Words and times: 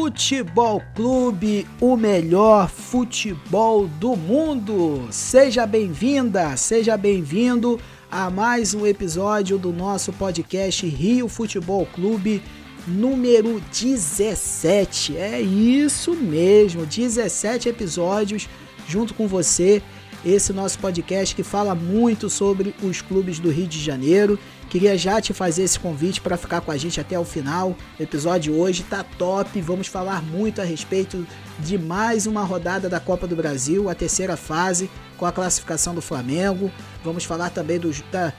Futebol 0.00 0.82
Clube, 0.94 1.66
o 1.78 1.94
melhor 1.94 2.70
futebol 2.70 3.86
do 3.86 4.16
mundo. 4.16 5.06
Seja 5.10 5.66
bem-vinda, 5.66 6.56
seja 6.56 6.96
bem-vindo 6.96 7.78
a 8.10 8.30
mais 8.30 8.72
um 8.72 8.86
episódio 8.86 9.58
do 9.58 9.70
nosso 9.70 10.10
podcast 10.14 10.86
Rio 10.86 11.28
Futebol 11.28 11.84
Clube 11.84 12.42
número 12.86 13.60
17. 13.70 15.18
É 15.18 15.38
isso 15.38 16.14
mesmo, 16.14 16.86
17 16.86 17.68
episódios 17.68 18.48
junto 18.88 19.12
com 19.12 19.28
você. 19.28 19.82
Esse 20.24 20.50
nosso 20.54 20.78
podcast 20.78 21.34
que 21.34 21.42
fala 21.42 21.74
muito 21.74 22.30
sobre 22.30 22.74
os 22.82 23.02
clubes 23.02 23.38
do 23.38 23.50
Rio 23.50 23.66
de 23.66 23.78
Janeiro 23.78 24.38
Queria 24.70 24.96
já 24.96 25.20
te 25.20 25.34
fazer 25.34 25.64
esse 25.64 25.80
convite 25.80 26.20
para 26.20 26.36
ficar 26.36 26.60
com 26.60 26.70
a 26.70 26.76
gente 26.76 27.00
até 27.00 27.18
o 27.18 27.24
final. 27.24 27.76
O 27.98 28.02
episódio 28.02 28.56
hoje 28.56 28.84
tá 28.84 29.02
top. 29.02 29.60
Vamos 29.60 29.88
falar 29.88 30.22
muito 30.22 30.60
a 30.60 30.64
respeito 30.64 31.26
de 31.58 31.76
mais 31.76 32.24
uma 32.24 32.44
rodada 32.44 32.88
da 32.88 33.00
Copa 33.00 33.26
do 33.26 33.34
Brasil, 33.34 33.90
a 33.90 33.96
terceira 33.96 34.36
fase, 34.36 34.88
com 35.18 35.26
a 35.26 35.32
classificação 35.32 35.92
do 35.92 36.00
Flamengo. 36.00 36.70
Vamos 37.02 37.24
falar 37.24 37.50
também 37.50 37.80
do, 37.80 37.90
da, 38.12 38.32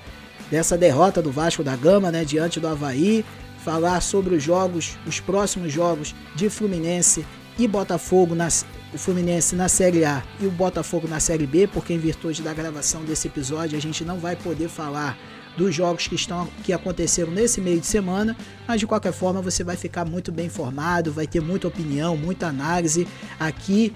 dessa 0.49 0.77
derrota 0.77 1.21
do 1.21 1.33
Vasco 1.33 1.65
da 1.65 1.75
Gama, 1.75 2.09
né, 2.09 2.23
diante 2.23 2.61
do 2.61 2.67
Havaí. 2.69 3.25
Falar 3.65 3.99
sobre 3.99 4.33
os 4.33 4.41
jogos, 4.41 4.97
os 5.05 5.19
próximos 5.19 5.73
jogos 5.73 6.15
de 6.33 6.49
Fluminense 6.49 7.25
e 7.59 7.67
Botafogo 7.67 8.35
na, 8.35 8.47
o 8.93 8.97
Fluminense 8.97 9.53
na 9.53 9.67
Série 9.67 10.05
A 10.05 10.23
e 10.39 10.45
o 10.45 10.51
Botafogo 10.51 11.09
na 11.09 11.19
Série 11.19 11.45
B, 11.45 11.67
porque 11.67 11.93
em 11.93 11.99
virtude 11.99 12.41
da 12.41 12.53
gravação 12.53 13.03
desse 13.03 13.27
episódio 13.27 13.77
a 13.77 13.81
gente 13.81 14.05
não 14.05 14.17
vai 14.17 14.37
poder 14.37 14.69
falar 14.69 15.17
dos 15.57 15.73
jogos 15.75 16.07
que 16.07 16.15
estão 16.15 16.47
que 16.63 16.73
aconteceram 16.73 17.31
nesse 17.31 17.59
meio 17.59 17.79
de 17.79 17.85
semana, 17.85 18.35
mas 18.67 18.79
de 18.79 18.87
qualquer 18.87 19.11
forma 19.11 19.41
você 19.41 19.63
vai 19.63 19.75
ficar 19.75 20.05
muito 20.05 20.31
bem 20.31 20.45
informado, 20.47 21.11
vai 21.11 21.27
ter 21.27 21.41
muita 21.41 21.67
opinião, 21.67 22.15
muita 22.15 22.47
análise 22.47 23.07
aqui 23.39 23.93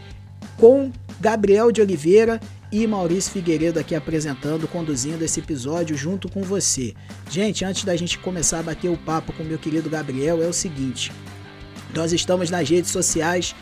com 0.57 0.91
Gabriel 1.19 1.71
de 1.71 1.81
Oliveira 1.81 2.39
e 2.71 2.85
Maurício 2.85 3.31
Figueiredo 3.31 3.79
aqui 3.79 3.95
apresentando, 3.95 4.67
conduzindo 4.67 5.23
esse 5.23 5.39
episódio 5.39 5.95
junto 5.95 6.29
com 6.29 6.41
você. 6.41 6.93
Gente, 7.29 7.63
antes 7.63 7.83
da 7.83 7.95
gente 7.95 8.19
começar 8.19 8.59
a 8.59 8.63
bater 8.63 8.89
o 8.89 8.97
papo 8.97 9.31
com 9.33 9.43
meu 9.43 9.57
querido 9.57 9.89
Gabriel, 9.89 10.41
é 10.41 10.47
o 10.47 10.53
seguinte: 10.53 11.11
nós 11.93 12.11
estamos 12.11 12.49
nas 12.49 12.69
redes 12.69 12.91
sociais, 12.91 13.55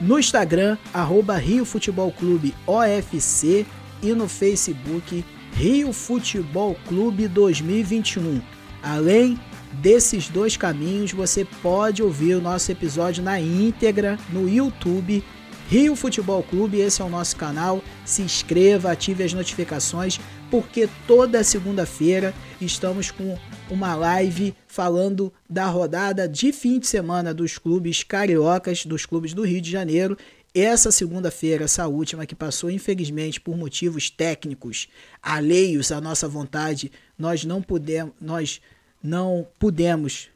no 0.00 0.18
Instagram, 0.18 0.76
arroba 0.92 1.36
Rio 1.36 1.64
Futebol 1.64 2.10
Clube 2.10 2.54
OFC 2.66 3.66
e 4.02 4.12
no 4.12 4.28
Facebook 4.28 5.24
Rio 5.52 5.92
Futebol 5.92 6.76
Clube 6.86 7.28
2021. 7.28 8.40
Além 8.82 9.38
desses 9.74 10.28
dois 10.28 10.56
caminhos, 10.56 11.12
você 11.12 11.44
pode 11.62 12.02
ouvir 12.02 12.34
o 12.34 12.40
nosso 12.40 12.72
episódio 12.72 13.22
na 13.22 13.40
íntegra 13.40 14.18
no 14.30 14.48
YouTube. 14.48 15.22
Rio 15.68 15.94
Futebol 15.94 16.42
Clube, 16.42 16.80
esse 16.80 17.00
é 17.00 17.04
o 17.04 17.08
nosso 17.08 17.36
canal. 17.36 17.82
Se 18.04 18.22
inscreva, 18.22 18.90
ative 18.90 19.22
as 19.22 19.32
notificações, 19.32 20.18
porque 20.50 20.88
toda 21.06 21.44
segunda-feira 21.44 22.34
estamos 22.60 23.10
com 23.10 23.38
uma 23.70 23.94
live 23.94 24.54
falando 24.66 25.32
da 25.48 25.66
rodada 25.66 26.28
de 26.28 26.52
fim 26.52 26.80
de 26.80 26.88
semana 26.88 27.32
dos 27.32 27.56
clubes 27.56 28.02
cariocas, 28.02 28.84
dos 28.84 29.06
clubes 29.06 29.32
do 29.32 29.44
Rio 29.44 29.60
de 29.60 29.70
Janeiro 29.70 30.16
essa 30.54 30.90
segunda-feira, 30.90 31.64
essa 31.64 31.86
última 31.86 32.26
que 32.26 32.34
passou, 32.34 32.70
infelizmente, 32.70 33.40
por 33.40 33.56
motivos 33.56 34.10
técnicos 34.10 34.88
alheios 35.22 35.92
à 35.92 36.00
nossa 36.00 36.28
vontade, 36.28 36.90
nós 37.18 37.44
não 37.44 37.62
pudemos, 37.62 38.12
nós 38.20 38.60
não 39.02 39.46
pudemos 39.58 40.28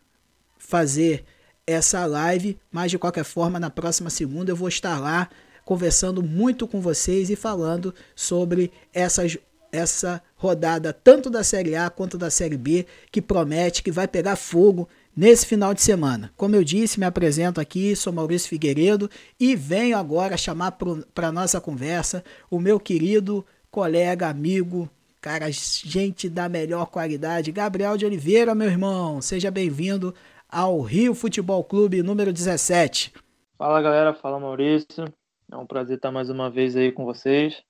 fazer 0.59 1.25
essa 1.67 2.05
live, 2.07 2.59
mas 2.71 2.91
de 2.91 2.99
qualquer 2.99 3.25
forma, 3.25 3.59
na 3.59 3.71
próxima 3.71 4.11
segunda 4.11 4.53
eu 4.53 4.57
vou 4.57 4.69
estar 4.69 4.99
lá 5.01 5.29
conversando 5.65 6.23
muito 6.23 6.69
com 6.69 6.81
vocês 6.81 7.31
e 7.31 7.37
falando 7.37 7.95
sobre 8.15 8.71
essas 8.93 9.39
essa 9.73 10.23
rodada 10.37 10.93
tanto 10.93 11.29
da 11.29 11.43
Série 11.43 11.75
A 11.75 11.91
quanto 11.91 12.17
da 12.17 12.31
Série 12.31 12.57
B 12.57 12.87
que 13.11 13.21
promete 13.21 13.83
que 13.83 13.91
vai 13.91 14.07
pegar 14.07 14.37
fogo 14.37 14.89
nesse 15.17 15.47
final 15.47 15.73
de 15.73 15.83
semana. 15.83 16.33
Como 16.37 16.57
eu 16.57 16.65
disse, 16.65 16.99
me 16.99 17.07
apresento 17.07 17.61
aqui, 17.61 17.95
sou 17.95 18.13
Maurício 18.13 18.49
Figueiredo 18.49 19.09
e 19.39 19.55
venho 19.55 19.97
agora 19.97 20.37
chamar 20.37 20.73
para 21.15 21.33
nossa 21.33 21.61
conversa 21.61 22.25
o 22.51 22.59
meu 22.59 22.81
querido 22.81 23.45
colega, 23.71 24.29
amigo, 24.29 24.89
cara, 25.21 25.47
gente 25.51 26.29
da 26.29 26.49
melhor 26.49 26.87
qualidade, 26.87 27.53
Gabriel 27.53 27.97
de 27.97 28.07
Oliveira, 28.07 28.55
meu 28.55 28.69
irmão. 28.69 29.21
Seja 29.21 29.51
bem-vindo 29.51 30.15
ao 30.49 30.81
Rio 30.81 31.15
Futebol 31.15 31.65
Clube 31.65 32.03
número 32.03 32.33
17. 32.33 33.13
Fala 33.57 33.81
galera, 33.81 34.15
fala 34.15 34.39
Maurício. 34.39 35.13
É 35.51 35.57
um 35.57 35.67
prazer 35.67 35.97
estar 35.97 36.11
mais 36.11 36.31
uma 36.31 36.51
vez 36.51 36.77
aí 36.77 36.91
com 36.91 37.05
vocês. 37.05 37.63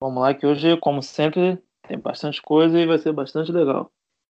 Vamos 0.00 0.22
lá 0.22 0.32
que 0.32 0.46
hoje, 0.46 0.76
como 0.78 1.02
sempre, 1.02 1.58
tem 1.86 1.98
bastante 1.98 2.40
coisa 2.40 2.78
e 2.78 2.86
vai 2.86 2.98
ser 2.98 3.12
bastante 3.12 3.50
legal. 3.50 3.90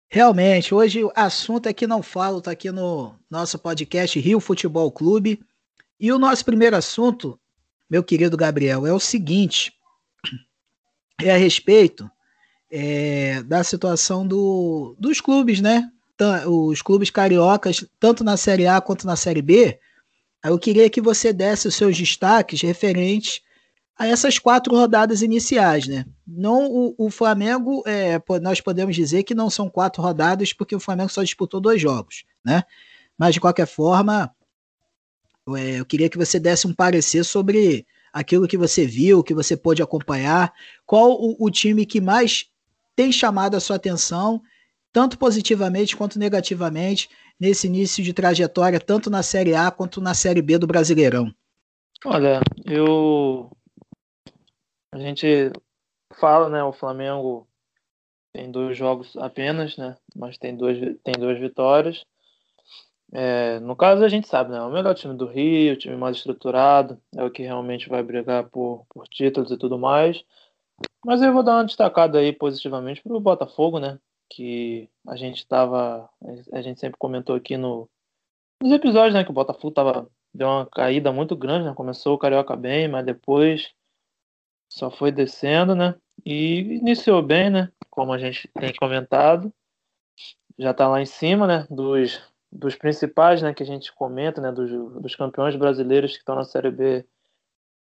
Realmente, 0.08 0.74
hoje 0.74 1.04
o 1.04 1.12
assunto 1.16 1.68
é 1.68 1.74
que 1.74 1.88
não 1.88 2.02
falo, 2.02 2.42
tá 2.42 2.52
aqui 2.52 2.72
no 2.72 3.16
nosso 3.30 3.58
podcast 3.58 4.20
Rio 4.20 4.40
Futebol 4.40 4.92
Clube. 4.92 5.42
E 6.00 6.12
o 6.12 6.20
nosso 6.20 6.46
primeiro 6.46 6.76
assunto, 6.76 7.40
meu 7.90 8.04
querido 8.04 8.38
Gabriel, 8.38 8.86
é 8.86 8.94
o 8.94 9.00
seguinte: 9.00 9.74
é 11.22 11.32
a 11.32 11.38
respeito 11.38 12.10
é, 12.72 13.42
da 13.44 13.64
situação 13.64 14.28
do, 14.28 14.96
dos 15.00 15.22
clubes, 15.22 15.60
né? 15.60 15.90
Os 16.48 16.82
clubes 16.82 17.10
cariocas, 17.10 17.86
tanto 18.00 18.24
na 18.24 18.38
Série 18.38 18.68
A 18.68 18.80
quanto 18.80 19.06
na 19.06 19.16
Série 19.16 19.42
B. 19.42 19.80
Eu 20.44 20.60
queria 20.60 20.90
que 20.90 21.02
você 21.02 21.34
desse 21.34 21.68
os 21.68 21.76
seus 21.76 21.98
destaques 21.98 22.62
referentes 22.62 23.42
a 23.98 24.08
essas 24.08 24.38
quatro 24.38 24.76
rodadas 24.76 25.22
iniciais, 25.22 25.88
né? 25.88 26.06
Não 26.28 26.70
o, 26.70 26.96
o 26.98 27.10
Flamengo, 27.10 27.82
é, 27.86 28.22
nós 28.42 28.60
podemos 28.60 28.96
dizer 28.96 29.24
que 29.24 29.34
não 29.34 29.50
são 29.50 29.70
quatro 29.70 30.02
rodadas 30.02 30.52
porque 30.52 30.76
o 30.76 30.80
Flamengo 30.80 31.10
só 31.10 31.24
disputou 31.24 31.62
dois 31.62 31.82
jogos, 31.82 32.26
né? 32.44 32.64
Mas 33.18 33.34
de 33.34 33.40
qualquer 33.40 33.66
forma, 33.66 34.30
é, 35.56 35.80
eu 35.80 35.86
queria 35.86 36.10
que 36.10 36.18
você 36.18 36.40
desse 36.40 36.68
um 36.68 36.74
parecer 36.74 37.24
sobre 37.24 37.88
aquilo 38.12 38.48
que 38.48 38.58
você 38.58 38.86
viu, 38.86 39.24
que 39.24 39.34
você 39.34 39.56
pôde 39.56 39.82
acompanhar, 39.82 40.54
qual 40.86 41.12
o, 41.12 41.36
o 41.40 41.50
time 41.50 41.86
que 41.86 42.02
mais 42.02 42.48
tem 42.96 43.12
chamado 43.12 43.56
a 43.56 43.60
sua 43.60 43.78
atenção, 43.78 44.42
tanto 44.92 45.18
positivamente 45.18 45.96
quanto 45.96 46.20
negativamente, 46.20 47.10
nesse 47.40 47.68
início 47.68 48.04
de 48.04 48.14
trajetória, 48.14 48.80
tanto 48.80 49.10
na 49.10 49.22
Série 49.22 49.56
A 49.56 49.70
quanto 49.70 50.00
na 50.02 50.14
Série 50.14 50.42
B 50.42 50.58
do 50.58 50.68
Brasileirão. 50.68 51.34
Olha, 52.06 52.42
eu 52.66 53.52
a 54.96 55.00
gente 55.00 55.52
fala, 56.14 56.48
né, 56.48 56.64
o 56.64 56.72
Flamengo 56.72 57.46
tem 58.32 58.50
dois 58.50 58.78
jogos 58.78 59.16
apenas, 59.18 59.76
né, 59.76 59.98
mas 60.16 60.38
tem 60.38 60.56
duas, 60.56 60.78
tem 61.04 61.14
duas 61.20 61.38
vitórias. 61.38 62.06
É, 63.12 63.60
no 63.60 63.76
caso, 63.76 64.04
a 64.06 64.08
gente 64.08 64.28
sabe, 64.28 64.52
né, 64.52 64.62
o 64.62 64.72
melhor 64.72 64.96
time 64.96 65.14
do 65.14 65.26
Rio, 65.26 65.74
o 65.74 65.78
time 65.78 65.98
mais 65.98 66.16
estruturado, 66.16 66.98
é 67.14 67.24
o 67.24 67.30
que 67.30 67.44
realmente 67.44 67.90
vai 67.90 68.02
brigar 68.02 68.50
por, 68.50 68.86
por 68.90 69.06
títulos 69.10 69.52
e 69.52 69.58
tudo 69.58 69.78
mais. 69.78 70.24
Mas 71.06 71.22
eu 71.22 71.34
vou 71.34 71.44
dar 71.44 71.58
uma 71.58 71.66
destacada 71.66 72.18
aí 72.18 72.32
positivamente 72.32 73.04
para 73.04 73.16
o 73.16 73.20
Botafogo, 73.20 73.80
né, 73.80 74.00
que 74.30 74.90
a 75.06 75.18
gente 75.18 75.40
estava, 75.40 76.10
a 76.54 76.62
gente 76.62 76.80
sempre 76.80 76.98
comentou 76.98 77.36
aqui 77.36 77.58
no, 77.58 77.90
nos 78.64 78.72
episódios, 78.72 79.14
né, 79.14 79.26
que 79.26 79.32
o 79.32 79.34
Botafogo 79.34 79.72
tava, 79.72 80.10
deu 80.34 80.48
uma 80.48 80.66
caída 80.66 81.12
muito 81.12 81.36
grande, 81.36 81.66
né, 81.66 81.74
começou 81.74 82.16
o 82.16 82.18
Carioca 82.18 82.56
bem, 82.56 82.88
mas 82.88 83.06
depois 83.06 83.74
só 84.76 84.92
foi 84.92 85.10
descendo, 85.10 85.74
né? 85.74 85.96
E 86.26 86.60
iniciou 86.60 87.22
bem, 87.22 87.50
né? 87.50 87.72
Como 87.90 88.12
a 88.12 88.18
gente 88.18 88.50
tem 88.60 88.74
comentado. 88.76 89.52
Já 90.60 90.72
está 90.72 90.88
lá 90.88 91.02
em 91.02 91.06
cima, 91.06 91.48
né? 91.48 91.66
Dos, 91.70 92.22
dos 92.52 92.76
principais, 92.76 93.42
né? 93.42 93.54
Que 93.54 93.64
a 93.64 93.66
gente 93.66 93.94
comenta, 93.94 94.42
né? 94.42 94.52
Dos, 94.52 94.70
dos 95.02 95.16
campeões 95.16 95.56
brasileiros 95.56 96.12
que 96.12 96.18
estão 96.18 96.36
na 96.36 96.44
Série 96.44 96.72
B. 96.72 97.06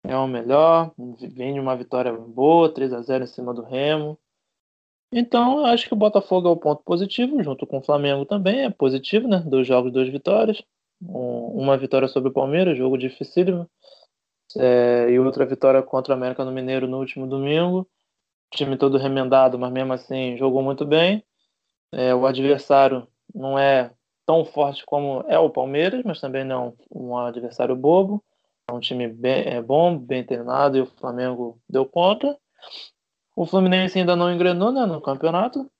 É 0.05 0.17
o 0.17 0.29
melhor. 0.29 0.93
Vem 1.33 1.55
de 1.55 1.61
uma 1.61 1.77
vitória 1.77 2.13
boa, 2.13 2.73
3 2.73 2.93
a 2.93 3.03
0 3.03 3.25
em 3.25 3.27
cima 3.27 3.53
do 3.53 3.63
Remo. 3.63 4.17
Então, 5.11 5.59
eu 5.59 5.67
acho 5.67 5.89
que 5.89 5.95
o 5.95 5.97
Botafogo 5.97 6.49
é 6.49 6.51
o 6.53 6.57
ponto 6.57 6.83
positivo, 6.85 7.43
junto 7.43 7.67
com 7.67 7.79
o 7.79 7.83
Flamengo 7.83 8.25
também 8.25 8.65
é 8.65 8.71
positivo, 8.71 9.27
né? 9.27 9.43
Dois 9.45 9.67
jogos, 9.67 9.93
duas 9.93 10.09
vitórias. 10.09 10.63
Um, 11.03 11.63
uma 11.63 11.77
vitória 11.77 12.07
sobre 12.07 12.31
o 12.31 12.33
Palmeiras, 12.33 12.79
jogo 12.79 12.97
dificílimo 12.97 13.69
é, 14.57 15.11
e 15.11 15.19
outra 15.19 15.45
vitória 15.47 15.83
contra 15.83 16.15
o 16.15 16.17
América 16.17 16.45
no 16.45 16.53
Mineiro 16.53 16.87
no 16.87 16.99
último 16.99 17.27
domingo. 17.27 17.89
Time 18.55 18.77
todo 18.77 18.99
remendado, 18.99 19.59
mas 19.59 19.73
mesmo 19.73 19.93
assim 19.93 20.37
jogou 20.37 20.63
muito 20.63 20.85
bem. 20.85 21.25
É, 21.93 22.15
o 22.15 22.27
adversário 22.27 23.07
não 23.35 23.59
é 23.59 23.93
tão 24.27 24.45
forte 24.45 24.85
como 24.87 25.25
é 25.29 25.39
o 25.39 25.51
Palmeiras, 25.51 26.03
mas 26.05 26.21
também 26.21 26.45
não 26.45 26.77
um 26.91 27.17
adversário 27.17 27.75
bobo. 27.77 28.23
É 28.69 28.73
um 28.73 28.81
time 28.81 29.09
bem, 29.09 29.47
é 29.47 29.61
bom, 29.61 29.99
bem 29.99 30.25
treinado 30.25 30.79
e 30.79 30.81
o 30.81 30.87
Flamengo 30.87 31.61
deu 31.69 31.85
conta. 31.87 32.39
O 33.37 33.45
Fluminense 33.47 33.99
ainda 33.99 34.17
não 34.17 34.33
engrenou 34.33 34.73
né, 34.73 34.87
no 34.87 35.01
campeonato. 35.01 35.71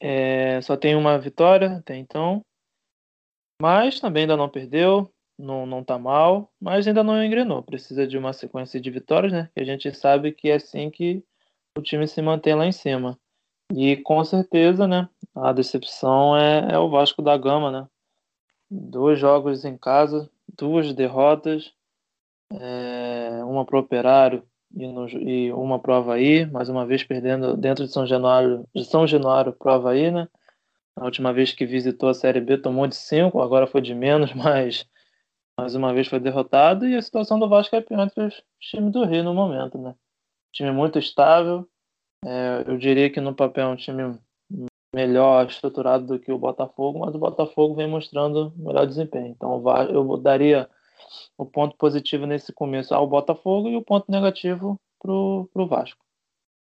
É, 0.00 0.60
só 0.62 0.76
tem 0.76 0.94
uma 0.94 1.18
vitória 1.18 1.78
até 1.78 1.96
então. 1.96 2.44
Mas 3.60 4.00
também 4.00 4.22
ainda 4.22 4.36
não 4.36 4.48
perdeu 4.48 5.13
não, 5.38 5.66
não 5.66 5.82
tá 5.82 5.98
mal, 5.98 6.52
mas 6.60 6.86
ainda 6.86 7.02
não 7.02 7.22
engrenou. 7.22 7.62
Precisa 7.62 8.06
de 8.06 8.16
uma 8.16 8.32
sequência 8.32 8.80
de 8.80 8.90
vitórias, 8.90 9.32
né? 9.32 9.50
Que 9.54 9.60
a 9.60 9.64
gente 9.64 9.92
sabe 9.94 10.32
que 10.32 10.50
é 10.50 10.54
assim 10.54 10.90
que 10.90 11.24
o 11.76 11.82
time 11.82 12.06
se 12.06 12.22
mantém 12.22 12.54
lá 12.54 12.66
em 12.66 12.72
cima. 12.72 13.18
E 13.74 13.96
com 13.96 14.22
certeza, 14.24 14.86
né? 14.86 15.08
A 15.34 15.52
decepção 15.52 16.36
é, 16.36 16.74
é 16.74 16.78
o 16.78 16.90
Vasco 16.90 17.22
da 17.22 17.36
Gama, 17.36 17.70
né? 17.70 17.88
Dois 18.70 19.18
jogos 19.18 19.64
em 19.64 19.76
casa, 19.76 20.30
duas 20.56 20.92
derrotas, 20.92 21.72
é, 22.52 23.42
uma 23.44 23.64
para 23.64 23.76
o 23.76 23.80
Operário 23.80 24.42
e, 24.76 24.86
no, 24.86 25.08
e 25.08 25.52
uma 25.52 25.78
para 25.78 25.92
o 25.92 25.94
Havaí, 25.94 26.46
mais 26.46 26.68
uma 26.68 26.86
vez 26.86 27.02
perdendo 27.02 27.56
dentro 27.56 27.84
de 27.84 27.92
São 27.92 28.06
Januário, 28.06 28.66
de 28.74 28.84
São 28.84 29.06
Januário 29.06 29.52
para 29.52 29.72
o 29.72 29.74
Havaí, 29.74 30.10
né? 30.10 30.28
A 30.96 31.04
última 31.04 31.32
vez 31.32 31.52
que 31.52 31.66
visitou 31.66 32.08
a 32.08 32.14
Série 32.14 32.40
B 32.40 32.56
tomou 32.58 32.86
de 32.86 32.94
5, 32.94 33.40
agora 33.40 33.66
foi 33.66 33.80
de 33.80 33.94
menos, 33.94 34.32
mas 34.34 34.86
mais 35.58 35.74
uma 35.74 35.92
vez 35.92 36.08
foi 36.08 36.20
derrotado. 36.20 36.86
E 36.86 36.96
a 36.96 37.02
situação 37.02 37.38
do 37.38 37.48
Vasco 37.48 37.74
é 37.76 37.80
pior 37.80 38.00
entre 38.00 38.24
os 38.24 38.42
times 38.60 38.92
do 38.92 39.04
Rio 39.04 39.24
no 39.24 39.34
momento, 39.34 39.78
né? 39.78 39.94
Time 40.52 40.70
muito 40.70 40.98
estável. 40.98 41.68
É, 42.24 42.64
eu 42.66 42.76
diria 42.76 43.10
que 43.10 43.20
no 43.20 43.34
papel 43.34 43.68
é 43.68 43.72
um 43.72 43.76
time 43.76 44.18
melhor 44.94 45.46
estruturado 45.46 46.06
do 46.06 46.18
que 46.18 46.30
o 46.30 46.38
Botafogo, 46.38 47.00
mas 47.00 47.14
o 47.14 47.18
Botafogo 47.18 47.74
vem 47.74 47.88
mostrando 47.88 48.52
melhor 48.56 48.86
desempenho. 48.86 49.28
Então 49.28 49.62
eu 49.90 50.16
daria 50.16 50.68
o 51.36 51.44
ponto 51.44 51.76
positivo 51.76 52.26
nesse 52.26 52.52
começo 52.52 52.94
ao 52.94 53.06
Botafogo 53.06 53.68
e 53.68 53.76
o 53.76 53.82
ponto 53.82 54.10
negativo 54.10 54.78
para 55.00 55.12
o 55.12 55.66
Vasco. 55.68 56.02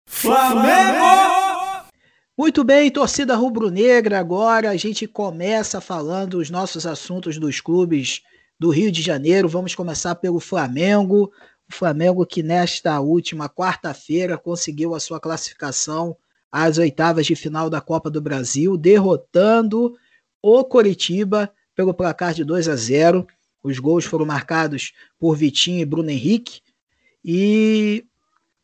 Flamengo! 0.09 1.33
Muito 2.37 2.65
bem, 2.65 2.91
torcida 2.91 3.37
rubro-negra, 3.37 4.19
agora 4.19 4.71
a 4.71 4.77
gente 4.77 5.06
começa 5.06 5.83
falando 5.83 6.39
os 6.39 6.49
nossos 6.50 6.87
assuntos 6.87 7.39
dos 7.39 7.61
clubes 7.61 8.23
do 8.62 8.70
Rio 8.70 8.93
de 8.93 9.03
Janeiro. 9.03 9.49
Vamos 9.49 9.75
começar 9.75 10.14
pelo 10.14 10.38
Flamengo. 10.38 11.32
O 11.69 11.75
Flamengo 11.75 12.25
que 12.25 12.44
nesta 12.44 13.00
última 13.00 13.49
quarta-feira 13.49 14.38
conseguiu 14.38 14.94
a 14.94 15.00
sua 15.00 15.19
classificação 15.19 16.17
às 16.50 16.79
oitavas 16.79 17.26
de 17.26 17.35
final 17.35 17.69
da 17.69 17.81
Copa 17.81 18.09
do 18.09 18.20
Brasil, 18.20 18.76
derrotando 18.76 19.97
o 20.41 20.64
Coritiba 20.64 21.53
pelo 21.75 21.93
placar 21.93 22.35
de 22.35 22.44
2 22.44 22.69
a 22.69 22.76
0. 22.76 23.26
Os 23.64 23.81
gols 23.81 24.05
foram 24.05 24.25
marcados 24.25 24.93
por 25.19 25.37
Vitinho 25.37 25.81
e 25.81 25.85
Bruno 25.85 26.11
Henrique. 26.11 26.61
E 27.25 28.05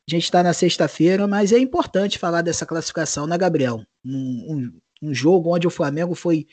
a 0.08 0.14
gente 0.14 0.24
está 0.24 0.44
na 0.44 0.52
sexta-feira, 0.52 1.26
mas 1.26 1.52
é 1.52 1.58
importante 1.58 2.20
falar 2.20 2.42
dessa 2.42 2.64
classificação, 2.64 3.26
né, 3.26 3.36
Gabriel? 3.36 3.84
Um, 4.04 4.12
um, 5.02 5.08
um, 5.08 5.14
jogo 5.14 5.52
onde 5.52 5.66
o 5.66 5.70
Flamengo 5.70 6.14
foi 6.14 6.46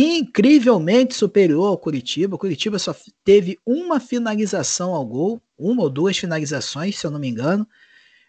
incrivelmente 0.00 1.12
superior 1.12 1.66
ao 1.66 1.76
Curitiba. 1.76 2.36
O 2.36 2.38
Curitiba 2.38 2.78
só 2.78 2.94
teve 3.24 3.58
uma 3.66 3.98
finalização 3.98 4.94
ao 4.94 5.04
gol, 5.04 5.42
uma 5.58 5.82
ou 5.82 5.90
duas 5.90 6.16
finalizações, 6.16 6.96
se 6.96 7.04
eu 7.04 7.10
não 7.10 7.18
me 7.18 7.26
engano. 7.26 7.66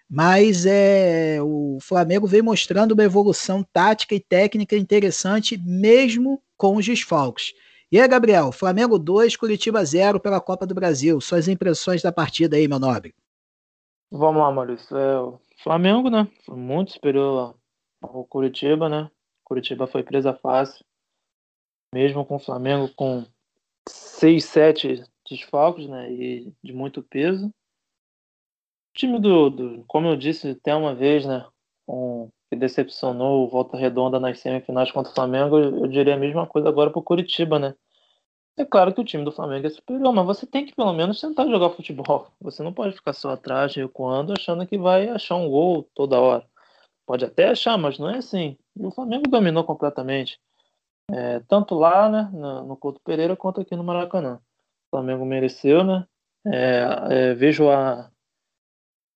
Mas 0.10 0.66
é, 0.66 1.38
o 1.44 1.78
Flamengo 1.80 2.26
vem 2.26 2.42
mostrando 2.42 2.94
uma 2.94 3.04
evolução 3.04 3.62
tática 3.62 4.16
e 4.16 4.20
técnica 4.20 4.76
interessante, 4.76 5.60
mesmo 5.64 6.42
com 6.58 6.76
os 6.76 6.86
desfalques. 6.88 7.54
E 7.92 8.00
aí, 8.00 8.08
Gabriel, 8.08 8.52
Flamengo 8.52 8.98
2, 8.98 9.36
Curitiba 9.36 9.86
0 9.86 10.20
pela 10.20 10.42
Copa 10.42 10.66
do 10.66 10.74
Brasil. 10.74 11.22
Suas 11.22 11.48
impressões 11.48 12.02
da 12.02 12.12
partida 12.12 12.58
aí, 12.58 12.68
meu 12.68 12.80
nobre. 12.80 13.14
Vamos 14.12 14.42
lá, 14.42 14.52
Maurício. 14.52 14.98
É, 14.98 15.20
o 15.20 15.40
Flamengo, 15.64 16.10
né? 16.10 16.28
Foi 16.48 16.58
muito 16.58 16.94
superior 16.94 17.54
ao 18.02 18.26
Curitiba, 18.26 18.90
né? 18.90 19.08
Curitiba 19.44 19.86
foi 19.86 20.02
presa 20.02 20.34
fácil. 20.34 20.84
Mesmo 21.94 22.26
com 22.26 22.36
o 22.36 22.40
Flamengo 22.40 22.90
com 22.96 23.26
6, 23.88 24.46
7 24.46 25.04
desfalques, 25.30 25.88
né? 25.88 26.12
E 26.12 26.54
de 26.64 26.74
muito 26.74 27.02
peso. 27.02 27.48
O 27.48 28.98
time 28.98 29.20
do, 29.20 29.50
do, 29.50 29.84
como 29.88 30.08
eu 30.08 30.16
disse 30.16 30.50
até 30.50 30.76
uma 30.76 30.94
vez, 30.94 31.26
né? 31.26 31.46
Com, 31.86 32.30
que 32.50 32.56
decepcionou 32.56 33.46
o 33.46 33.48
Volta 33.48 33.78
Redonda 33.78 34.20
nas 34.20 34.40
semifinais 34.40 34.92
contra 34.92 35.12
o 35.12 35.16
Flamengo, 35.16 35.58
eu, 35.58 35.84
eu 35.84 35.88
diria 35.88 36.16
a 36.16 36.18
mesma 36.18 36.48
coisa 36.48 36.68
agora 36.68 36.90
pro 36.90 37.02
Curitiba, 37.02 37.60
né? 37.60 37.76
É 38.58 38.66
claro 38.66 38.94
que 38.94 39.00
o 39.00 39.06
time 39.06 39.24
do 39.24 39.32
Flamengo 39.32 39.68
é 39.68 39.70
superior, 39.70 40.12
mas 40.12 40.26
você 40.26 40.46
tem 40.46 40.66
que 40.66 40.76
pelo 40.76 40.92
menos 40.92 41.22
tentar 41.22 41.48
jogar 41.48 41.70
futebol. 41.70 42.28
Você 42.42 42.62
não 42.62 42.74
pode 42.74 42.94
ficar 42.94 43.14
só 43.14 43.30
atrás, 43.32 43.74
recuando, 43.74 44.34
achando 44.34 44.68
que 44.68 44.78
vai 44.78 45.08
achar 45.08 45.36
um 45.36 45.50
gol 45.50 45.88
toda 45.96 46.20
hora. 46.20 46.46
Pode 47.06 47.24
até 47.24 47.48
achar, 47.48 47.78
mas 47.78 47.98
não 47.98 48.10
é 48.10 48.18
assim. 48.18 48.58
E 48.76 48.86
o 48.86 48.92
Flamengo 48.92 49.30
dominou 49.30 49.64
completamente. 49.64 50.38
É, 51.12 51.40
tanto 51.48 51.76
lá, 51.76 52.10
né, 52.10 52.30
no, 52.32 52.68
no 52.68 52.78
Couto 52.78 53.02
Pereira, 53.04 53.36
quanto 53.36 53.62
aqui 53.62 53.76
no 53.76 53.84
Maracanã. 53.84 54.36
O 54.88 54.98
Flamengo 54.98 55.26
mereceu, 55.26 55.84
né? 55.84 56.06
É, 56.46 56.86
é, 57.10 57.34
vejo 57.34 57.70
a, 57.70 58.10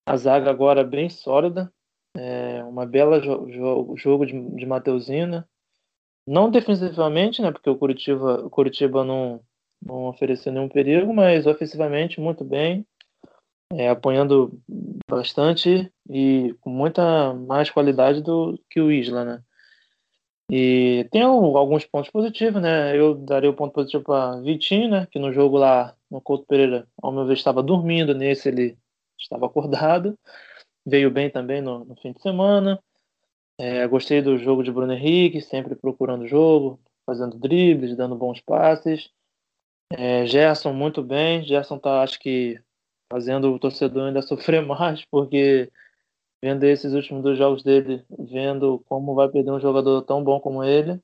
a 0.05 0.17
zaga 0.17 0.49
agora 0.49 0.83
bem 0.83 1.09
sólida. 1.09 1.71
É, 2.15 2.63
uma 2.63 2.85
bela 2.85 3.19
jo 3.19 3.49
jo 3.49 3.95
jogo 3.97 4.25
de, 4.25 4.33
de 4.55 4.65
Mateuzinho, 4.65 5.27
né? 5.27 5.45
Não 6.27 6.49
defensivamente, 6.49 7.41
né? 7.41 7.51
Porque 7.51 7.69
o 7.69 7.77
Curitiba, 7.77 8.45
o 8.45 8.49
Curitiba 8.49 9.03
não, 9.03 9.41
não 9.81 10.05
ofereceu 10.07 10.51
nenhum 10.51 10.69
perigo, 10.69 11.13
mas 11.13 11.45
ofensivamente 11.45 12.21
muito 12.21 12.43
bem, 12.43 12.85
é, 13.71 13.89
apanhando 13.89 14.59
bastante 15.09 15.91
e 16.09 16.55
com 16.61 16.69
muita 16.69 17.33
mais 17.33 17.69
qualidade 17.69 18.21
do 18.21 18.59
que 18.69 18.79
o 18.79 18.91
Isla, 18.91 19.25
né? 19.25 19.43
E 20.55 21.07
tem 21.09 21.23
alguns 21.23 21.83
pontos 21.83 22.11
positivos, 22.11 22.61
né? 22.61 22.95
Eu 22.95 23.15
daria 23.15 23.49
o 23.49 23.55
ponto 23.55 23.73
positivo 23.73 24.03
para 24.03 24.39
Vitinho, 24.39 24.87
né? 24.87 25.07
Que 25.09 25.17
no 25.17 25.33
jogo 25.33 25.57
lá 25.57 25.95
no 26.11 26.21
Couto 26.21 26.45
Pereira, 26.45 26.87
ao 27.01 27.11
meu 27.11 27.25
ver, 27.25 27.33
estava 27.33 27.63
dormindo, 27.63 28.13
nesse 28.13 28.49
ele 28.49 28.77
estava 29.17 29.47
acordado. 29.47 30.15
Veio 30.85 31.09
bem 31.09 31.27
também 31.27 31.59
no, 31.59 31.83
no 31.83 31.95
fim 31.95 32.11
de 32.11 32.21
semana. 32.21 32.79
É, 33.57 33.87
gostei 33.87 34.21
do 34.21 34.37
jogo 34.37 34.61
de 34.63 34.71
Bruno 34.71 34.93
Henrique, 34.93 35.41
sempre 35.41 35.73
procurando 35.73 36.21
o 36.21 36.27
jogo, 36.27 36.79
fazendo 37.03 37.35
dribles, 37.35 37.97
dando 37.97 38.15
bons 38.15 38.39
passes. 38.39 39.09
É, 39.91 40.23
Gerson 40.27 40.71
muito 40.71 41.01
bem. 41.01 41.43
Gerson 41.43 41.79
tá, 41.79 42.03
acho 42.03 42.19
que, 42.19 42.61
fazendo 43.11 43.51
o 43.51 43.57
torcedor 43.57 44.07
ainda 44.07 44.21
sofrer 44.23 44.63
mais, 44.63 45.03
porque 45.05 45.71
vendo 46.43 46.65
esses 46.65 46.93
últimos 46.93 47.23
dois 47.23 47.37
jogos 47.37 47.63
dele, 47.63 48.03
vendo 48.19 48.83
como 48.89 49.15
vai 49.15 49.29
perder 49.29 49.51
um 49.51 49.61
jogador 49.61 50.01
tão 50.01 50.21
bom 50.21 50.41
como 50.41 50.61
ele. 50.61 50.99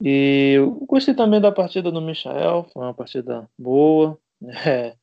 E 0.00 0.58
gostei 0.86 1.12
também 1.12 1.40
da 1.40 1.50
partida 1.50 1.90
do 1.90 2.00
Michael, 2.00 2.68
foi 2.72 2.82
uma 2.84 2.94
partida 2.94 3.50
boa. 3.58 4.16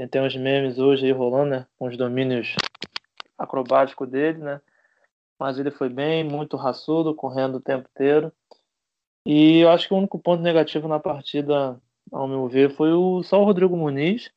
É, 0.00 0.06
tem 0.06 0.22
uns 0.22 0.36
memes 0.36 0.78
hoje 0.78 1.06
aí 1.06 1.10
rolando, 1.10 1.50
né? 1.50 1.66
Com 1.76 1.88
os 1.88 1.96
domínios 1.96 2.54
acrobáticos 3.36 4.08
dele, 4.08 4.38
né? 4.38 4.60
mas 5.38 5.58
ele 5.58 5.70
foi 5.70 5.88
bem, 5.88 6.24
muito 6.24 6.56
raçudo, 6.56 7.14
correndo 7.14 7.56
o 7.56 7.60
tempo 7.60 7.88
inteiro. 7.94 8.32
E 9.24 9.58
eu 9.58 9.70
acho 9.70 9.86
que 9.86 9.94
o 9.94 9.96
único 9.96 10.18
ponto 10.18 10.42
negativo 10.42 10.88
na 10.88 10.98
partida, 10.98 11.80
ao 12.10 12.26
meu 12.26 12.48
ver, 12.48 12.74
foi 12.74 12.92
o, 12.92 13.22
só 13.22 13.40
o 13.40 13.44
Rodrigo 13.44 13.76
Muniz, 13.76 14.30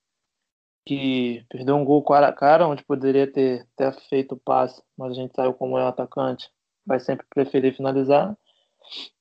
que 0.86 1.46
perdeu 1.50 1.76
um 1.76 1.86
gol 1.86 2.04
cara 2.04 2.28
a 2.28 2.34
cara, 2.34 2.68
onde 2.68 2.84
poderia 2.84 3.32
ter, 3.32 3.68
ter 3.76 3.94
feito 4.10 4.34
o 4.36 4.40
passe, 4.40 4.82
mas 4.98 5.12
a 5.12 5.16
gente 5.16 5.36
saiu 5.36 5.54
como 5.54 5.78
é 5.78 5.84
o 5.84 5.88
atacante, 5.88 6.50
vai 6.86 7.00
sempre 7.00 7.26
preferir 7.30 7.76
finalizar. 7.76 8.36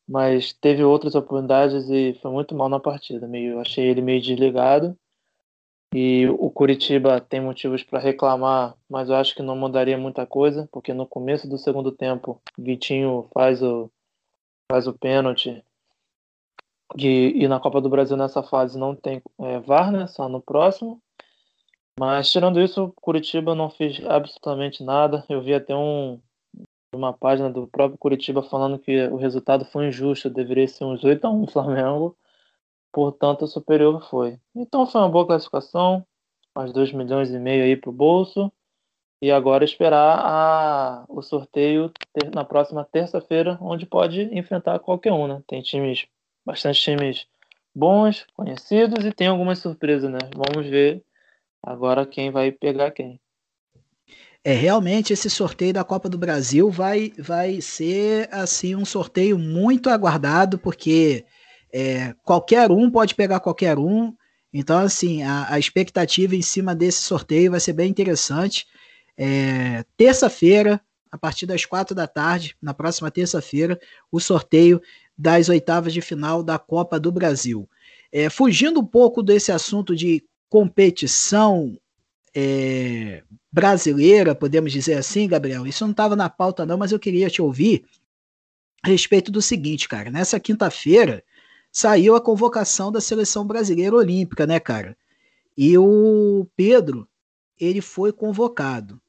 Mas 0.08 0.52
teve 0.52 0.82
outras 0.82 1.14
oportunidades 1.14 1.88
e 1.88 2.18
foi 2.20 2.32
muito 2.32 2.54
mal 2.54 2.68
na 2.68 2.80
partida. 2.80 3.28
Meio, 3.28 3.60
achei 3.60 3.86
ele 3.86 4.02
meio 4.02 4.20
desligado. 4.20 4.96
E 5.94 6.26
o 6.28 6.50
Curitiba 6.50 7.20
tem 7.20 7.40
motivos 7.40 7.82
para 7.82 7.98
reclamar, 7.98 8.76
mas 8.88 9.08
eu 9.08 9.16
acho 9.16 9.34
que 9.34 9.42
não 9.42 9.56
mudaria 9.56 9.98
muita 9.98 10.24
coisa, 10.24 10.68
porque 10.70 10.92
no 10.94 11.04
começo 11.04 11.48
do 11.48 11.58
segundo 11.58 11.90
tempo, 11.90 12.40
Vitinho 12.56 13.28
faz 13.34 13.60
o, 13.60 13.90
faz 14.70 14.86
o 14.86 14.92
pênalti. 14.92 15.64
E, 16.96 17.44
e 17.44 17.48
na 17.48 17.60
Copa 17.60 17.80
do 17.80 17.88
Brasil 17.88 18.16
nessa 18.16 18.42
fase 18.42 18.78
não 18.78 18.94
tem 18.94 19.22
é, 19.40 19.58
VAR, 19.60 19.90
né? 19.90 20.06
Só 20.06 20.28
no 20.28 20.40
próximo. 20.40 21.00
Mas 22.00 22.32
tirando 22.32 22.58
isso, 22.58 22.94
Curitiba 22.96 23.54
não 23.54 23.68
fez 23.68 24.02
absolutamente 24.06 24.82
nada. 24.82 25.22
Eu 25.28 25.42
vi 25.42 25.52
até 25.52 25.76
um, 25.76 26.18
uma 26.94 27.12
página 27.12 27.50
do 27.50 27.66
próprio 27.66 27.98
Curitiba 27.98 28.42
falando 28.42 28.78
que 28.78 29.06
o 29.08 29.16
resultado 29.16 29.66
foi 29.66 29.88
injusto, 29.88 30.30
deveria 30.30 30.66
ser 30.66 30.84
uns 30.84 31.04
8 31.04 31.26
a 31.26 31.30
1 31.30 31.46
Flamengo 31.48 32.16
portanto, 32.90 33.46
superior 33.46 34.02
foi. 34.08 34.40
Então 34.54 34.86
foi 34.86 35.02
uma 35.02 35.10
boa 35.10 35.26
classificação, 35.26 36.02
mais 36.56 36.72
2 36.72 36.90
milhões 36.90 37.30
e 37.30 37.38
meio 37.38 37.64
aí 37.64 37.76
para 37.76 37.90
o 37.90 37.92
bolso. 37.92 38.50
E 39.22 39.30
agora 39.30 39.62
esperar 39.62 40.18
a, 40.18 41.04
o 41.06 41.20
sorteio 41.20 41.92
ter, 42.14 42.34
na 42.34 42.42
próxima 42.42 42.82
terça-feira, 42.82 43.58
onde 43.60 43.84
pode 43.84 44.22
enfrentar 44.34 44.78
qualquer 44.78 45.12
um, 45.12 45.26
né? 45.28 45.42
Tem 45.46 45.60
times, 45.60 46.06
bastante 46.46 46.80
times 46.80 47.26
bons, 47.74 48.26
conhecidos 48.34 49.04
e 49.04 49.12
tem 49.12 49.26
algumas 49.26 49.58
surpresas, 49.58 50.10
né? 50.10 50.18
Vamos 50.34 50.66
ver 50.66 51.04
agora 51.62 52.06
quem 52.06 52.30
vai 52.30 52.52
pegar 52.52 52.90
quem. 52.90 53.20
É, 54.42 54.52
realmente 54.52 55.12
esse 55.12 55.28
sorteio 55.28 55.72
da 55.74 55.84
Copa 55.84 56.08
do 56.08 56.16
Brasil 56.16 56.70
vai, 56.70 57.12
vai 57.18 57.60
ser 57.60 58.28
assim 58.32 58.74
um 58.74 58.84
sorteio 58.84 59.38
muito 59.38 59.90
aguardado, 59.90 60.58
porque 60.58 61.24
É, 61.72 62.14
qualquer 62.24 62.70
um 62.70 62.90
pode 62.90 63.14
pegar 63.14 63.38
qualquer 63.40 63.78
um. 63.78 64.12
Então, 64.52 64.78
assim, 64.78 65.22
a, 65.22 65.54
a, 65.54 65.58
expectativa 65.58 66.34
em 66.34 66.42
cima 66.42 66.74
desse 66.74 67.02
sorteio 67.02 67.52
vai 67.52 67.60
ser 67.60 67.72
bem 67.72 67.88
interessante. 67.88 68.66
É, 69.16 69.84
terça-feira, 69.96 70.80
a 71.12 71.16
partir 71.16 71.46
das 71.46 71.64
quatro 71.64 71.94
da 71.94 72.08
tarde, 72.08 72.56
na 72.60 72.74
próxima 72.74 73.10
terça-feira, 73.10 73.78
o 74.10 74.18
sorteio 74.18 74.82
das 75.16 75.48
oitavas 75.48 75.92
de 75.92 76.00
final 76.00 76.42
da 76.42 76.58
Copa 76.58 76.98
do 76.98 77.12
Brasil. 77.12 77.68
É, 78.12 78.28
fugindo 78.28 78.80
um 78.80 78.86
pouco 78.86 79.22
desse 79.22 79.52
assunto 79.52 79.94
de 79.94 80.24
competição 80.50 81.78
é, 82.34 83.22
brasileira, 83.50 84.34
podemos 84.34 84.72
dizer 84.72 84.94
assim, 84.94 85.28
Gabriel, 85.28 85.66
isso 85.66 85.84
não 85.84 85.92
estava 85.92 86.16
na 86.16 86.28
pauta 86.28 86.66
não, 86.66 86.76
mas 86.76 86.92
eu 86.92 86.98
queria 86.98 87.30
te 87.30 87.40
ouvir 87.40 87.84
a 88.82 88.88
respeito 88.88 89.30
do 89.30 89.40
seguinte, 89.40 89.88
cara. 89.88 90.10
Nessa 90.10 90.40
quinta-feira 90.40 91.22
saiu 91.70 92.16
a 92.16 92.20
convocação 92.20 92.90
da 92.90 93.00
seleção 93.00 93.46
brasileira 93.46 93.94
olímpica, 93.94 94.44
né, 94.46 94.58
cara? 94.58 94.96
E 95.56 95.78
o 95.78 96.46
Pedro, 96.56 97.08
ele 97.58 97.80
foi 97.80 98.12
convocado. 98.12 99.00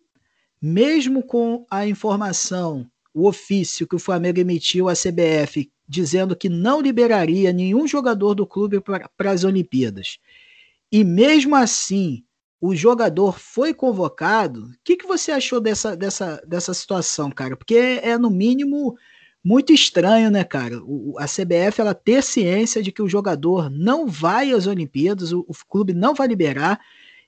Mesmo 0.62 1.24
com 1.24 1.65
a 1.71 1.88
informação, 1.88 2.88
o 3.13 3.27
ofício 3.27 3.88
que 3.88 3.95
o 3.95 4.00
Flamengo 4.00 4.39
emitiu 4.39 4.88
à 4.88 4.93
CBF 4.93 5.71
dizendo 5.88 6.36
que 6.36 6.48
não 6.48 6.79
liberaria 6.79 7.51
nenhum 7.51 7.88
jogador 7.88 8.33
do 8.36 8.45
clube 8.45 8.79
para 8.79 9.31
as 9.31 9.43
Olimpíadas. 9.43 10.19
E 10.91 11.03
mesmo 11.03 11.55
assim, 11.55 12.24
o 12.60 12.75
jogador 12.75 13.39
foi 13.39 13.74
convocado. 13.74 14.65
O 14.65 14.74
que, 14.83 14.98
que 14.98 15.07
você 15.07 15.31
achou 15.31 15.60
dessa, 15.60 15.95
dessa, 15.95 16.41
dessa 16.45 16.74
situação, 16.74 17.31
cara? 17.31 17.55
Porque 17.55 17.75
é, 17.75 18.10
é 18.10 18.17
no 18.17 18.29
mínimo 18.29 18.95
muito 19.43 19.74
estranho, 19.74 20.29
né, 20.29 20.43
cara? 20.43 20.79
O, 20.83 21.15
a 21.17 21.25
CBF 21.25 21.81
ela 21.81 21.95
ter 21.95 22.21
ciência 22.21 22.83
de 22.83 22.91
que 22.91 23.01
o 23.01 23.10
jogador 23.10 23.69
não 23.69 24.07
vai 24.07 24.51
às 24.51 24.67
Olimpíadas, 24.67 25.31
o, 25.31 25.39
o 25.48 25.53
clube 25.67 25.93
não 25.93 26.13
vai 26.13 26.27
liberar, 26.27 26.79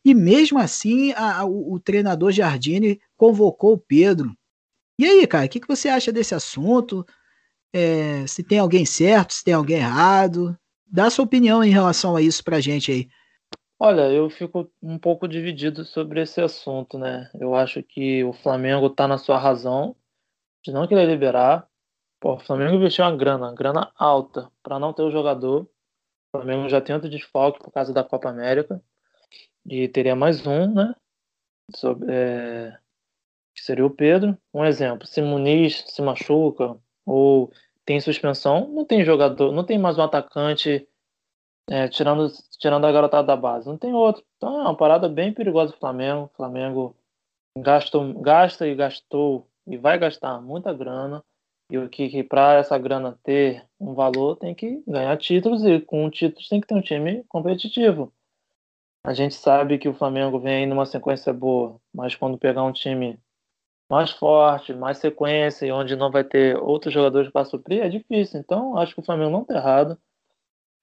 e 0.05 0.13
mesmo 0.13 0.59
assim 0.59 1.11
a, 1.13 1.39
a, 1.39 1.45
o, 1.45 1.73
o, 1.73 1.79
treinador 1.79 2.31
Jardine 2.31 2.99
convocou 3.17 3.73
o 3.73 3.77
Pedro. 3.77 4.35
E 4.99 5.05
aí, 5.05 5.25
cara, 5.25 5.45
o 5.45 5.49
que, 5.49 5.59
que 5.59 5.67
você 5.67 5.89
acha 5.89 6.11
desse 6.11 6.35
assunto? 6.35 7.05
É, 7.73 8.27
se 8.27 8.43
tem 8.43 8.59
alguém 8.59 8.85
certo, 8.85 9.33
se 9.33 9.43
tem 9.43 9.53
alguém 9.55 9.77
errado? 9.77 10.55
Dá 10.85 11.09
sua 11.09 11.25
opinião 11.25 11.63
em 11.63 11.71
relação 11.71 12.15
a 12.15 12.21
isso 12.21 12.43
pra 12.43 12.59
gente 12.59 12.91
aí. 12.91 13.07
Olha, 13.79 14.09
eu 14.11 14.29
fico 14.29 14.71
um 14.81 14.97
pouco 14.97 15.27
dividido 15.27 15.83
sobre 15.83 16.21
esse 16.21 16.39
assunto, 16.41 16.97
né? 16.97 17.29
Eu 17.33 17.53
acho 17.55 17.83
que 17.83 18.23
o 18.23 18.33
Flamengo 18.33 18.89
tá 18.89 19.07
na 19.07 19.17
sua 19.17 19.37
razão 19.37 19.95
de 20.63 20.71
não 20.71 20.87
querer 20.87 21.05
liberar, 21.05 21.67
Pô, 22.23 22.35
o 22.35 22.39
Flamengo 22.39 22.75
investiu 22.75 23.03
uma 23.03 23.13
grana, 23.17 23.47
uma 23.47 23.53
grana 23.53 23.91
alta 23.97 24.49
para 24.63 24.79
não 24.79 24.93
ter 24.93 25.01
o 25.01 25.11
jogador. 25.11 25.63
O 25.63 26.37
Flamengo 26.37 26.69
já 26.69 26.79
tem 26.79 26.95
outro 26.95 27.09
desfalque 27.09 27.59
por 27.59 27.69
causa 27.69 27.91
da 27.93 28.01
Copa 28.01 28.29
América. 28.29 28.81
E 29.65 29.89
teria 29.89 30.15
mais 30.15 30.47
um, 30.47 30.73
né? 30.73 30.95
Sobre, 31.75 32.07
é, 32.09 32.77
que 33.53 33.61
seria 33.61 33.85
o 33.85 33.89
Pedro. 33.89 34.37
Um 34.53 34.63
exemplo, 34.63 35.05
se 35.05 35.21
Muniz 35.21 35.83
se 35.85 36.01
machuca 36.01 36.77
ou 37.05 37.51
tem 37.83 37.99
suspensão, 37.99 38.69
não 38.69 38.85
tem 38.85 39.03
jogador, 39.03 39.51
não 39.51 39.65
tem 39.65 39.77
mais 39.77 39.97
um 39.97 40.03
atacante 40.03 40.87
é, 41.69 41.87
tirando, 41.87 42.31
tirando 42.59 42.85
a 42.85 42.91
garotada 42.91 43.27
da 43.27 43.35
base. 43.35 43.67
Não 43.67 43.77
tem 43.77 43.93
outro. 43.93 44.23
Então 44.37 44.59
é 44.59 44.63
uma 44.63 44.77
parada 44.77 45.07
bem 45.07 45.33
perigosa 45.33 45.71
do 45.71 45.79
Flamengo. 45.79 46.25
O 46.25 46.35
Flamengo 46.35 46.95
gastou, 47.57 48.13
gasta 48.21 48.67
e 48.67 48.75
gastou 48.75 49.47
e 49.67 49.77
vai 49.77 49.97
gastar 49.97 50.41
muita 50.41 50.73
grana 50.73 51.23
e 51.71 51.77
o 51.77 51.89
que, 51.89 52.09
que 52.09 52.23
para 52.23 52.55
essa 52.55 52.77
grana 52.77 53.17
ter 53.23 53.65
um 53.79 53.93
valor 53.93 54.35
tem 54.35 54.53
que 54.53 54.83
ganhar 54.87 55.17
títulos 55.17 55.63
e 55.63 55.79
com 55.79 56.09
títulos 56.09 56.47
tem 56.47 56.61
que 56.61 56.67
ter 56.67 56.75
um 56.75 56.81
time 56.81 57.23
competitivo. 57.27 58.13
A 59.05 59.13
gente 59.13 59.35
sabe 59.35 59.77
que 59.77 59.89
o 59.89 59.93
Flamengo 59.93 60.39
vem 60.39 60.65
numa 60.65 60.85
sequência 60.85 61.33
boa, 61.33 61.79
mas 61.93 62.15
quando 62.15 62.37
pegar 62.37 62.63
um 62.63 62.71
time 62.71 63.19
mais 63.89 64.11
forte, 64.11 64.73
mais 64.73 64.97
sequência 64.97 65.65
e 65.65 65.71
onde 65.71 65.95
não 65.95 66.09
vai 66.09 66.23
ter 66.23 66.57
outros 66.57 66.93
jogadores 66.93 67.29
para 67.31 67.45
suprir, 67.45 67.83
é 67.83 67.89
difícil. 67.89 68.39
Então, 68.39 68.77
acho 68.77 68.93
que 68.93 69.01
o 69.01 69.03
Flamengo 69.03 69.31
não 69.31 69.41
está 69.41 69.55
errado. 69.55 69.97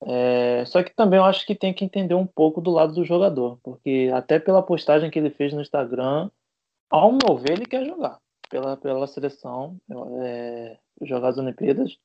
É... 0.06 0.64
Só 0.66 0.82
que 0.82 0.94
também 0.94 1.18
eu 1.18 1.24
acho 1.24 1.46
que 1.46 1.54
tem 1.54 1.72
que 1.74 1.84
entender 1.84 2.14
um 2.14 2.26
pouco 2.26 2.60
do 2.60 2.70
lado 2.70 2.94
do 2.94 3.04
jogador, 3.04 3.58
porque 3.62 4.10
até 4.14 4.38
pela 4.38 4.62
postagem 4.62 5.10
que 5.10 5.18
ele 5.18 5.30
fez 5.30 5.52
no 5.52 5.60
Instagram, 5.60 6.30
ao 6.90 7.12
meu 7.12 7.36
ver, 7.36 7.52
ele 7.52 7.66
quer 7.66 7.84
jogar 7.86 8.18
pela, 8.50 8.76
pela 8.76 9.06
seleção, 9.06 9.76
é, 10.22 10.76
jogar 11.02 11.28
as 11.28 11.38
Olimpíadas. 11.38 11.96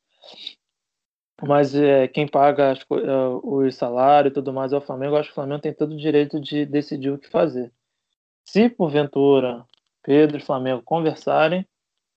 Mas 1.41 1.75
é, 1.75 2.07
quem 2.07 2.27
paga 2.27 2.71
as, 2.71 2.79
é, 2.79 2.85
o 3.43 3.69
salário 3.71 4.29
e 4.29 4.31
tudo 4.31 4.53
mais 4.53 4.71
é 4.71 4.77
o 4.77 4.81
Flamengo. 4.81 5.15
Eu 5.15 5.19
acho 5.19 5.29
que 5.29 5.33
o 5.33 5.35
Flamengo 5.35 5.61
tem 5.61 5.73
todo 5.73 5.93
o 5.93 5.97
direito 5.97 6.39
de 6.39 6.65
decidir 6.65 7.09
o 7.09 7.17
que 7.17 7.29
fazer. 7.29 7.73
Se 8.45 8.69
porventura 8.69 9.65
Pedro 10.01 10.37
e 10.37 10.41
Flamengo 10.41 10.81
conversarem 10.83 11.67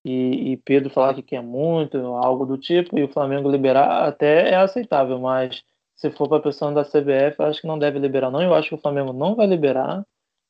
e, 0.04 0.52
e 0.52 0.56
Pedro 0.58 0.90
falar 0.90 1.14
que 1.14 1.22
quer 1.22 1.42
muito, 1.42 1.98
algo 1.98 2.46
do 2.46 2.56
tipo, 2.56 2.98
e 2.98 3.02
o 3.02 3.12
Flamengo 3.12 3.50
liberar, 3.50 4.06
até 4.06 4.50
é 4.50 4.56
aceitável. 4.56 5.18
Mas 5.18 5.64
se 5.98 6.10
for 6.10 6.28
para 6.28 6.38
a 6.38 6.40
pressão 6.40 6.72
da 6.72 6.82
CBF, 6.84 7.42
acho 7.42 7.60
que 7.60 7.66
não 7.66 7.78
deve 7.78 7.98
liberar, 7.98 8.30
não. 8.30 8.40
Eu 8.40 8.54
acho 8.54 8.70
que 8.70 8.74
o 8.74 8.80
Flamengo 8.80 9.12
não 9.12 9.34
vai 9.34 9.46
liberar 9.46 10.02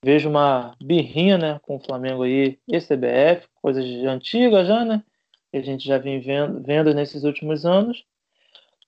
vejo 0.02 0.28
uma 0.28 0.75
birrinha 0.81 1.38
né, 1.38 1.61
com 1.62 1.76
o 1.76 1.81
Flamengo 1.81 2.23
aí 2.23 2.59
e 2.69 2.78
CBF, 2.81 3.49
coisas 3.61 3.85
antigas 4.05 4.67
já, 4.67 4.85
né? 4.85 5.02
Que 5.50 5.59
a 5.59 5.62
gente 5.62 5.87
já 5.87 5.99
vem 5.99 6.21
vendo, 6.21 6.62
vendo 6.62 6.95
nesses 6.95 7.25
últimos 7.25 7.64
anos. 7.64 8.05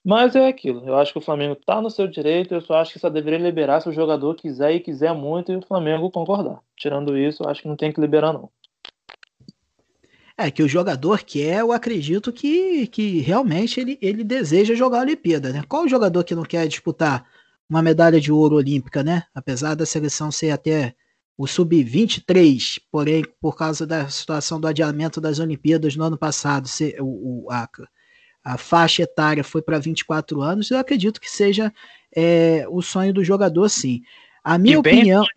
Mas 0.04 0.34
é 0.34 0.46
aquilo. 0.46 0.86
Eu 0.86 0.96
acho 0.96 1.12
que 1.12 1.18
o 1.18 1.22
Flamengo 1.22 1.54
está 1.54 1.80
no 1.80 1.90
seu 1.90 2.06
direito. 2.06 2.54
Eu 2.54 2.60
só 2.60 2.76
acho 2.76 2.92
que 2.92 2.98
só 2.98 3.10
deveria 3.10 3.38
liberar 3.38 3.80
se 3.80 3.88
o 3.88 3.92
jogador 3.92 4.34
quiser 4.34 4.72
e 4.72 4.80
quiser 4.80 5.12
muito 5.12 5.52
e 5.52 5.56
o 5.56 5.62
Flamengo 5.62 6.10
concordar. 6.10 6.60
Tirando 6.76 7.16
isso, 7.18 7.42
eu 7.42 7.50
acho 7.50 7.62
que 7.62 7.68
não 7.68 7.76
tem 7.76 7.92
que 7.92 8.00
liberar, 8.00 8.32
não. 8.32 8.50
É 10.46 10.50
que 10.50 10.62
o 10.62 10.68
jogador 10.68 11.22
quer, 11.22 11.60
eu 11.60 11.72
acredito 11.72 12.32
que, 12.32 12.86
que 12.86 13.20
realmente 13.20 13.78
ele, 13.78 13.98
ele 14.00 14.24
deseja 14.24 14.74
jogar 14.74 14.98
a 14.98 15.02
Olimpíada, 15.02 15.52
né? 15.52 15.62
Qual 15.68 15.84
o 15.84 15.88
jogador 15.88 16.24
que 16.24 16.34
não 16.34 16.44
quer 16.44 16.66
disputar 16.66 17.26
uma 17.68 17.82
medalha 17.82 18.20
de 18.20 18.32
ouro 18.32 18.56
olímpica, 18.56 19.02
né? 19.02 19.24
Apesar 19.34 19.74
da 19.74 19.86
seleção 19.86 20.30
ser 20.32 20.50
até 20.50 20.94
o 21.38 21.46
sub-23, 21.46 22.80
porém, 22.90 23.24
por 23.40 23.56
causa 23.56 23.86
da 23.86 24.08
situação 24.08 24.60
do 24.60 24.66
adiamento 24.66 25.20
das 25.20 25.38
Olimpíadas 25.38 25.96
no 25.96 26.04
ano 26.04 26.18
passado, 26.18 26.68
se, 26.68 26.96
o, 27.00 27.46
o 27.46 27.50
a, 27.50 27.68
a, 28.44 28.58
faixa 28.58 29.04
etária 29.04 29.42
foi 29.42 29.62
para 29.62 29.78
24 29.78 30.42
anos, 30.42 30.70
eu 30.70 30.78
acredito 30.78 31.20
que 31.20 31.30
seja 31.30 31.72
é, 32.14 32.66
o 32.68 32.82
sonho 32.82 33.14
do 33.14 33.24
jogador, 33.24 33.68
sim. 33.70 34.02
A 34.44 34.58
minha 34.58 34.74
e 34.74 34.78
opinião. 34.78 35.22
Né? 35.22 35.28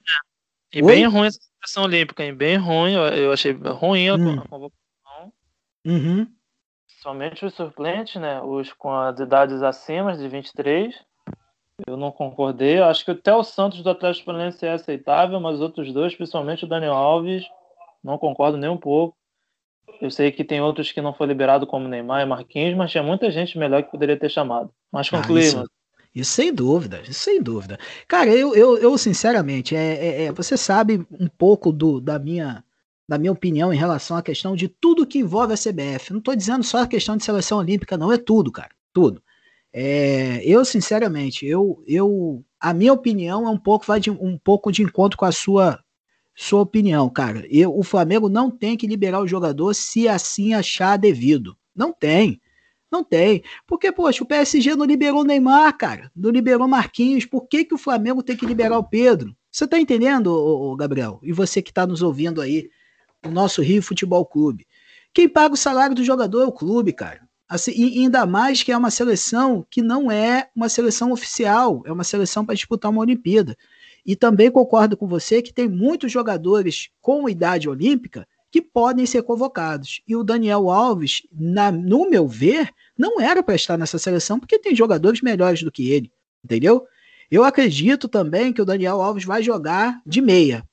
E 0.73 0.83
Oi? 0.83 0.93
bem 0.93 1.05
ruim 1.05 1.27
essa 1.27 1.39
seleção 1.61 1.83
olímpica, 1.83 2.23
hein? 2.23 2.35
bem 2.35 2.57
ruim, 2.57 2.93
eu 2.93 3.31
achei 3.31 3.53
ruim 3.53 4.11
hum. 4.11 4.39
a 4.39 4.47
convocação. 4.47 4.82
Uhum. 5.85 6.27
Somente 7.01 7.45
os 7.45 7.53
suplentes, 7.53 8.21
né? 8.21 8.41
Os 8.41 8.71
com 8.73 8.93
as 8.93 9.19
idades 9.19 9.61
acima 9.61 10.15
de 10.15 10.27
23 10.27 10.95
eu 11.87 11.97
não 11.97 12.11
concordei. 12.11 12.79
Eu 12.79 12.85
acho 12.85 13.03
que 13.03 13.11
até 13.11 13.33
o 13.33 13.43
Santos 13.43 13.81
do 13.81 13.89
Atlético 13.89 14.27
Paranaense 14.27 14.65
é 14.65 14.73
aceitável, 14.73 15.39
mas 15.39 15.55
os 15.55 15.61
outros 15.61 15.91
dois, 15.91 16.15
principalmente 16.15 16.65
o 16.65 16.67
Daniel 16.67 16.93
Alves, 16.93 17.43
não 18.03 18.17
concordo 18.17 18.57
nem 18.57 18.69
um 18.69 18.77
pouco. 18.77 19.15
Eu 20.01 20.11
sei 20.11 20.31
que 20.31 20.43
tem 20.43 20.61
outros 20.61 20.91
que 20.91 21.01
não 21.01 21.13
foi 21.13 21.27
liberado, 21.27 21.67
como 21.67 21.87
Neymar 21.87 22.21
e 22.21 22.25
Marquinhos, 22.25 22.75
mas 22.75 22.91
tinha 22.91 23.03
muita 23.03 23.31
gente 23.31 23.57
melhor 23.57 23.83
que 23.83 23.91
poderia 23.91 24.17
ter 24.17 24.29
chamado. 24.29 24.71
Mas 24.91 25.09
concluí, 25.09 25.41
ah, 25.41 25.45
isso, 25.45 25.69
isso, 26.15 26.31
sem 26.31 26.53
dúvida, 26.53 27.01
isso 27.01 27.13
sem 27.13 27.41
dúvida. 27.41 27.77
Cara, 28.07 28.29
eu, 28.29 28.55
eu, 28.55 28.77
eu 28.77 28.97
sinceramente, 28.97 29.75
é, 29.75 29.93
é, 29.93 30.23
é, 30.25 30.31
você 30.31 30.57
sabe 30.57 31.05
um 31.19 31.27
pouco 31.27 31.71
do, 31.71 31.99
da 31.99 32.19
minha 32.19 32.63
da 33.07 33.17
minha 33.17 33.31
opinião 33.31 33.73
em 33.73 33.77
relação 33.77 34.17
à 34.17 34.21
questão 34.21 34.55
de 34.55 34.67
tudo 34.67 35.05
que 35.05 35.19
envolve 35.19 35.53
a 35.53 35.57
CBF. 35.57 36.11
Não 36.11 36.19
estou 36.19 36.35
dizendo 36.35 36.63
só 36.63 36.83
a 36.83 36.87
questão 36.87 37.17
de 37.17 37.23
seleção 37.23 37.57
olímpica, 37.57 37.97
não, 37.97 38.11
é 38.11 38.17
tudo, 38.17 38.51
cara. 38.51 38.71
Tudo. 38.93 39.21
É, 39.71 40.41
eu, 40.45 40.63
sinceramente, 40.63 41.45
eu, 41.45 41.83
eu, 41.87 42.45
a 42.59 42.73
minha 42.73 42.93
opinião 42.93 43.47
é 43.47 43.49
um 43.49 43.57
pouco, 43.57 43.85
vai 43.85 43.99
de, 43.99 44.11
um 44.11 44.37
pouco 44.37 44.71
de 44.71 44.83
encontro 44.83 45.17
com 45.17 45.25
a 45.25 45.31
sua, 45.31 45.79
sua 46.35 46.61
opinião, 46.61 47.09
cara. 47.09 47.45
Eu, 47.49 47.75
o 47.75 47.83
Flamengo 47.83 48.29
não 48.29 48.51
tem 48.51 48.77
que 48.77 48.87
liberar 48.87 49.19
o 49.19 49.27
jogador 49.27 49.73
se 49.73 50.07
assim 50.07 50.53
achar 50.53 50.97
devido. 50.97 51.57
Não 51.75 51.91
tem. 51.91 52.39
Não 52.91 53.03
tem. 53.03 53.43
Porque, 53.65 53.91
poxa, 53.91 54.23
o 54.23 54.27
PSG 54.27 54.75
não 54.75 54.85
liberou 54.85 55.21
o 55.21 55.23
Neymar, 55.23 55.75
cara. 55.75 56.11
Não 56.15 56.29
liberou 56.29 56.67
Marquinhos. 56.67 57.25
Por 57.25 57.47
que, 57.47 57.65
que 57.65 57.73
o 57.73 57.79
Flamengo 57.79 58.21
tem 58.21 58.37
que 58.37 58.45
liberar 58.45 58.77
o 58.77 58.83
Pedro? 58.83 59.35
Você 59.51 59.67
tá 59.67 59.79
entendendo, 59.79 60.27
ô, 60.27 60.71
ô, 60.71 60.75
Gabriel? 60.75 61.19
E 61.23 61.33
você 61.33 61.59
que 61.59 61.71
está 61.71 61.87
nos 61.87 62.03
ouvindo 62.03 62.39
aí, 62.39 62.69
o 63.25 63.29
nosso 63.29 63.61
Rio 63.61 63.81
Futebol 63.81 64.25
Clube. 64.25 64.67
Quem 65.13 65.29
paga 65.29 65.53
o 65.53 65.57
salário 65.57 65.95
do 65.95 66.03
jogador 66.03 66.41
é 66.41 66.45
o 66.45 66.51
clube, 66.51 66.91
cara. 66.93 67.21
Assim, 67.47 67.71
e 67.75 67.99
ainda 67.99 68.25
mais 68.25 68.63
que 68.63 68.71
é 68.71 68.77
uma 68.77 68.89
seleção 68.89 69.65
que 69.69 69.81
não 69.81 70.11
é 70.11 70.49
uma 70.55 70.69
seleção 70.69 71.11
oficial, 71.11 71.83
é 71.85 71.91
uma 71.91 72.03
seleção 72.03 72.45
para 72.45 72.55
disputar 72.55 72.89
uma 72.89 73.01
Olimpíada. 73.01 73.55
E 74.05 74.15
também 74.15 74.49
concordo 74.49 74.97
com 74.97 75.07
você 75.07 75.41
que 75.41 75.53
tem 75.53 75.69
muitos 75.69 76.11
jogadores 76.11 76.89
com 76.99 77.29
idade 77.29 77.69
olímpica 77.69 78.27
que 78.51 78.61
podem 78.61 79.05
ser 79.05 79.23
convocados. 79.23 80.01
E 80.07 80.15
o 80.15 80.23
Daniel 80.23 80.69
Alves, 80.69 81.23
na, 81.31 81.71
no 81.71 82.09
meu 82.09 82.27
ver, 82.27 82.69
não 82.97 83.19
era 83.19 83.41
para 83.41 83.55
estar 83.55 83.77
nessa 83.77 83.97
seleção 83.97 84.39
porque 84.39 84.59
tem 84.59 84.75
jogadores 84.75 85.21
melhores 85.21 85.63
do 85.63 85.71
que 85.71 85.91
ele, 85.91 86.11
entendeu? 86.43 86.85
Eu 87.31 87.43
acredito 87.43 88.07
também 88.07 88.53
que 88.53 88.61
o 88.61 88.65
Daniel 88.65 89.01
Alves 89.01 89.25
vai 89.25 89.41
jogar 89.41 90.01
de 90.05 90.21
meia. 90.21 90.63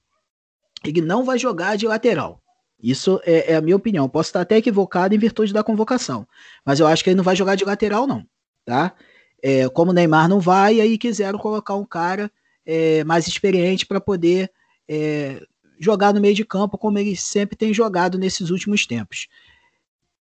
Ele 0.85 1.01
não 1.01 1.25
vai 1.25 1.39
jogar 1.39 1.77
de 1.77 1.87
lateral. 1.87 2.41
Isso 2.83 3.21
é, 3.25 3.53
é, 3.53 3.57
a 3.57 3.61
minha 3.61 3.77
opinião. 3.77 4.09
Posso 4.09 4.29
estar 4.29 4.41
até 4.41 4.57
equivocado 4.57 5.15
em 5.15 5.19
virtude 5.19 5.53
da 5.53 5.63
convocação. 5.63 6.27
Mas 6.65 6.81
eu 6.81 6.87
acho 6.87 7.05
que 7.05 7.11
ele 7.11 7.17
não 7.17 7.25
vai 7.25 7.37
jogar 7.37 7.55
de 7.55 7.65
lateral, 7.65 8.07
não. 8.07 8.25
Tá? 8.65 8.95
É, 9.43 9.69
como 9.69 9.91
o 9.91 9.95
Neymar 9.95 10.29
não 10.29 10.41
vai, 10.41 10.81
aí 10.81 10.97
quiseram 10.97 11.39
colocar 11.39 11.75
um 11.75 11.85
cara 11.85 12.31
é, 12.65 13.05
mais 13.05 13.27
experiente 13.27 13.87
para 13.87 14.01
poder 14.01 14.51
é, 14.89 15.43
jogar 15.79 16.13
no 16.13 16.21
meio 16.21 16.35
de 16.35 16.45
campo, 16.45 16.79
como 16.79 16.99
ele 16.99 17.17
sempre 17.17 17.57
tem 17.57 17.73
jogado 17.73 18.19
nesses 18.19 18.51
últimos 18.51 18.87
tempos. 18.87 19.29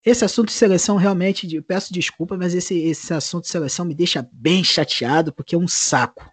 Esse 0.05 0.23
assunto 0.23 0.47
de 0.47 0.53
seleção 0.53 0.95
realmente, 0.95 1.61
peço 1.61 1.93
desculpa, 1.93 2.37
mas 2.37 2.53
esse, 2.53 2.77
esse 2.79 3.13
assunto 3.13 3.43
de 3.43 3.49
seleção 3.49 3.85
me 3.85 3.93
deixa 3.93 4.27
bem 4.31 4.63
chateado, 4.63 5.33
porque 5.33 5.55
é 5.55 5.57
um 5.57 5.67
saco. 5.67 6.25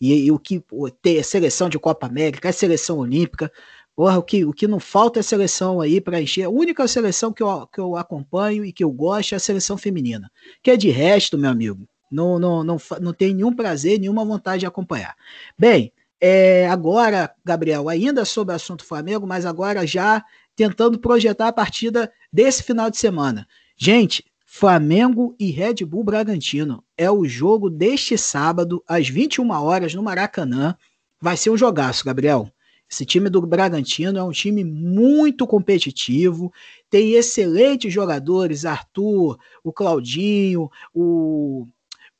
E, 0.00 0.26
e 0.26 0.32
o 0.32 0.38
que 0.38 0.62
ter 1.02 1.22
seleção 1.24 1.68
de 1.68 1.78
Copa 1.78 2.06
América, 2.06 2.48
a 2.48 2.52
seleção 2.52 2.98
olímpica, 2.98 3.52
porra, 3.94 4.18
o 4.18 4.22
que, 4.22 4.44
o 4.44 4.52
que 4.52 4.66
não 4.66 4.80
falta 4.80 5.20
é 5.20 5.22
seleção 5.22 5.80
aí 5.80 6.00
para 6.00 6.20
encher. 6.20 6.44
A 6.44 6.50
única 6.50 6.88
seleção 6.88 7.32
que 7.32 7.42
eu, 7.42 7.66
que 7.66 7.78
eu 7.78 7.96
acompanho 7.96 8.64
e 8.64 8.72
que 8.72 8.82
eu 8.82 8.90
gosto 8.90 9.34
é 9.34 9.36
a 9.36 9.40
seleção 9.40 9.76
feminina. 9.76 10.30
Que 10.62 10.70
é 10.70 10.76
de 10.76 10.88
resto, 10.88 11.36
meu 11.36 11.50
amigo, 11.50 11.86
não, 12.10 12.38
não, 12.38 12.64
não, 12.64 12.76
não 13.00 13.12
tem 13.12 13.34
nenhum 13.34 13.54
prazer, 13.54 13.98
nenhuma 14.00 14.24
vontade 14.24 14.60
de 14.60 14.66
acompanhar. 14.66 15.14
Bem, 15.58 15.92
é, 16.20 16.68
agora, 16.68 17.34
Gabriel, 17.44 17.88
ainda 17.88 18.24
sobre 18.24 18.52
o 18.52 18.56
assunto 18.56 18.84
Flamengo, 18.84 19.26
mas 19.26 19.46
agora 19.46 19.86
já 19.86 20.24
tentando 20.56 20.98
projetar 20.98 21.48
a 21.48 21.52
partida 21.52 22.12
desse 22.32 22.62
final 22.62 22.90
de 22.90 22.98
semana. 22.98 23.46
Gente, 23.76 24.24
Flamengo 24.52 25.36
e 25.38 25.52
Red 25.52 25.84
Bull 25.86 26.02
Bragantino 26.02 26.82
é 26.98 27.08
o 27.08 27.24
jogo 27.24 27.70
deste 27.70 28.18
sábado, 28.18 28.82
às 28.84 29.08
21 29.08 29.48
horas, 29.52 29.94
no 29.94 30.02
Maracanã. 30.02 30.76
Vai 31.20 31.36
ser 31.36 31.50
um 31.50 31.56
jogaço, 31.56 32.04
Gabriel. 32.04 32.50
Esse 32.90 33.06
time 33.06 33.30
do 33.30 33.40
Bragantino 33.46 34.18
é 34.18 34.22
um 34.24 34.32
time 34.32 34.64
muito 34.64 35.46
competitivo, 35.46 36.52
tem 36.90 37.12
excelentes 37.12 37.92
jogadores, 37.92 38.64
Arthur, 38.64 39.38
o 39.62 39.72
Claudinho, 39.72 40.68
o, 40.92 41.68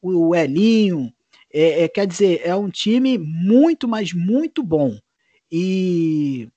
o 0.00 0.32
Elinho. 0.32 1.12
É, 1.52 1.82
é, 1.82 1.88
quer 1.88 2.06
dizer, 2.06 2.42
é 2.44 2.54
um 2.54 2.70
time 2.70 3.18
muito, 3.18 3.88
mas 3.88 4.12
muito 4.12 4.62
bom. 4.62 4.96
E 5.50 6.48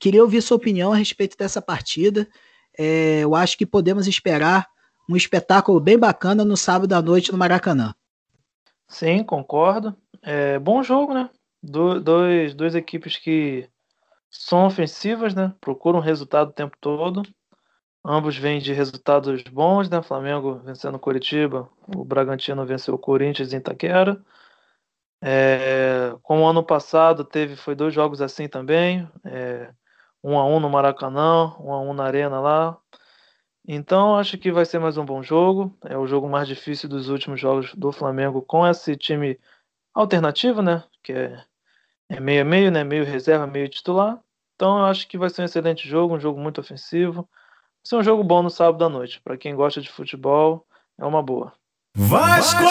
Queria 0.00 0.22
ouvir 0.22 0.42
sua 0.42 0.56
opinião 0.56 0.92
a 0.92 0.96
respeito 0.96 1.36
dessa 1.36 1.60
partida. 1.60 2.26
É, 2.78 3.20
eu 3.20 3.34
acho 3.34 3.56
que 3.58 3.66
podemos 3.66 4.06
esperar 4.06 4.66
um 5.08 5.16
espetáculo 5.16 5.80
bem 5.80 5.98
bacana 5.98 6.44
no 6.44 6.56
sábado 6.56 6.92
à 6.94 7.02
noite 7.02 7.32
no 7.32 7.38
Maracanã. 7.38 7.94
Sim, 8.88 9.22
concordo. 9.24 9.96
É, 10.22 10.58
bom 10.58 10.82
jogo, 10.82 11.12
né? 11.14 11.30
Do, 11.62 12.00
dois, 12.00 12.74
equipes 12.74 13.16
que 13.16 13.68
são 14.30 14.66
ofensivas, 14.66 15.34
né? 15.34 15.52
Procuram 15.60 16.00
resultado 16.00 16.50
o 16.50 16.52
tempo 16.52 16.76
todo. 16.80 17.22
Ambos 18.04 18.36
vêm 18.36 18.60
de 18.60 18.72
resultados 18.72 19.42
bons, 19.42 19.90
né? 19.90 20.00
Flamengo 20.02 20.60
vencendo 20.64 20.98
Curitiba, 20.98 21.68
o 21.94 22.04
Bragantino 22.04 22.64
venceu 22.64 22.94
o 22.94 22.98
Corinthians 22.98 23.52
em 23.52 23.56
Itaquera. 23.56 24.20
É, 25.20 26.14
como 26.22 26.46
ano 26.46 26.62
passado 26.62 27.24
teve, 27.24 27.56
foi 27.56 27.74
dois 27.74 27.92
jogos 27.92 28.22
assim 28.22 28.46
também. 28.48 29.08
É, 29.24 29.70
um 30.22 30.38
a 30.38 30.46
um 30.46 30.60
no 30.60 30.70
Maracanã, 30.70 31.54
um 31.58 31.72
a 31.72 31.80
um 31.80 31.92
na 31.92 32.04
Arena 32.04 32.38
lá. 32.40 32.78
Então 33.66 34.16
acho 34.16 34.38
que 34.38 34.52
vai 34.52 34.64
ser 34.64 34.78
mais 34.78 34.96
um 34.96 35.04
bom 35.04 35.22
jogo. 35.22 35.76
É 35.84 35.98
o 35.98 36.06
jogo 36.06 36.28
mais 36.28 36.46
difícil 36.46 36.88
dos 36.88 37.08
últimos 37.08 37.40
jogos 37.40 37.74
do 37.74 37.90
Flamengo 37.90 38.40
com 38.40 38.64
esse 38.64 38.96
time 38.96 39.38
alternativo, 39.92 40.62
né? 40.62 40.84
Que 41.02 41.12
é, 41.12 41.44
é 42.08 42.20
meio 42.20 42.42
a 42.42 42.44
meio, 42.44 42.70
né? 42.70 42.84
Meio 42.84 43.04
reserva, 43.04 43.44
meio 43.46 43.68
titular. 43.68 44.20
Então 44.54 44.78
eu 44.78 44.84
acho 44.84 45.08
que 45.08 45.18
vai 45.18 45.28
ser 45.28 45.42
um 45.42 45.46
excelente 45.46 45.88
jogo, 45.88 46.14
um 46.14 46.20
jogo 46.20 46.40
muito 46.40 46.60
ofensivo. 46.60 47.22
Vai 47.22 47.82
ser 47.82 47.96
um 47.96 48.04
jogo 48.04 48.22
bom 48.22 48.40
no 48.40 48.50
sábado 48.50 48.84
à 48.84 48.88
noite. 48.88 49.20
Para 49.20 49.36
quem 49.36 49.56
gosta 49.56 49.80
de 49.80 49.90
futebol, 49.90 50.64
é 50.96 51.04
uma 51.04 51.22
boa. 51.22 51.52
Vasco! 51.96 52.62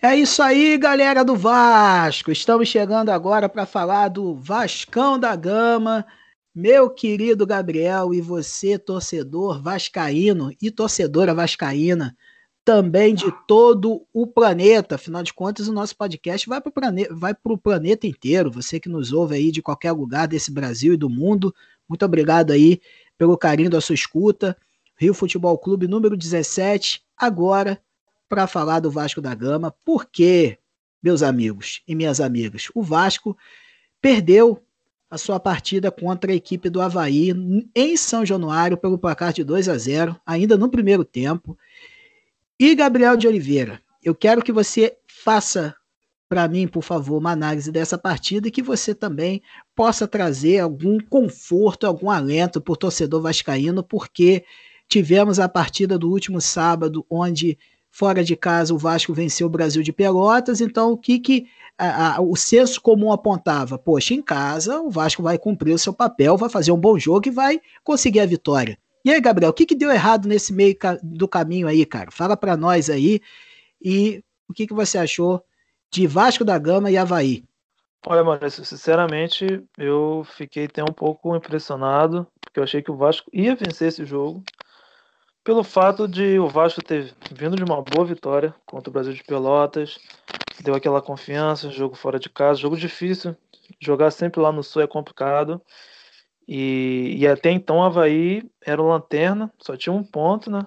É 0.00 0.16
isso 0.16 0.42
aí, 0.42 0.78
galera 0.78 1.22
do 1.22 1.36
Vasco. 1.36 2.30
Estamos 2.30 2.68
chegando 2.68 3.10
agora 3.10 3.50
para 3.50 3.66
falar 3.66 4.08
do 4.08 4.34
Vascão 4.34 5.18
da 5.18 5.36
Gama 5.36 6.06
meu 6.54 6.88
querido 6.88 7.44
Gabriel 7.44 8.14
e 8.14 8.20
você, 8.20 8.78
torcedor 8.78 9.60
vascaíno 9.60 10.52
e 10.62 10.70
torcedora 10.70 11.34
vascaína, 11.34 12.16
também 12.64 13.14
de 13.14 13.30
todo 13.46 14.06
o 14.12 14.26
planeta. 14.26 14.94
Afinal 14.94 15.22
de 15.22 15.34
contas, 15.34 15.66
o 15.66 15.72
nosso 15.72 15.96
podcast 15.96 16.48
vai 16.48 16.60
para 16.60 16.70
o 16.70 16.72
planeta, 16.72 17.14
vai 17.14 17.34
planeta 17.62 18.06
inteiro. 18.06 18.50
Você 18.52 18.78
que 18.78 18.88
nos 18.88 19.12
ouve 19.12 19.34
aí 19.34 19.50
de 19.50 19.60
qualquer 19.60 19.92
lugar 19.92 20.28
desse 20.28 20.52
Brasil 20.52 20.94
e 20.94 20.96
do 20.96 21.10
mundo, 21.10 21.52
muito 21.88 22.04
obrigado 22.04 22.52
aí 22.52 22.80
pelo 23.18 23.36
carinho 23.36 23.68
da 23.68 23.80
sua 23.80 23.94
escuta. 23.94 24.56
Rio 24.96 25.12
Futebol 25.12 25.58
Clube 25.58 25.88
número 25.88 26.16
17, 26.16 27.02
agora 27.16 27.82
para 28.28 28.46
falar 28.46 28.80
do 28.80 28.90
Vasco 28.90 29.20
da 29.20 29.34
Gama. 29.34 29.74
Porque, 29.84 30.56
meus 31.02 31.22
amigos 31.22 31.82
e 31.86 31.94
minhas 31.94 32.20
amigas, 32.20 32.68
o 32.74 32.82
Vasco 32.82 33.36
perdeu 34.00 34.63
a 35.14 35.18
sua 35.18 35.38
partida 35.38 35.92
contra 35.92 36.32
a 36.32 36.34
equipe 36.34 36.68
do 36.68 36.80
Havaí 36.80 37.32
em 37.72 37.96
São 37.96 38.26
Januário 38.26 38.76
pelo 38.76 38.98
placar 38.98 39.32
de 39.32 39.44
2 39.44 39.68
a 39.68 39.78
0, 39.78 40.20
ainda 40.26 40.58
no 40.58 40.68
primeiro 40.68 41.04
tempo. 41.04 41.56
E 42.58 42.74
Gabriel 42.74 43.16
de 43.16 43.28
Oliveira, 43.28 43.80
eu 44.02 44.12
quero 44.12 44.42
que 44.42 44.50
você 44.50 44.96
faça 45.06 45.72
para 46.28 46.48
mim, 46.48 46.66
por 46.66 46.82
favor, 46.82 47.18
uma 47.18 47.30
análise 47.30 47.70
dessa 47.70 47.96
partida 47.96 48.48
e 48.48 48.50
que 48.50 48.60
você 48.60 48.92
também 48.92 49.40
possa 49.76 50.08
trazer 50.08 50.58
algum 50.58 50.98
conforto, 50.98 51.86
algum 51.86 52.10
alento 52.10 52.60
para 52.60 52.72
o 52.72 52.76
torcedor 52.76 53.22
vascaíno, 53.22 53.84
porque 53.84 54.44
tivemos 54.88 55.38
a 55.38 55.48
partida 55.48 55.96
do 55.96 56.10
último 56.10 56.40
sábado, 56.40 57.06
onde 57.08 57.56
fora 57.88 58.24
de 58.24 58.34
casa 58.34 58.74
o 58.74 58.78
Vasco 58.78 59.14
venceu 59.14 59.46
o 59.46 59.50
Brasil 59.50 59.80
de 59.80 59.92
Pelotas, 59.92 60.60
então 60.60 60.90
o 60.90 60.98
que, 60.98 61.20
que 61.20 61.46
a, 61.78 62.16
a, 62.16 62.20
o 62.20 62.36
senso 62.36 62.80
comum 62.80 63.12
apontava, 63.12 63.78
poxa, 63.78 64.14
em 64.14 64.22
casa 64.22 64.80
o 64.80 64.90
Vasco 64.90 65.22
vai 65.22 65.38
cumprir 65.38 65.74
o 65.74 65.78
seu 65.78 65.92
papel, 65.92 66.36
vai 66.36 66.48
fazer 66.48 66.72
um 66.72 66.80
bom 66.80 66.98
jogo 66.98 67.28
e 67.28 67.30
vai 67.30 67.60
conseguir 67.82 68.20
a 68.20 68.26
vitória. 68.26 68.78
E 69.04 69.10
aí, 69.10 69.20
Gabriel, 69.20 69.50
o 69.50 69.54
que, 69.54 69.66
que 69.66 69.74
deu 69.74 69.90
errado 69.90 70.26
nesse 70.26 70.52
meio 70.52 70.74
do 71.02 71.28
caminho 71.28 71.68
aí, 71.68 71.84
cara? 71.84 72.10
Fala 72.10 72.36
para 72.36 72.56
nós 72.56 72.88
aí 72.88 73.20
e 73.82 74.24
o 74.48 74.54
que, 74.54 74.66
que 74.66 74.72
você 74.72 74.96
achou 74.96 75.44
de 75.92 76.06
Vasco 76.06 76.44
da 76.44 76.58
Gama 76.58 76.90
e 76.90 76.96
Havaí. 76.96 77.44
Olha, 78.06 78.24
Maurício, 78.24 78.64
sinceramente, 78.64 79.62
eu 79.78 80.26
fiquei 80.36 80.64
até 80.64 80.82
um 80.82 80.92
pouco 80.92 81.34
impressionado, 81.36 82.26
porque 82.40 82.58
eu 82.58 82.64
achei 82.64 82.82
que 82.82 82.90
o 82.90 82.96
Vasco 82.96 83.30
ia 83.32 83.54
vencer 83.54 83.88
esse 83.88 84.04
jogo, 84.04 84.42
pelo 85.42 85.62
fato 85.62 86.08
de 86.08 86.38
o 86.38 86.48
Vasco 86.48 86.82
ter 86.82 87.14
vindo 87.30 87.56
de 87.56 87.62
uma 87.62 87.80
boa 87.82 88.04
vitória 88.04 88.54
contra 88.66 88.90
o 88.90 88.92
Brasil 88.92 89.12
de 89.12 89.22
Pelotas, 89.22 89.98
deu 90.62 90.74
aquela 90.74 91.02
confiança, 91.02 91.70
jogo 91.70 91.94
fora 91.94 92.18
de 92.18 92.28
casa, 92.28 92.60
jogo 92.60 92.76
difícil. 92.76 93.36
Jogar 93.80 94.10
sempre 94.10 94.40
lá 94.40 94.52
no 94.52 94.62
sul 94.62 94.82
é 94.82 94.86
complicado. 94.86 95.60
E, 96.46 97.16
e 97.18 97.26
até 97.26 97.50
então 97.50 97.78
o 97.78 97.82
Havaí 97.82 98.42
era 98.64 98.82
o 98.82 98.86
lanterna, 98.88 99.50
só 99.58 99.76
tinha 99.76 99.92
um 99.92 100.04
ponto, 100.04 100.50
né? 100.50 100.64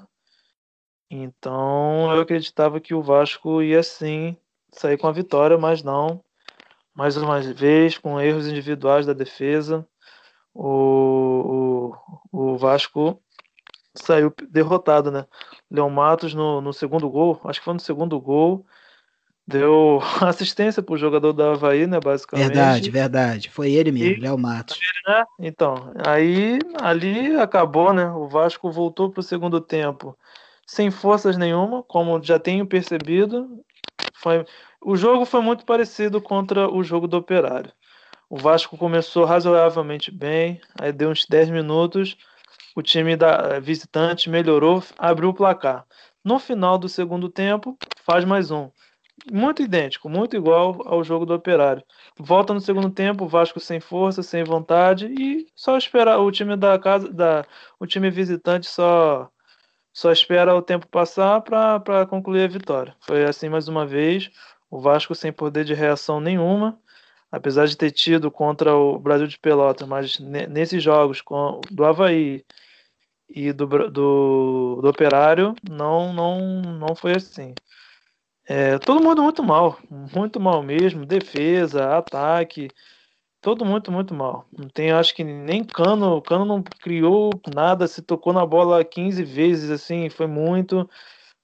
Então 1.10 2.14
eu 2.14 2.22
acreditava 2.22 2.80
que 2.80 2.94
o 2.94 3.02
Vasco 3.02 3.62
ia 3.62 3.84
sim 3.84 4.36
sair 4.72 4.98
com 4.98 5.08
a 5.08 5.12
vitória, 5.12 5.58
mas 5.58 5.84
não. 5.84 6.24
Mais 6.94 7.16
uma 7.16 7.40
vez, 7.40 7.98
com 7.98 8.20
erros 8.20 8.48
individuais 8.48 9.06
da 9.06 9.14
defesa, 9.14 9.88
o, 10.54 11.94
o, 12.32 12.54
o 12.54 12.58
Vasco 12.58 13.22
saiu 13.94 14.34
derrotado, 14.50 15.12
né? 15.12 15.26
Leão 15.70 15.90
Matos 15.90 16.34
no, 16.34 16.62
no 16.62 16.74
segundo 16.74 17.10
gol, 17.10 17.40
acho 17.46 17.60
que 17.60 17.66
foi 17.66 17.74
no 17.76 17.80
segundo 17.80 18.20
gol, 18.20 18.66
deu 19.48 20.02
assistência 20.22 20.84
pro 20.84 20.98
jogador 20.98 21.32
da 21.32 21.52
Havaí, 21.52 21.88
né, 21.88 22.00
basicamente. 22.00 22.48
Verdade, 22.48 22.92
verdade. 22.92 23.50
Foi 23.50 23.72
ele 23.72 23.92
mesmo, 23.92 24.22
Léo 24.22 24.38
Matos. 24.38 24.80
Né? 25.08 25.26
Então, 25.40 25.94
aí 26.06 26.60
ali 26.82 27.36
acabou, 27.38 27.94
né? 27.94 28.12
O 28.12 28.28
Vasco 28.28 28.70
voltou 28.70 29.10
pro 29.10 29.24
segundo 29.24 29.62
tempo 29.62 30.18
sem 30.66 30.92
forças 30.92 31.38
nenhuma, 31.38 31.82
como 31.84 32.22
já 32.22 32.38
tenho 32.38 32.68
percebido. 32.68 33.64
Foi... 34.14 34.46
O 34.82 34.96
jogo 34.98 35.26
foi 35.26 35.42
muito 35.42 35.66
parecido 35.66 36.22
contra 36.22 36.70
o 36.70 36.84
jogo 36.84 37.08
do 37.08 37.18
Operário. 37.18 37.72
O 38.30 38.38
Vasco 38.38 38.78
começou 38.78 39.24
razoavelmente 39.24 40.12
bem, 40.12 40.60
aí 40.80 40.92
deu 40.92 41.10
uns 41.10 41.26
10 41.26 41.50
minutos, 41.50 42.18
o 42.76 42.82
time 42.82 43.16
da 43.16 43.60
visitante 43.60 44.30
melhorou, 44.30 44.84
abriu 44.98 45.30
o 45.30 45.34
placar. 45.34 45.86
No 46.24 46.38
final 46.38 46.78
do 46.78 46.90
segundo 46.90 47.30
tempo, 47.30 47.78
faz 48.06 48.26
mais 48.26 48.52
um 48.52 48.70
muito 49.32 49.62
idêntico, 49.62 50.10
muito 50.10 50.36
igual 50.36 50.82
ao 50.86 51.04
jogo 51.04 51.26
do 51.26 51.34
Operário. 51.34 51.84
volta 52.20 52.54
no 52.54 52.62
segundo 52.62 52.90
tempo, 52.90 53.26
o 53.26 53.28
Vasco 53.28 53.60
sem 53.60 53.80
força, 53.80 54.24
sem 54.24 54.44
vontade 54.44 55.08
e 55.08 55.48
só 55.56 55.78
esperar 55.78 56.20
o 56.20 56.32
time 56.32 56.56
da 56.56 56.78
casa, 56.80 57.12
da, 57.12 57.46
o 57.80 57.86
time 57.86 58.10
visitante 58.10 58.68
só 58.68 59.30
só 59.94 60.12
espera 60.12 60.56
o 60.56 60.62
tempo 60.62 60.88
passar 60.88 61.42
para 61.42 62.06
concluir 62.06 62.44
a 62.44 62.48
vitória. 62.48 62.96
Foi 63.02 63.26
assim 63.26 63.50
mais 63.50 63.68
uma 63.68 63.84
vez, 63.86 64.30
o 64.70 64.80
Vasco 64.80 65.16
sem 65.16 65.34
poder 65.34 65.66
de 65.66 65.74
reação 65.74 66.20
nenhuma, 66.20 66.80
apesar 67.32 67.66
de 67.68 67.76
ter 67.76 67.92
tido 67.92 68.30
contra 68.30 68.76
o 68.76 69.00
Brasil 69.00 69.26
de 69.28 69.40
Pelotas, 69.40 69.88
mas 69.88 70.20
nesses 70.20 70.84
jogos 70.84 71.22
com, 71.22 71.62
do 71.72 71.84
Havaí 71.84 72.46
e 73.30 73.52
do, 73.52 73.66
do, 73.90 74.80
do 74.82 74.88
Operário 74.88 75.56
não, 75.68 76.14
não, 76.14 76.62
não 76.62 76.96
foi 76.96 77.14
assim. 77.14 77.56
É, 78.50 78.80
todo 78.80 79.04
mundo 79.04 79.22
muito 79.22 79.44
mal, 79.44 79.78
muito 79.90 80.40
mal 80.40 80.64
mesmo, 80.64 81.06
defesa, 81.06 81.98
ataque, 81.98 82.70
todo 83.42 83.66
muito, 83.66 83.92
muito 83.92 84.14
mal. 84.14 84.46
Não 84.58 84.70
tem, 84.70 84.90
acho 84.90 85.14
que 85.14 85.22
nem 85.22 85.66
Cano, 85.66 86.22
Cano 86.22 86.46
não 86.46 86.64
criou 86.64 87.30
nada, 87.54 87.88
se 87.90 88.02
tocou 88.02 88.32
na 88.32 88.46
bola 88.46 88.86
15 88.86 89.22
vezes, 89.22 89.70
assim, 89.70 90.10
foi 90.10 90.28
muito, 90.28 90.90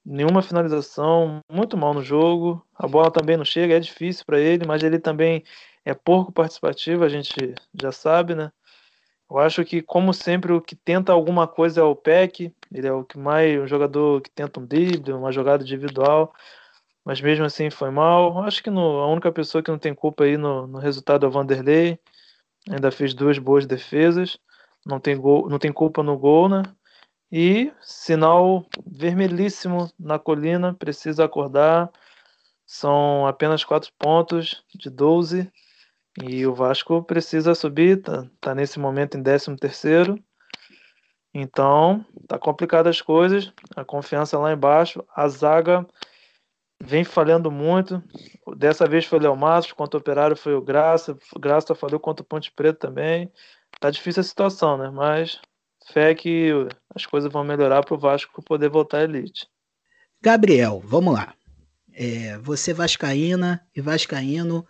nenhuma 0.05 0.41
finalização, 0.41 1.41
muito 1.51 1.75
mal 1.75 1.93
no 1.93 2.01
jogo. 2.01 2.65
A 2.73 2.87
bola 2.87 3.11
também 3.11 3.35
não 3.35 3.43
chega, 3.43 3.75
é 3.75 3.79
difícil 3.81 4.23
para 4.25 4.39
ele, 4.39 4.65
mas 4.65 4.81
ele 4.81 4.97
também 4.97 5.43
é 5.83 5.93
pouco 5.93 6.31
participativo, 6.31 7.03
a 7.03 7.09
gente 7.09 7.53
já 7.81 7.91
sabe, 7.91 8.33
né? 8.33 8.49
Eu 9.29 9.39
acho 9.39 9.65
que, 9.65 9.81
como 9.81 10.13
sempre, 10.13 10.53
o 10.53 10.61
que 10.61 10.75
tenta 10.75 11.11
alguma 11.11 11.47
coisa 11.47 11.81
é 11.81 11.83
o 11.83 11.95
Peck, 11.97 12.53
ele 12.73 12.87
é 12.87 12.93
o 12.93 13.03
que 13.03 13.17
mais, 13.17 13.59
um 13.61 13.67
jogador 13.67 14.21
que 14.21 14.29
tenta 14.31 14.61
um 14.61 14.65
drible, 14.65 15.11
uma 15.11 15.33
jogada 15.33 15.63
individual 15.63 16.33
mas 17.05 17.19
mesmo 17.21 17.45
assim 17.45 17.69
foi 17.69 17.91
mal. 17.91 18.43
Acho 18.43 18.63
que 18.63 18.69
no, 18.69 18.99
a 18.99 19.07
única 19.07 19.31
pessoa 19.31 19.61
que 19.61 19.71
não 19.71 19.77
tem 19.77 19.93
culpa 19.93 20.23
aí 20.23 20.37
no, 20.37 20.67
no 20.67 20.79
resultado 20.79 21.25
é 21.25 21.29
o 21.29 21.31
Vanderlei. 21.31 21.99
Ainda 22.69 22.91
fez 22.91 23.13
duas 23.13 23.37
boas 23.37 23.65
defesas. 23.65 24.37
Não 24.85 24.99
tem, 24.99 25.17
gol, 25.17 25.49
não 25.49 25.59
tem 25.59 25.71
culpa 25.71 26.01
no 26.01 26.17
gol, 26.17 26.47
né? 26.47 26.63
E 27.31 27.71
sinal 27.81 28.65
vermelhíssimo 28.85 29.91
na 29.99 30.19
colina, 30.19 30.73
precisa 30.73 31.25
acordar. 31.25 31.91
São 32.65 33.27
apenas 33.27 33.63
quatro 33.63 33.91
pontos 33.97 34.63
de 34.73 34.89
12. 34.89 35.51
E 36.21 36.45
o 36.45 36.53
Vasco 36.53 37.01
precisa 37.03 37.55
subir, 37.55 38.01
tá, 38.01 38.27
tá 38.39 38.53
nesse 38.53 38.79
momento 38.79 39.17
em 39.17 39.23
13 39.23 39.55
terceiro. 39.57 40.23
Então, 41.33 42.05
tá 42.27 42.37
complicado 42.37 42.87
as 42.87 43.01
coisas. 43.01 43.51
A 43.75 43.83
confiança 43.83 44.37
lá 44.37 44.53
embaixo. 44.53 45.03
A 45.15 45.27
zaga 45.27 45.85
vem 46.85 47.03
falhando 47.03 47.49
muito. 47.49 48.03
Dessa 48.57 48.87
vez 48.87 49.05
foi 49.05 49.19
o 49.19 49.21
Léo 49.21 49.35
Matos, 49.35 49.71
contra 49.71 49.97
o 49.97 50.01
Operário 50.01 50.35
foi 50.35 50.53
o 50.53 50.61
Graça. 50.61 51.17
O 51.33 51.39
Graça 51.39 51.73
falhou 51.73 51.99
contra 51.99 52.21
o 52.21 52.25
Ponte 52.25 52.51
Preta 52.51 52.87
também. 52.87 53.31
Tá 53.79 53.89
difícil 53.89 54.21
a 54.21 54.23
situação, 54.23 54.77
né? 54.77 54.89
Mas 54.89 55.39
fé 55.91 56.13
que 56.13 56.51
as 56.93 57.05
coisas 57.05 57.31
vão 57.31 57.43
melhorar 57.43 57.83
para 57.83 57.95
o 57.95 57.99
Vasco 57.99 58.43
poder 58.43 58.69
voltar 58.69 58.99
à 58.99 59.03
elite. 59.03 59.47
Gabriel, 60.21 60.81
vamos 60.85 61.13
lá. 61.13 61.33
É, 61.93 62.37
você 62.39 62.73
vascaína 62.73 63.61
e 63.75 63.81
vascaíno 63.81 64.65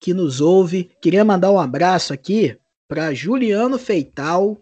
que 0.00 0.12
nos 0.12 0.40
ouve, 0.40 0.90
queria 1.00 1.24
mandar 1.24 1.50
um 1.50 1.58
abraço 1.58 2.12
aqui 2.12 2.58
para 2.88 3.14
Juliano 3.14 3.78
Feital, 3.78 4.58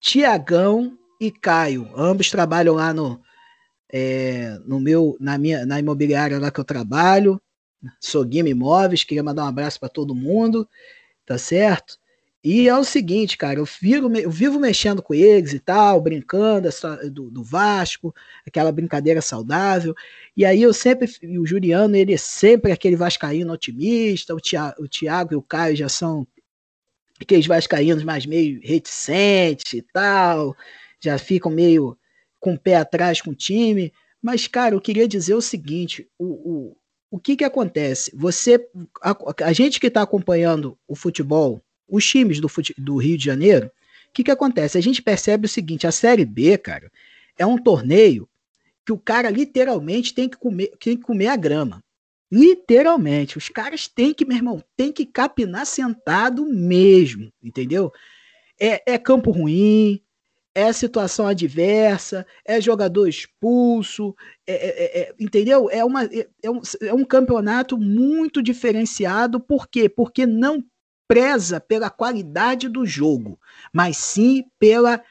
Tiagão 0.00 0.96
e 1.20 1.30
Caio. 1.30 1.90
Ambos 1.96 2.30
trabalham 2.30 2.74
lá 2.74 2.92
no 2.92 3.20
é, 3.96 4.58
no 4.66 4.80
meu, 4.80 5.16
na 5.20 5.38
minha, 5.38 5.64
na 5.64 5.78
imobiliária 5.78 6.40
lá 6.40 6.50
que 6.50 6.58
eu 6.58 6.64
trabalho, 6.64 7.40
Soguima 8.00 8.48
Imóveis, 8.48 9.04
queria 9.04 9.22
mandar 9.22 9.44
um 9.44 9.46
abraço 9.46 9.78
para 9.78 9.88
todo 9.88 10.16
mundo, 10.16 10.68
tá 11.24 11.38
certo? 11.38 11.96
E 12.42 12.68
é 12.68 12.76
o 12.76 12.82
seguinte, 12.82 13.38
cara, 13.38 13.60
eu, 13.60 13.64
viro, 13.64 14.12
eu 14.18 14.30
vivo 14.32 14.58
mexendo 14.58 15.00
com 15.00 15.14
eles 15.14 15.52
e 15.52 15.60
tal, 15.60 16.00
brincando 16.00 16.68
do, 17.08 17.30
do, 17.30 17.44
Vasco, 17.44 18.12
aquela 18.44 18.72
brincadeira 18.72 19.22
saudável. 19.22 19.94
E 20.36 20.44
aí 20.44 20.60
eu 20.60 20.74
sempre, 20.74 21.08
o 21.38 21.46
Juliano, 21.46 21.94
ele 21.94 22.14
é 22.14 22.18
sempre 22.18 22.72
aquele 22.72 22.96
vascaíno 22.96 23.52
otimista, 23.52 24.34
o 24.34 24.40
Thiago, 24.40 24.82
o 24.82 24.88
Thiago 24.88 25.34
e 25.34 25.36
o 25.36 25.42
Caio 25.42 25.76
já 25.76 25.88
são 25.88 26.26
aqueles 27.20 27.46
vascaínos 27.46 28.02
mais 28.02 28.26
meio 28.26 28.60
reticentes 28.60 29.72
e 29.72 29.82
tal, 29.82 30.56
já 31.00 31.16
ficam 31.16 31.52
meio 31.52 31.96
com 32.44 32.52
o 32.52 32.58
pé 32.58 32.76
atrás 32.76 33.22
com 33.22 33.30
o 33.30 33.34
time. 33.34 33.90
Mas, 34.20 34.46
cara, 34.46 34.74
eu 34.74 34.80
queria 34.80 35.08
dizer 35.08 35.34
o 35.34 35.40
seguinte: 35.40 36.06
o, 36.18 36.26
o, 36.26 36.76
o 37.10 37.18
que, 37.18 37.36
que 37.36 37.44
acontece? 37.44 38.14
Você, 38.14 38.68
a, 39.02 39.16
a 39.44 39.52
gente 39.54 39.80
que 39.80 39.86
está 39.86 40.02
acompanhando 40.02 40.76
o 40.86 40.94
futebol, 40.94 41.62
os 41.88 42.06
times 42.06 42.40
do, 42.40 42.48
fute, 42.48 42.74
do 42.76 42.98
Rio 42.98 43.16
de 43.16 43.24
Janeiro, 43.24 43.68
o 44.08 44.12
que, 44.12 44.22
que 44.22 44.30
acontece? 44.30 44.76
A 44.76 44.82
gente 44.82 45.00
percebe 45.00 45.46
o 45.46 45.48
seguinte: 45.48 45.86
a 45.86 45.92
Série 45.92 46.26
B, 46.26 46.58
cara, 46.58 46.92
é 47.38 47.46
um 47.46 47.56
torneio 47.56 48.28
que 48.84 48.92
o 48.92 48.98
cara 48.98 49.30
literalmente 49.30 50.12
tem 50.12 50.28
que 50.28 50.36
comer, 50.36 50.70
tem 50.78 50.98
que 50.98 51.02
comer 51.02 51.28
a 51.28 51.36
grama. 51.36 51.82
Literalmente, 52.30 53.38
os 53.38 53.48
caras 53.48 53.88
têm 53.88 54.12
que, 54.12 54.26
meu 54.26 54.36
irmão, 54.36 54.62
tem 54.76 54.92
que 54.92 55.06
capinar 55.06 55.64
sentado 55.64 56.44
mesmo, 56.44 57.32
entendeu? 57.42 57.90
É, 58.60 58.94
é 58.94 58.98
campo 58.98 59.30
ruim, 59.30 60.03
é 60.54 60.72
situação 60.72 61.26
adversa, 61.26 62.24
é 62.44 62.60
jogador 62.60 63.08
expulso, 63.08 64.14
é, 64.46 64.54
é, 64.54 64.68
é, 64.68 65.00
é 65.00 65.14
entendeu? 65.18 65.68
É, 65.68 65.84
uma, 65.84 66.04
é, 66.04 66.28
é, 66.42 66.50
um, 66.50 66.60
é 66.80 66.94
um 66.94 67.04
campeonato 67.04 67.76
muito 67.76 68.40
diferenciado, 68.40 69.40
por 69.40 69.66
quê? 69.66 69.88
Porque 69.88 70.24
não 70.24 70.62
preza 71.08 71.60
pela 71.60 71.90
qualidade 71.90 72.68
do 72.68 72.86
jogo, 72.86 73.38
mas 73.72 73.96
sim 73.96 74.44
pela 74.58 75.02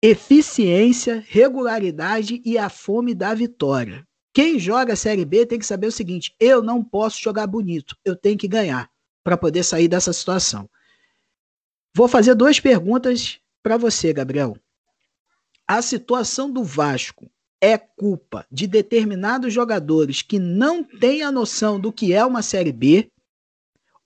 eficiência, 0.00 1.24
regularidade 1.26 2.40
e 2.44 2.56
a 2.56 2.68
fome 2.68 3.14
da 3.14 3.34
vitória. 3.34 4.06
Quem 4.32 4.58
joga 4.58 4.92
a 4.92 4.96
Série 4.96 5.24
B 5.24 5.44
tem 5.44 5.58
que 5.58 5.66
saber 5.66 5.88
o 5.88 5.92
seguinte: 5.92 6.34
eu 6.38 6.62
não 6.62 6.84
posso 6.84 7.20
jogar 7.20 7.46
bonito, 7.46 7.96
eu 8.04 8.14
tenho 8.14 8.38
que 8.38 8.48
ganhar 8.48 8.88
para 9.24 9.36
poder 9.36 9.64
sair 9.64 9.88
dessa 9.88 10.12
situação. 10.12 10.68
Vou 11.96 12.08
fazer 12.08 12.34
duas 12.34 12.60
perguntas 12.60 13.38
para 13.62 13.76
você, 13.76 14.12
Gabriel 14.12 14.56
a 15.66 15.80
situação 15.82 16.50
do 16.50 16.62
Vasco 16.62 17.30
é 17.60 17.78
culpa 17.78 18.46
de 18.50 18.66
determinados 18.66 19.52
jogadores 19.52 20.20
que 20.20 20.38
não 20.38 20.84
têm 20.84 21.22
a 21.22 21.32
noção 21.32 21.80
do 21.80 21.92
que 21.92 22.12
é 22.12 22.24
uma 22.24 22.42
Série 22.42 22.72
B, 22.72 23.10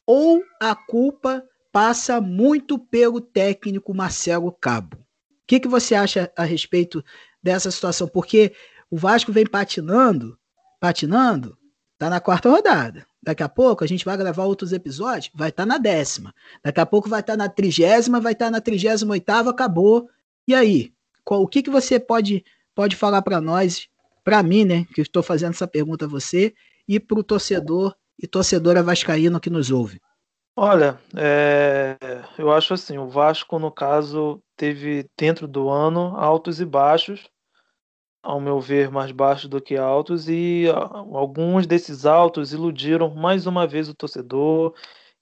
ou 0.07 0.43
a 0.61 0.75
culpa 0.75 1.45
passa 1.73 2.21
muito 2.21 2.79
pelo 2.79 3.21
técnico 3.21 3.93
Marcelo 3.93 4.53
Cabo? 4.53 4.97
O 4.97 5.01
que, 5.47 5.61
que 5.61 5.69
você 5.69 5.95
acha 5.95 6.33
a 6.37 6.45
respeito 6.45 7.05
dessa 7.43 7.71
situação? 7.71 8.07
Porque 8.07 8.53
o 8.91 8.97
Vasco 8.97 9.33
vem 9.33 9.45
patinando, 9.45 10.39
patinando, 10.79 11.59
tá 11.99 12.09
na 12.09 12.21
quarta 12.21 12.49
rodada. 12.49 13.07
Daqui 13.21 13.43
a 13.43 13.49
pouco 13.49 13.83
a 13.83 13.87
gente 13.87 14.05
vai 14.05 14.17
gravar 14.17 14.45
outros 14.45 14.73
episódios, 14.73 15.31
vai 15.35 15.49
estar 15.49 15.65
tá 15.65 15.67
na 15.67 15.79
décima. 15.79 16.33
Daqui 16.63 16.81
a 16.81 16.87
pouco 16.87 17.09
vai 17.09 17.21
estar 17.21 17.33
tá 17.33 17.37
na 17.37 17.49
trigésima, 17.49 18.21
vai 18.21 18.33
estar 18.33 18.47
tá 18.47 18.51
na 18.53 18.61
trigésima 18.61 19.13
oitava, 19.13 19.51
acabou. 19.51 20.09
E 20.47 20.55
aí? 20.55 20.93
Qual, 21.29 21.43
o 21.43 21.47
que, 21.47 21.63
que 21.63 21.69
você 21.69 22.01
pode, 22.01 22.43
pode 22.75 22.97
falar 22.97 23.21
para 23.21 23.39
nós, 23.39 23.87
para 24.25 24.43
mim, 24.43 24.65
né, 24.65 24.87
que 24.95 25.03
estou 25.03 25.23
fazendo 25.23 25.51
essa 25.51 25.69
pergunta 25.69 26.07
a 26.07 26.09
você, 26.09 26.55
e 26.89 26.99
para 26.99 27.19
o 27.19 27.23
torcedor 27.23 27.95
e 28.19 28.27
torcedora 28.27 28.83
vascaíno 28.83 29.39
que 29.39 29.51
nos 29.51 29.71
ouve? 29.71 30.01
Olha, 30.57 30.99
é, 31.15 31.99
eu 32.39 32.51
acho 32.51 32.73
assim, 32.73 32.97
o 32.97 33.11
Vasco, 33.11 33.59
no 33.59 33.71
caso, 33.71 34.43
teve 34.57 35.07
dentro 35.19 35.47
do 35.47 35.69
ano 35.69 36.17
altos 36.17 36.63
e 36.63 36.65
baixos, 36.65 37.29
ao 38.23 38.41
meu 38.41 38.59
ver, 38.59 38.91
mais 38.91 39.13
baixos 39.13 39.51
do 39.51 39.61
que 39.61 39.77
altos, 39.77 40.31
e 40.31 40.65
alguns 41.13 41.67
desses 41.67 42.07
altos 42.07 42.55
iludiram 42.55 43.15
mais 43.15 43.47
uma 43.47 43.67
vez 43.67 43.87
o 43.87 43.95
torcedor 43.95 44.75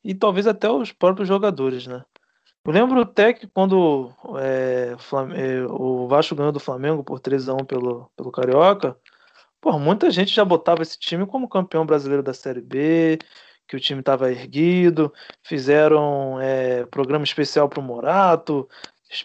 e 0.04 0.14
talvez 0.14 0.46
até 0.46 0.70
os 0.70 0.92
próprios 0.92 1.26
jogadores, 1.26 1.84
né? 1.88 2.04
Eu 2.64 2.72
lembro 2.72 3.00
até 3.00 3.32
que 3.32 3.46
quando 3.46 4.12
é, 4.40 4.85
o 5.70 6.08
Vasco 6.08 6.34
ganhou 6.34 6.52
do 6.52 6.60
Flamengo 6.60 7.04
por 7.04 7.20
3 7.20 7.48
a 7.48 7.54
1 7.54 7.58
pelo, 7.58 8.10
pelo 8.16 8.32
Carioca, 8.32 8.96
pô, 9.60 9.78
muita 9.78 10.10
gente 10.10 10.34
já 10.34 10.44
botava 10.44 10.82
esse 10.82 10.98
time 10.98 11.26
como 11.26 11.48
campeão 11.48 11.86
brasileiro 11.86 12.22
da 12.22 12.34
Série 12.34 12.60
B, 12.60 13.18
que 13.66 13.76
o 13.76 13.80
time 13.80 14.00
estava 14.00 14.30
erguido, 14.30 15.12
fizeram 15.42 16.40
é, 16.40 16.86
programa 16.86 17.24
especial 17.24 17.68
para 17.68 17.80
o 17.80 17.82
Morato, 17.82 18.68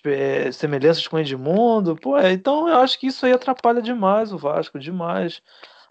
é, 0.06 0.52
semelhanças 0.52 1.08
com 1.08 1.18
o 1.18 1.20
Edmundo. 1.20 1.96
Pô, 1.96 2.18
é, 2.18 2.32
então 2.32 2.68
eu 2.68 2.78
acho 2.78 3.00
que 3.00 3.08
isso 3.08 3.26
aí 3.26 3.34
atrapalha 3.34 3.82
demais 3.82 4.34
o 4.34 4.38
Vasco, 4.38 4.80
demais. 4.80 5.42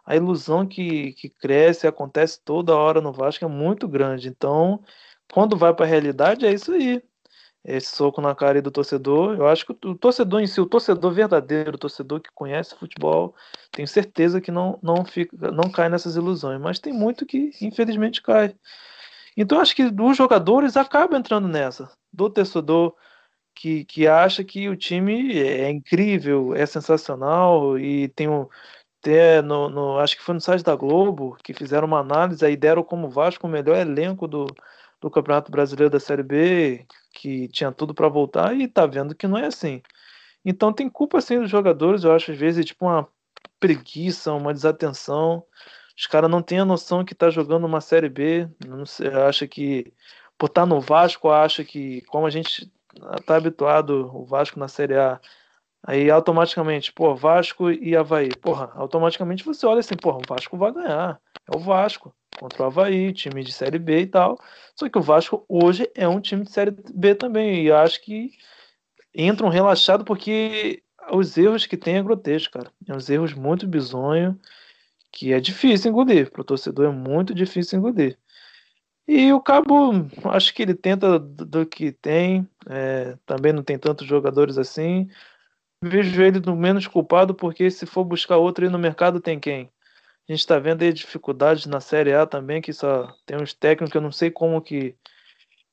A 0.04 0.16
ilusão 0.16 0.66
que, 0.66 1.12
que 1.14 1.28
cresce 1.28 1.86
acontece 1.86 2.40
toda 2.44 2.76
hora 2.76 3.00
no 3.00 3.12
Vasco 3.12 3.44
é 3.44 3.48
muito 3.48 3.86
grande. 3.86 4.28
Então, 4.28 4.82
quando 5.32 5.56
vai 5.56 5.72
para 5.74 5.84
a 5.86 5.88
realidade, 5.88 6.46
é 6.46 6.52
isso 6.52 6.72
aí 6.72 7.02
esse 7.64 7.94
soco 7.94 8.20
na 8.20 8.34
cara 8.34 8.60
do 8.62 8.70
torcedor. 8.70 9.36
Eu 9.36 9.46
acho 9.46 9.66
que 9.66 9.72
o 9.86 9.94
torcedor 9.94 10.40
em 10.40 10.46
si, 10.46 10.60
o 10.60 10.66
torcedor 10.66 11.12
verdadeiro, 11.12 11.74
o 11.74 11.78
torcedor 11.78 12.20
que 12.20 12.30
conhece 12.34 12.74
futebol, 12.74 13.34
tenho 13.70 13.86
certeza 13.86 14.40
que 14.40 14.50
não, 14.50 14.78
não, 14.82 15.04
fica, 15.04 15.52
não 15.52 15.70
cai 15.70 15.88
nessas 15.88 16.16
ilusões, 16.16 16.60
mas 16.60 16.78
tem 16.78 16.92
muito 16.92 17.26
que 17.26 17.52
infelizmente 17.60 18.22
cai. 18.22 18.54
Então 19.36 19.60
acho 19.60 19.74
que 19.74 19.84
os 19.84 20.16
jogadores 20.16 20.76
acabam 20.76 21.18
entrando 21.18 21.48
nessa, 21.48 21.90
do 22.12 22.30
torcedor 22.30 22.94
que, 23.54 23.84
que 23.84 24.06
acha 24.06 24.42
que 24.44 24.68
o 24.68 24.76
time 24.76 25.38
é 25.38 25.70
incrível, 25.70 26.54
é 26.54 26.66
sensacional 26.66 27.78
e 27.78 28.08
tem 28.08 28.28
um 28.28 28.48
até 29.00 29.40
no, 29.40 29.70
no, 29.70 29.98
acho 29.98 30.16
que 30.16 30.22
foi 30.22 30.34
no 30.34 30.40
site 30.40 30.62
da 30.62 30.76
Globo 30.76 31.36
que 31.42 31.54
fizeram 31.54 31.86
uma 31.86 32.00
análise 32.00 32.44
aí 32.44 32.54
deram 32.54 32.82
como 32.82 33.08
Vasco 33.08 33.46
o 33.46 33.50
melhor 33.50 33.76
elenco 33.76 34.28
do, 34.28 34.46
do 35.00 35.10
Campeonato 35.10 35.50
Brasileiro 35.50 35.90
da 35.90 36.00
Série 36.00 36.22
B, 36.22 36.86
que 37.12 37.48
tinha 37.48 37.72
tudo 37.72 37.94
para 37.94 38.08
voltar 38.08 38.54
e 38.56 38.68
tá 38.68 38.86
vendo 38.86 39.14
que 39.14 39.26
não 39.26 39.38
é 39.38 39.46
assim. 39.46 39.82
Então 40.44 40.72
tem 40.72 40.88
culpa 40.88 41.18
assim 41.18 41.40
dos 41.40 41.50
jogadores, 41.50 42.04
eu 42.04 42.12
acho 42.14 42.32
às 42.32 42.38
vezes 42.38 42.64
tipo 42.64 42.86
uma 42.86 43.08
preguiça, 43.58 44.32
uma 44.32 44.52
desatenção. 44.54 45.44
Os 45.96 46.06
caras 46.06 46.30
não 46.30 46.42
têm 46.42 46.60
a 46.60 46.64
noção 46.64 47.04
que 47.04 47.14
tá 47.14 47.30
jogando 47.30 47.66
uma 47.66 47.80
Série 47.80 48.08
B, 48.08 48.48
não 48.66 48.86
sei, 48.86 49.08
acha 49.08 49.46
que 49.46 49.92
por 50.38 50.46
estar 50.46 50.62
tá 50.62 50.66
no 50.66 50.80
Vasco, 50.80 51.30
acha 51.30 51.64
que 51.64 52.02
como 52.02 52.26
a 52.26 52.30
gente 52.30 52.70
tá 53.26 53.36
habituado 53.36 54.10
o 54.14 54.24
Vasco 54.24 54.58
na 54.58 54.68
Série 54.68 54.96
A 54.96 55.20
Aí 55.82 56.10
automaticamente, 56.10 56.92
pô, 56.92 57.14
Vasco 57.14 57.70
e 57.70 57.96
Havaí. 57.96 58.34
Porra, 58.36 58.70
automaticamente 58.74 59.44
você 59.44 59.64
olha 59.66 59.80
assim, 59.80 59.96
porra, 59.96 60.18
o 60.18 60.22
Vasco 60.28 60.56
vai 60.56 60.72
ganhar. 60.72 61.18
É 61.52 61.56
o 61.56 61.60
Vasco 61.60 62.14
contra 62.38 62.62
o 62.62 62.66
Havaí, 62.66 63.12
time 63.12 63.42
de 63.42 63.52
Série 63.52 63.78
B 63.78 64.00
e 64.00 64.06
tal. 64.06 64.38
Só 64.74 64.88
que 64.88 64.98
o 64.98 65.02
Vasco 65.02 65.44
hoje 65.48 65.90
é 65.94 66.08
um 66.08 66.20
time 66.20 66.44
de 66.44 66.50
Série 66.50 66.70
B 66.94 67.14
também. 67.14 67.64
E 67.64 67.72
acho 67.72 68.00
que 68.02 68.32
entram 69.14 69.48
relaxado 69.48 70.04
porque 70.04 70.82
os 71.12 71.36
erros 71.36 71.66
que 71.66 71.76
tem 71.76 71.96
é 71.96 72.02
grotesco, 72.02 72.52
cara. 72.52 72.70
É 72.88 72.94
uns 72.94 73.10
erros 73.10 73.34
muito 73.34 73.66
bizonhos 73.66 74.36
que 75.12 75.32
é 75.32 75.40
difícil 75.40 75.90
engolir. 75.90 76.30
Para 76.30 76.42
o 76.42 76.44
torcedor 76.44 76.86
é 76.86 76.92
muito 76.92 77.34
difícil 77.34 77.78
engolir. 77.78 78.16
E 79.08 79.32
o 79.32 79.40
Cabo, 79.40 79.92
acho 80.26 80.54
que 80.54 80.62
ele 80.62 80.74
tenta 80.74 81.18
do, 81.18 81.44
do 81.44 81.66
que 81.66 81.90
tem. 81.90 82.48
É, 82.68 83.16
também 83.26 83.52
não 83.52 83.62
tem 83.62 83.76
tantos 83.76 84.06
jogadores 84.06 84.56
assim 84.56 85.08
vejo 85.82 86.22
ele 86.22 86.40
no 86.40 86.54
menos 86.54 86.86
culpado, 86.86 87.34
porque 87.34 87.70
se 87.70 87.86
for 87.86 88.04
buscar 88.04 88.36
outro 88.36 88.64
aí 88.64 88.70
no 88.70 88.78
mercado, 88.78 89.20
tem 89.20 89.40
quem? 89.40 89.70
A 90.30 90.32
gente 90.32 90.42
está 90.42 90.60
vendo 90.60 90.82
aí 90.82 90.92
dificuldades 90.92 91.66
na 91.66 91.80
Série 91.80 92.14
A 92.14 92.24
também, 92.24 92.62
que 92.62 92.72
só 92.72 93.12
tem 93.26 93.36
uns 93.36 93.52
técnicos 93.52 93.92
eu 93.92 94.00
não 94.00 94.12
sei 94.12 94.30
como 94.30 94.62
que 94.62 94.94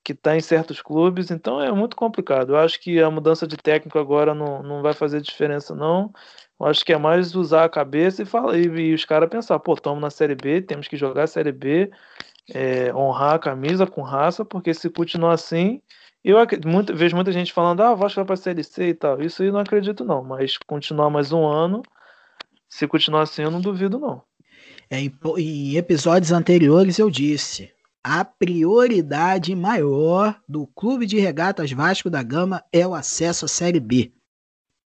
que 0.03 0.13
está 0.13 0.35
em 0.35 0.39
certos 0.39 0.81
clubes, 0.81 1.29
então 1.29 1.61
é 1.61 1.71
muito 1.71 1.95
complicado. 1.95 2.53
Eu 2.53 2.57
acho 2.57 2.79
que 2.79 2.99
a 2.99 3.11
mudança 3.11 3.45
de 3.45 3.55
técnico 3.57 3.99
agora 3.99 4.33
não, 4.33 4.63
não 4.63 4.81
vai 4.81 4.93
fazer 4.93 5.21
diferença, 5.21 5.75
não. 5.75 6.11
Eu 6.59 6.65
acho 6.65 6.83
que 6.83 6.91
é 6.93 6.97
mais 6.97 7.35
usar 7.35 7.65
a 7.65 7.69
cabeça 7.69 8.23
e, 8.23 8.25
falar, 8.25 8.57
e, 8.57 8.65
e 8.65 8.93
os 8.95 9.05
caras 9.05 9.29
pensar, 9.29 9.59
pô, 9.59 9.73
estamos 9.73 10.01
na 10.01 10.09
Série 10.09 10.33
B, 10.33 10.61
temos 10.61 10.87
que 10.87 10.97
jogar 10.97 11.25
a 11.25 11.27
Série 11.27 11.51
B, 11.51 11.91
é, 12.49 12.91
honrar 12.95 13.35
a 13.35 13.39
camisa 13.39 13.85
com 13.85 14.01
raça, 14.01 14.43
porque 14.45 14.73
se 14.73 14.89
continuar 14.89 15.33
assim, 15.33 15.81
eu 16.23 16.37
muito, 16.65 16.95
vejo 16.95 17.15
muita 17.15 17.31
gente 17.31 17.53
falando, 17.53 17.81
ah, 17.81 17.91
o 17.91 17.97
Vasco 17.97 18.15
vai 18.15 18.25
para 18.25 18.33
a 18.33 18.37
Série 18.37 18.63
C 18.63 18.87
e 18.87 18.93
tal. 18.95 19.21
Isso 19.21 19.43
aí 19.43 19.51
não 19.51 19.59
acredito, 19.59 20.03
não. 20.03 20.23
Mas 20.23 20.57
continuar 20.57 21.09
mais 21.11 21.31
um 21.31 21.45
ano, 21.45 21.83
se 22.67 22.87
continuar 22.87 23.23
assim, 23.23 23.43
eu 23.43 23.51
não 23.51 23.61
duvido, 23.61 23.99
não. 23.99 24.23
É, 24.89 24.99
em, 24.99 25.75
episódios 25.75 26.31
anteriores 26.31 26.97
eu 26.99 27.09
disse: 27.09 27.71
a 28.03 28.23
prioridade 28.23 29.55
maior 29.55 30.39
do 30.47 30.67
Clube 30.67 31.05
de 31.05 31.19
Regatas 31.19 31.71
Vasco 31.71 32.09
da 32.09 32.23
Gama 32.23 32.63
é 32.71 32.85
o 32.85 32.93
acesso 32.93 33.45
à 33.45 33.47
Série 33.47 33.79
B. 33.79 34.13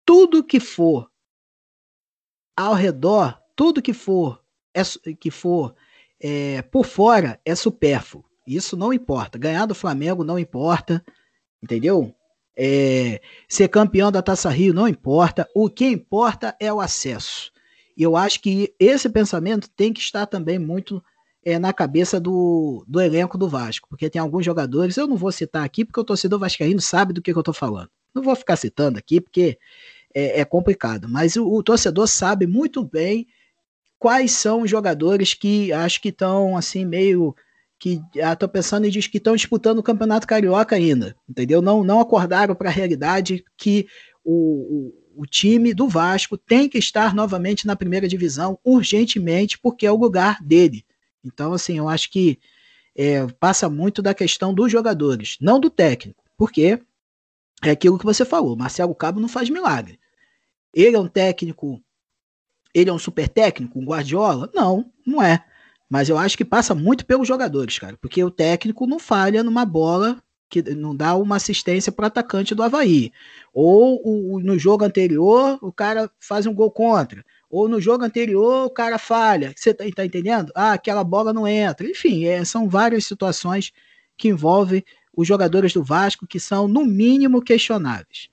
Tudo 0.06 0.44
que 0.44 0.60
for 0.60 1.10
ao 2.56 2.74
redor, 2.74 3.40
tudo 3.56 3.82
que 3.82 3.94
for, 3.94 4.44
é, 4.74 4.82
que 5.20 5.32
for 5.32 5.76
é, 6.22 6.62
por 6.64 6.86
fora 6.86 7.40
é 7.46 7.56
supérfluo. 7.56 8.26
Isso 8.46 8.76
não 8.76 8.92
importa. 8.92 9.38
Ganhar 9.38 9.66
do 9.66 9.76
Flamengo 9.76 10.24
não 10.24 10.38
importa 10.38 11.04
entendeu? 11.64 12.14
É, 12.56 13.22
ser 13.48 13.70
campeão 13.70 14.12
da 14.12 14.22
Taça 14.22 14.50
Rio 14.50 14.74
não 14.74 14.88
importa, 14.88 15.48
o 15.56 15.70
que 15.70 15.88
importa 15.88 16.56
é 16.60 16.72
o 16.72 16.82
acesso. 16.82 17.52
E 17.96 18.04
eu 18.04 18.18
acho 18.18 18.42
que 18.42 18.74
esse 18.80 19.10
pensamento 19.10 19.70
tem 19.70 19.94
que 19.94 20.02
estar 20.02 20.26
também 20.26 20.58
muito 20.58 21.04
é, 21.46 21.60
na 21.60 21.74
cabeça 21.74 22.20
do, 22.20 22.84
do 22.88 23.02
elenco 23.02 23.38
do 23.38 23.50
Vasco, 23.50 23.88
porque 23.90 24.10
tem 24.10 24.22
alguns 24.22 24.46
jogadores, 24.46 24.98
eu 24.98 25.08
não 25.08 25.18
vou 25.18 25.32
citar 25.32 25.64
aqui, 25.64 25.84
porque 25.84 26.00
o 26.00 26.04
torcedor 26.04 26.40
vascaíno 26.40 26.80
sabe 26.80 27.14
do 27.14 27.22
que, 27.22 27.32
que 27.32 27.38
eu 27.38 27.42
estou 27.42 27.54
falando. 27.54 27.90
Não 28.14 28.24
vou 28.24 28.36
ficar 28.36 28.56
citando 28.56 28.98
aqui, 28.98 29.20
porque 29.20 29.58
é, 30.14 30.42
é 30.42 30.46
complicado, 30.46 31.10
mas 31.10 31.36
o, 31.36 31.48
o, 31.48 31.64
torcedor 31.64 32.08
sabe 32.08 32.48
muito 32.48 32.84
bem 32.84 33.28
quais 33.98 34.32
são 34.32 34.62
os 34.62 34.70
jogadores 34.70 35.34
que 35.34 35.74
acho 35.74 36.02
que 36.02 36.10
estão 36.10 36.56
assim 36.56 36.86
meio 36.86 37.36
que 37.80 38.02
ah, 38.24 38.36
tô 38.36 38.48
pensando 38.48 38.86
em 38.86 38.90
diz 38.90 39.08
que 39.08 39.18
estão 39.18 39.36
disputando 39.36 39.80
o 39.80 39.84
Campeonato 39.84 40.28
Carioca 40.28 40.76
ainda, 40.76 41.16
entendeu? 41.28 41.62
Não, 41.62 41.84
não 41.84 42.00
acordaram 42.00 42.56
para 42.56 42.70
a 42.70 42.72
realidade 42.72 43.44
que 43.58 43.88
o, 44.24 44.94
o, 45.16 45.26
time 45.26 45.74
do 45.74 45.88
Vasco 45.88 46.38
tem 46.38 46.68
que 46.68 46.78
estar 46.78 47.14
novamente 47.14 47.68
na 47.68 47.76
primeira 47.76 48.08
divisão 48.08 48.60
urgentemente, 48.64 49.58
porque 49.58 49.86
é 49.86 49.92
o 49.92 49.98
lugar 49.98 50.42
dele. 50.44 50.86
Então, 51.24 51.54
assim, 51.54 51.78
eu 51.78 51.88
acho 51.88 52.10
que 52.12 52.40
é, 52.96 53.26
passa 53.40 53.70
muito 53.70 54.02
da 54.02 54.14
questão 54.14 54.54
dos 54.54 54.72
jogadores, 54.72 55.38
não 55.40 55.60
do 55.60 55.70
técnico, 55.70 56.24
porque 56.38 56.80
é 57.64 57.70
aquilo 57.72 57.98
que 57.98 58.06
você 58.06 58.26
falou, 58.26 58.56
Marcelo 58.56 58.94
Cabo 58.94 59.20
não 59.20 59.28
faz 59.28 59.50
milagre. 59.50 60.00
Ele 60.74 60.96
é 60.96 61.00
um 61.00 61.08
técnico, 61.08 61.82
ele 62.74 62.90
é 62.90 62.94
um 62.94 63.00
super 63.00 63.30
técnico, 63.30 63.80
um 63.80 63.86
Guardiola? 63.86 64.50
Não, 64.54 64.92
não 65.06 65.22
é. 65.22 65.46
Mas 65.90 66.10
eu 66.10 66.18
acho 66.18 66.36
que 66.36 66.44
passa 66.44 66.74
muito 66.74 67.06
pelos 67.06 67.28
jogadores, 67.28 67.78
cara. 67.78 67.96
Porque 67.98 68.24
o 68.24 68.32
técnico 68.32 68.88
não 68.88 68.98
falha 68.98 69.44
numa 69.44 69.64
bola 69.64 70.22
que 70.54 70.76
não 70.76 70.96
dá 70.96 71.16
uma 71.16 71.38
assistência 71.38 71.92
para 71.92 72.06
atacante 72.06 72.54
do 72.54 72.62
Havaí. 72.62 73.12
Ou 73.52 74.00
o, 74.04 74.40
no 74.40 74.60
jogo 74.60 74.86
anterior 74.86 75.58
o 75.64 75.72
cara 75.72 76.12
faz 76.20 76.46
um 76.46 76.54
gol 76.54 76.70
contra. 76.70 77.26
Ou 77.50 77.68
no 77.68 77.82
jogo 77.82 78.04
anterior 78.04 78.68
o 78.68 78.70
cara 78.70 79.00
falha. 79.00 79.52
Você 79.56 79.74
tá, 79.74 79.84
tá 79.96 80.06
entendendo? 80.06 80.52
Ah, 80.54 80.74
aquela 80.74 81.04
bola 81.04 81.34
não 81.34 81.48
entra. 81.48 81.90
Enfim, 81.90 82.26
é, 82.26 82.46
são 82.46 82.70
várias 82.70 83.06
situações 83.06 83.72
que 84.16 84.28
envolvem 84.28 84.84
os 85.16 85.28
jogadores 85.28 85.74
do 85.74 85.84
Vasco 85.84 86.28
que 86.28 86.40
são, 86.40 86.68
no 86.68 86.86
mínimo, 86.86 87.42
questionáveis. 87.42 88.30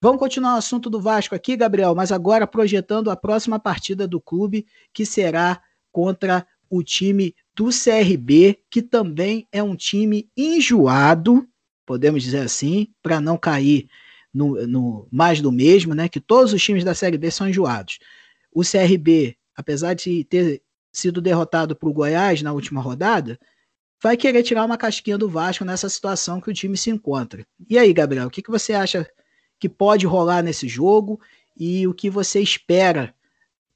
Vamos 0.00 0.18
continuar 0.18 0.54
o 0.54 0.58
assunto 0.58 0.88
do 0.88 0.98
Vasco 0.98 1.34
aqui, 1.34 1.58
Gabriel, 1.58 1.94
mas 1.94 2.10
agora 2.10 2.46
projetando 2.46 3.10
a 3.10 3.16
próxima 3.16 3.58
partida 3.58 4.08
do 4.08 4.18
clube, 4.18 4.66
que 4.94 5.04
será 5.04 5.60
contra 5.92 6.46
o 6.70 6.82
time 6.82 7.34
do 7.54 7.68
CRB, 7.68 8.60
que 8.70 8.80
também 8.80 9.46
é 9.52 9.62
um 9.62 9.76
time 9.76 10.30
enjoado, 10.34 11.46
podemos 11.90 12.22
dizer 12.22 12.38
assim, 12.38 12.86
para 13.02 13.20
não 13.20 13.36
cair 13.36 13.88
no, 14.32 14.64
no, 14.64 15.08
mais 15.10 15.40
do 15.40 15.50
mesmo, 15.50 15.92
né? 15.92 16.08
Que 16.08 16.20
todos 16.20 16.52
os 16.52 16.62
times 16.62 16.84
da 16.84 16.94
Série 16.94 17.18
B 17.18 17.32
são 17.32 17.48
enjoados. 17.48 17.98
O 18.52 18.62
CRB, 18.62 19.36
apesar 19.56 19.94
de 19.94 20.22
ter 20.22 20.62
sido 20.92 21.20
derrotado 21.20 21.74
para 21.74 21.88
o 21.88 21.92
Goiás 21.92 22.42
na 22.42 22.52
última 22.52 22.80
rodada, 22.80 23.36
vai 24.00 24.16
querer 24.16 24.44
tirar 24.44 24.64
uma 24.64 24.78
casquinha 24.78 25.18
do 25.18 25.28
Vasco 25.28 25.64
nessa 25.64 25.88
situação 25.88 26.40
que 26.40 26.48
o 26.48 26.54
time 26.54 26.76
se 26.76 26.90
encontra. 26.90 27.44
E 27.68 27.76
aí, 27.76 27.92
Gabriel, 27.92 28.28
o 28.28 28.30
que, 28.30 28.40
que 28.40 28.52
você 28.52 28.72
acha 28.72 29.04
que 29.58 29.68
pode 29.68 30.06
rolar 30.06 30.42
nesse 30.42 30.68
jogo 30.68 31.20
e 31.56 31.88
o 31.88 31.92
que 31.92 32.08
você 32.08 32.40
espera 32.40 33.12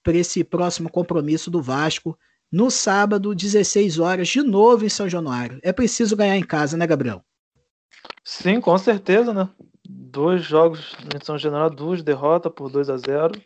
para 0.04 0.16
esse 0.16 0.44
próximo 0.44 0.88
compromisso 0.88 1.50
do 1.50 1.60
Vasco 1.60 2.16
no 2.48 2.70
sábado, 2.70 3.34
16 3.34 3.98
horas, 3.98 4.28
de 4.28 4.40
novo 4.40 4.86
em 4.86 4.88
São 4.88 5.08
Januário. 5.08 5.58
É 5.64 5.72
preciso 5.72 6.14
ganhar 6.14 6.36
em 6.36 6.44
casa, 6.44 6.76
né, 6.76 6.86
Gabriel? 6.86 7.24
Sim, 8.22 8.60
com 8.60 8.76
certeza, 8.78 9.32
né? 9.32 9.48
Dois 9.86 10.42
jogos 10.42 10.96
em 11.14 11.24
São 11.24 11.38
Januário, 11.38 11.76
duas 11.76 12.02
derrotas 12.02 12.52
por 12.52 12.70
2 12.70 12.88
a 12.88 12.96
0 12.96 13.40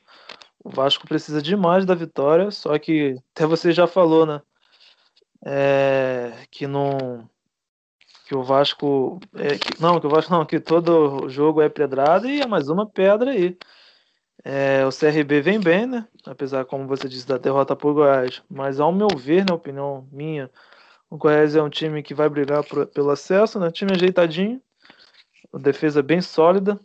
O 0.62 0.70
Vasco 0.70 1.06
precisa 1.06 1.42
demais 1.42 1.84
da 1.84 1.94
vitória, 1.94 2.50
só 2.50 2.78
que 2.78 3.16
até 3.34 3.46
você 3.46 3.72
já 3.72 3.87
falou, 3.87 4.26
né? 4.26 4.40
É, 5.44 6.32
que 6.50 6.66
não 6.66 7.28
que 8.26 8.34
o 8.34 8.42
Vasco 8.42 9.20
é, 9.34 9.56
que, 9.56 9.80
não 9.80 10.00
que 10.00 10.06
o 10.06 10.11
Vasco 10.11 10.32
não 10.32 10.44
que 10.44 10.61
todo 10.61 11.28
jogo 11.28 11.62
é 11.62 11.68
pedrada 11.68 12.28
e 12.28 12.40
é 12.40 12.46
mais 12.46 12.68
uma 12.68 12.84
pedra 12.84 13.30
aí 13.30 13.56
é, 14.44 14.84
o 14.87 14.90
CRB 14.90 15.40
vem 15.40 15.61
bem, 15.61 15.87
né? 15.87 16.06
Apesar, 16.24 16.64
como 16.64 16.87
você 16.87 17.08
disse, 17.08 17.26
da 17.26 17.38
derrota 17.38 17.74
por 17.74 17.92
Goiás. 17.92 18.42
Mas, 18.48 18.80
ao 18.80 18.92
meu 18.92 19.08
ver, 19.08 19.44
na 19.44 19.54
opinião 19.54 20.08
minha, 20.12 20.50
o 21.11 21.16
Goiás 21.16 21.57
é 21.57 21.62
um 21.62 21.71
time 21.71 22.03
que 22.03 22.14
vai 22.14 22.29
brigar 22.29 22.62
pelo 22.92 23.11
acesso, 23.11 23.59
né? 23.59 23.71
Time 23.71 23.92
ajeitadinho, 23.92 24.61
defesa 25.55 26.03
bem 26.03 26.21
sólida. 26.21 26.79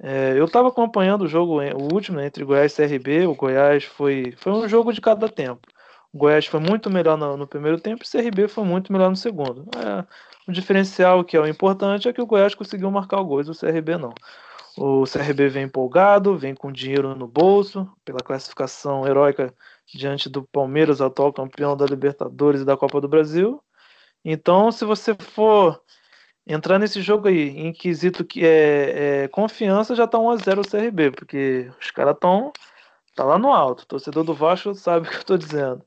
É, 0.00 0.34
eu 0.36 0.44
estava 0.44 0.68
acompanhando 0.68 1.22
o 1.22 1.28
jogo, 1.28 1.60
o 1.60 1.92
último, 1.92 2.18
né, 2.18 2.26
entre 2.26 2.44
Goiás 2.44 2.78
e 2.78 2.86
CRB. 2.88 3.26
O 3.26 3.34
Goiás 3.34 3.84
foi, 3.84 4.32
foi 4.36 4.52
um 4.52 4.68
jogo 4.68 4.92
de 4.92 5.00
cada 5.00 5.28
tempo. 5.28 5.66
O 6.12 6.18
Goiás 6.18 6.46
foi 6.46 6.60
muito 6.60 6.88
melhor 6.88 7.18
no, 7.18 7.36
no 7.36 7.46
primeiro 7.46 7.80
tempo 7.80 8.02
e 8.02 8.06
o 8.06 8.10
CRB 8.10 8.48
foi 8.48 8.64
muito 8.64 8.92
melhor 8.92 9.10
no 9.10 9.16
segundo. 9.16 9.66
É, 9.76 10.04
o 10.48 10.52
diferencial 10.52 11.24
que 11.24 11.36
é 11.36 11.40
o 11.40 11.46
importante 11.46 12.08
é 12.08 12.12
que 12.12 12.22
o 12.22 12.26
Goiás 12.26 12.54
conseguiu 12.54 12.90
marcar 12.90 13.20
o 13.20 13.24
gol 13.24 13.40
o 13.40 13.54
CRB 13.54 13.98
não. 13.98 14.14
O 14.76 15.04
CRB 15.04 15.48
vem 15.48 15.64
empolgado, 15.64 16.38
vem 16.38 16.54
com 16.54 16.70
dinheiro 16.70 17.14
no 17.14 17.26
bolso, 17.26 17.90
pela 18.04 18.20
classificação 18.20 19.06
heróica 19.06 19.52
diante 19.96 20.28
do 20.28 20.42
Palmeiras, 20.44 21.00
atual 21.00 21.32
campeão 21.32 21.76
da 21.76 21.86
Libertadores 21.86 22.60
e 22.62 22.64
da 22.64 22.76
Copa 22.76 23.00
do 23.00 23.08
Brasil. 23.08 23.62
Então, 24.24 24.70
se 24.70 24.84
você 24.84 25.14
for 25.14 25.80
entrar 26.46 26.78
nesse 26.78 27.00
jogo 27.02 27.28
aí, 27.28 27.50
em 27.50 27.72
quesito 27.72 28.24
que 28.24 28.44
é, 28.44 29.24
é 29.24 29.28
confiança, 29.28 29.94
já 29.94 30.06
tá 30.06 30.18
1x0 30.18 30.58
o 30.60 30.70
CRB, 30.70 31.10
porque 31.12 31.70
os 31.80 31.90
caras 31.90 32.14
estão 32.14 32.52
tá 33.14 33.24
lá 33.24 33.38
no 33.38 33.52
alto. 33.52 33.82
O 33.82 33.86
torcedor 33.86 34.24
do 34.24 34.34
Vasco 34.34 34.74
sabe 34.74 35.06
o 35.08 35.10
que 35.10 35.16
eu 35.16 35.24
tô 35.24 35.36
dizendo. 35.36 35.84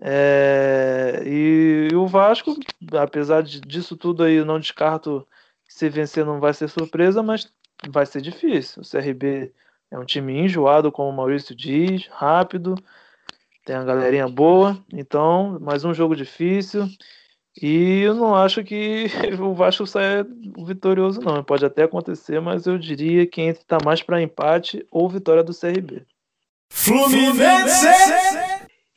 É, 0.00 1.22
e, 1.24 1.88
e, 1.92 1.96
o 1.96 2.06
Vasco, 2.06 2.56
apesar 3.00 3.42
disso 3.42 3.96
tudo 3.96 4.24
aí, 4.24 4.34
eu 4.34 4.44
não 4.44 4.58
descarto 4.60 5.26
se 5.68 5.88
vencer 5.88 6.24
não 6.24 6.40
vai 6.40 6.52
ser 6.52 6.68
surpresa, 6.68 7.22
mas 7.22 7.50
vai 7.88 8.06
ser 8.06 8.20
difícil. 8.20 8.82
O 8.82 8.88
CRB 8.88 9.52
é 9.90 9.98
um 9.98 10.04
time 10.04 10.38
enjoado, 10.38 10.92
como 10.92 11.10
o 11.10 11.12
Maurício 11.12 11.54
diz, 11.54 12.06
rápido, 12.08 12.74
tem 13.64 13.76
a 13.76 13.84
galerinha 13.84 14.28
boa, 14.28 14.78
então, 14.92 15.58
mais 15.60 15.84
um 15.84 15.94
jogo 15.94 16.14
difícil. 16.14 16.86
E 17.60 18.00
eu 18.00 18.14
não 18.14 18.34
acho 18.34 18.62
que 18.64 19.06
o 19.40 19.54
Vasco 19.54 19.86
saia 19.86 20.26
vitorioso, 20.66 21.20
não. 21.20 21.42
Pode 21.42 21.64
até 21.64 21.84
acontecer, 21.84 22.40
mas 22.40 22.66
eu 22.66 22.76
diria 22.76 23.26
que 23.26 23.40
entre 23.40 23.64
tá 23.64 23.78
mais 23.84 24.02
para 24.02 24.20
empate 24.20 24.84
ou 24.90 25.08
vitória 25.08 25.42
do 25.42 25.58
CRB. 25.58 26.04
Fluminense! 26.68 27.86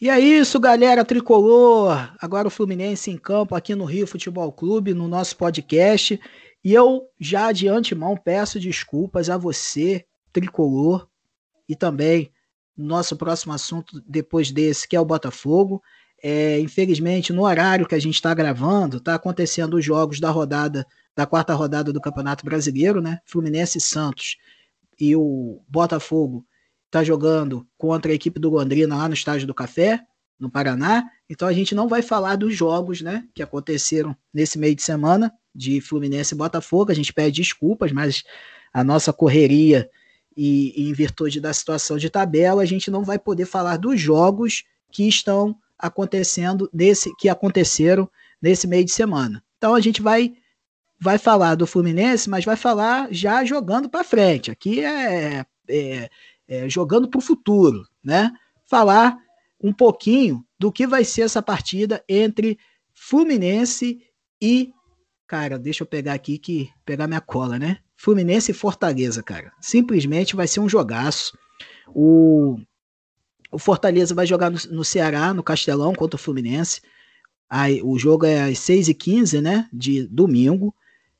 E 0.01 0.09
é 0.09 0.19
isso, 0.19 0.59
galera 0.59 1.05
tricolor. 1.05 2.13
Agora 2.19 2.47
o 2.47 2.51
Fluminense 2.51 3.09
em 3.09 3.17
campo 3.17 3.55
aqui 3.55 3.73
no 3.73 3.85
Rio 3.85 4.05
Futebol 4.05 4.51
Clube, 4.51 4.93
no 4.93 5.07
nosso 5.07 5.35
podcast. 5.37 6.19
E 6.63 6.73
eu 6.73 7.07
já 7.19 7.51
de 7.51 7.67
antemão 7.67 8.17
peço 8.17 8.59
desculpas 8.59 9.29
a 9.29 9.37
você, 9.37 10.05
tricolor, 10.33 11.07
e 11.69 11.75
também 11.75 12.31
nosso 12.77 13.15
próximo 13.15 13.53
assunto 13.53 14.01
depois 14.07 14.51
desse, 14.51 14.87
que 14.87 14.95
é 14.95 14.99
o 14.99 15.05
Botafogo. 15.05 15.81
É, 16.21 16.59
infelizmente, 16.59 17.33
no 17.33 17.43
horário 17.43 17.87
que 17.87 17.95
a 17.95 17.99
gente 17.99 18.15
está 18.15 18.33
gravando, 18.33 18.97
está 18.97 19.15
acontecendo 19.15 19.75
os 19.75 19.85
jogos 19.85 20.19
da 20.19 20.29
rodada, 20.29 20.85
da 21.15 21.25
quarta 21.25 21.53
rodada 21.53 21.91
do 21.91 22.01
Campeonato 22.01 22.45
Brasileiro, 22.45 23.01
né? 23.01 23.19
Fluminense 23.25 23.77
e 23.77 23.81
Santos. 23.81 24.37
E 24.99 25.15
o 25.15 25.61
Botafogo 25.67 26.45
está 26.85 27.03
jogando 27.03 27.67
contra 27.77 28.11
a 28.11 28.15
equipe 28.15 28.39
do 28.39 28.49
Londrina 28.49 28.95
lá 28.95 29.07
no 29.07 29.13
Estádio 29.13 29.45
do 29.45 29.53
Café, 29.53 30.01
no 30.39 30.49
Paraná. 30.49 31.03
Então 31.29 31.47
a 31.47 31.53
gente 31.53 31.75
não 31.75 31.87
vai 31.87 32.01
falar 32.01 32.35
dos 32.35 32.55
jogos, 32.55 33.01
né, 33.01 33.23
que 33.33 33.43
aconteceram 33.43 34.15
nesse 34.33 34.57
meio 34.57 34.75
de 34.75 34.81
semana 34.81 35.31
de 35.53 35.81
Fluminense 35.81 36.33
e 36.33 36.37
Botafogo. 36.37 36.91
A 36.91 36.95
gente 36.95 37.13
pede 37.13 37.41
desculpas, 37.41 37.91
mas 37.91 38.23
a 38.73 38.83
nossa 38.83 39.11
correria 39.11 39.89
e, 40.37 40.71
e 40.77 40.89
em 40.89 40.93
virtude 40.93 41.41
da 41.41 41.51
situação 41.51 41.97
de 41.97 42.11
tabela, 42.11 42.61
a 42.61 42.65
gente 42.65 42.91
não 42.91 43.03
vai 43.03 43.17
poder 43.17 43.45
falar 43.45 43.77
dos 43.77 43.99
jogos 43.99 44.63
que 44.91 45.07
estão 45.07 45.57
acontecendo 45.77 46.69
nesse 46.71 47.13
que 47.17 47.27
aconteceram 47.27 48.07
nesse 48.39 48.67
meio 48.67 48.85
de 48.85 48.91
semana. 48.91 49.43
Então 49.57 49.73
a 49.73 49.81
gente 49.81 49.99
vai 49.99 50.35
vai 50.99 51.17
falar 51.17 51.55
do 51.55 51.67
Fluminense, 51.67 52.29
mas 52.29 52.45
vai 52.45 52.55
falar 52.55 53.07
já 53.11 53.43
jogando 53.43 53.89
para 53.89 54.03
frente. 54.03 54.49
Aqui 54.51 54.83
é, 54.83 55.45
é, 55.67 56.09
é 56.47 56.69
jogando 56.69 57.07
para 57.07 57.19
o 57.19 57.21
futuro, 57.21 57.87
né? 58.03 58.31
Falar 58.65 59.17
um 59.61 59.73
pouquinho 59.73 60.45
do 60.59 60.71
que 60.71 60.85
vai 60.85 61.03
ser 61.03 61.23
essa 61.23 61.41
partida 61.41 62.03
entre 62.07 62.59
Fluminense 62.93 64.01
e 64.39 64.71
cara, 65.25 65.59
deixa 65.59 65.83
eu 65.83 65.87
pegar 65.87 66.13
aqui 66.13 66.37
que 66.37 66.69
pegar 66.85 67.07
minha 67.07 67.21
cola, 67.21 67.59
né? 67.59 67.79
Fluminense 67.97 68.51
e 68.51 68.53
Fortaleza, 68.53 69.21
cara. 69.23 69.51
Simplesmente 69.59 70.35
vai 70.35 70.47
ser 70.47 70.59
um 70.59 70.69
jogaço. 70.69 71.37
O 71.87 72.57
o 73.51 73.57
Fortaleza 73.57 74.13
vai 74.13 74.25
jogar 74.25 74.49
no, 74.49 74.59
no 74.71 74.83
Ceará, 74.83 75.33
no 75.33 75.41
Castelão, 75.41 75.95
contra 75.95 76.17
o 76.17 76.19
Fluminense. 76.19 76.81
Aí, 77.49 77.81
o 77.81 77.97
jogo 77.97 78.25
é 78.25 78.41
às 78.43 78.59
6h15, 78.59 79.41
né? 79.41 79.69
De 79.71 80.05
domingo. 80.07 80.75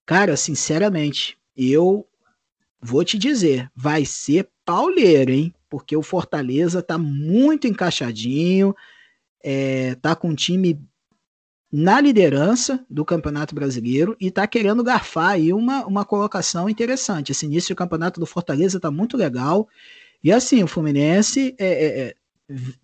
Cara, 0.06 0.36
sinceramente, 0.36 1.38
eu 1.56 2.06
vou 2.82 3.04
te 3.04 3.18
dizer, 3.18 3.72
vai 3.76 4.06
ser 4.06 4.50
pauleiro, 4.66 5.32
hein? 5.32 5.54
Porque 5.70 5.96
o 5.96 6.04
Fortaleza 6.04 6.82
tá 6.82 6.98
muito 6.98 7.68
encaixadinho, 7.68 8.76
é, 9.44 9.96
tá 9.96 10.16
com 10.16 10.30
um 10.30 10.36
time 10.36 10.80
na 11.72 12.00
liderança 12.00 12.84
do 12.90 13.04
Campeonato 13.04 13.54
Brasileiro 13.54 14.16
e 14.20 14.32
tá 14.32 14.48
querendo 14.48 14.84
garfar 14.84 15.32
aí 15.32 15.52
uma, 15.52 15.86
uma 15.86 16.06
colocação 16.06 16.70
interessante. 16.70 17.32
Esse 17.32 17.46
início 17.46 17.76
do 17.76 17.78
campeonato 17.78 18.20
do 18.20 18.26
Fortaleza 18.26 18.80
tá 18.80 18.90
muito 18.90 19.18
legal. 19.18 19.68
E 20.24 20.32
assim, 20.32 20.64
o 20.64 20.68
Fluminense 20.68 21.56
é, 21.58 21.68
é, 21.68 22.00
é 22.00 22.16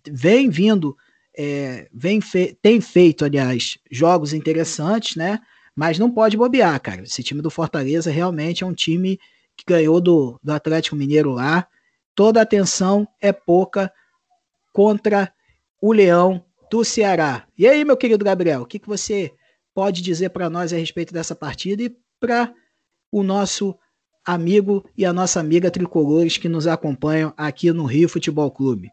vem 0.06 0.50
vindo, 0.50 0.96
é, 1.36 1.88
vem 1.92 2.20
fe 2.20 2.56
tem 2.60 2.80
feito, 2.80 3.24
aliás, 3.24 3.78
jogos 3.90 4.34
interessantes, 4.34 5.16
né? 5.16 5.40
Mas 5.74 5.98
não 5.98 6.10
pode 6.10 6.36
bobear, 6.36 6.78
cara. 6.80 7.02
Esse 7.02 7.22
time 7.22 7.40
do 7.40 7.50
Fortaleza 7.50 8.10
realmente 8.10 8.62
é 8.62 8.66
um 8.66 8.74
time 8.74 9.18
que 9.56 9.64
ganhou 9.66 10.00
do, 10.00 10.38
do 10.42 10.52
Atlético 10.52 10.94
Mineiro 10.94 11.32
lá. 11.32 11.66
Toda 12.14 12.40
atenção 12.40 13.08
é 13.20 13.32
pouca 13.32 13.90
contra 14.72 15.32
o 15.80 15.92
Leão 15.92 16.44
do 16.70 16.84
Ceará. 16.84 17.46
E 17.56 17.66
aí, 17.66 17.84
meu 17.84 17.96
querido 17.96 18.24
Gabriel, 18.24 18.62
o 18.62 18.66
que, 18.66 18.78
que 18.78 18.88
você 18.88 19.32
pode 19.74 20.02
dizer 20.02 20.30
para 20.30 20.48
nós 20.48 20.72
a 20.72 20.76
respeito 20.76 21.12
dessa 21.12 21.34
partida 21.34 21.82
e 21.82 21.96
para 22.20 22.54
o 23.10 23.22
nosso 23.22 23.78
amigo 24.24 24.88
e 24.96 25.04
a 25.04 25.12
nossa 25.12 25.40
amiga 25.40 25.70
tricolores 25.70 26.38
que 26.38 26.48
nos 26.48 26.66
acompanham 26.66 27.34
aqui 27.36 27.70
no 27.72 27.84
Rio 27.84 28.08
Futebol 28.08 28.50
Clube. 28.50 28.90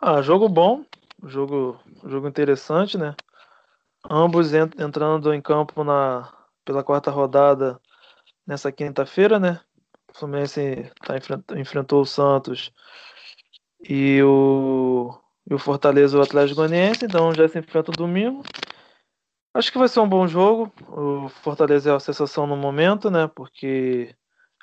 Ah, 0.00 0.22
jogo 0.22 0.48
bom, 0.48 0.84
jogo, 1.24 1.78
jogo 2.04 2.28
interessante, 2.28 2.96
né? 2.96 3.14
Ambos 4.08 4.54
ent 4.54 4.78
entrando 4.80 5.34
em 5.34 5.42
campo 5.42 5.84
na, 5.84 6.32
pela 6.64 6.82
quarta 6.82 7.10
rodada 7.10 7.78
nessa 8.46 8.72
quinta-feira, 8.72 9.38
né? 9.38 9.60
O 10.14 10.18
Fluminense 10.18 10.90
tá, 11.04 11.14
enfrentou 11.58 12.00
o 12.00 12.06
Santos 12.06 12.72
e 13.82 14.22
o, 14.22 15.12
e 15.50 15.54
o 15.54 15.58
Fortaleza 15.58 16.16
o 16.16 16.22
Atlético 16.22 16.60
Goianiense, 16.60 17.04
então 17.04 17.34
já 17.34 17.48
se 17.48 17.58
enfrenta 17.58 17.90
domingo. 17.90 18.44
Acho 19.52 19.72
que 19.72 19.78
vai 19.78 19.88
ser 19.88 19.98
um 19.98 20.08
bom 20.08 20.28
jogo. 20.28 20.72
O 20.88 21.28
Fortaleza 21.28 21.90
é 21.90 21.94
a 21.94 21.98
sensação 21.98 22.46
no 22.46 22.56
momento, 22.56 23.10
né? 23.10 23.26
Porque 23.26 24.14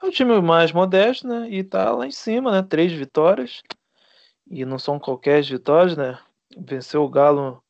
é 0.01 0.05
um 0.05 0.09
time 0.09 0.39
mais 0.39 0.71
modesto, 0.71 1.27
né? 1.27 1.49
E 1.49 1.61
tá 1.61 1.91
lá 1.91 2.07
em 2.07 2.11
cima, 2.11 2.51
né? 2.53 2.63
Três 2.63 2.93
vitórias. 2.93 3.61
E 4.49 4.63
não 4.63 4.79
são 4.79 4.97
qualquer 4.97 5.43
vitórias, 5.43 5.97
né? 5.97 6.17
Venceu 6.57 7.03
o 7.03 7.09
Galo 7.09 7.61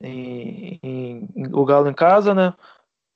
em, 0.00 0.80
em, 0.82 1.28
em, 1.36 1.54
o 1.54 1.64
Galo 1.64 1.88
em 1.88 1.94
casa, 1.94 2.34
né? 2.34 2.52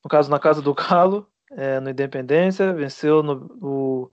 No 0.04 0.08
caso, 0.08 0.30
na 0.30 0.38
casa 0.38 0.62
do 0.62 0.72
Galo, 0.72 1.28
é, 1.50 1.80
no 1.80 1.90
Independência, 1.90 2.72
venceu 2.72 3.20
no, 3.20 3.58
o, 3.60 4.10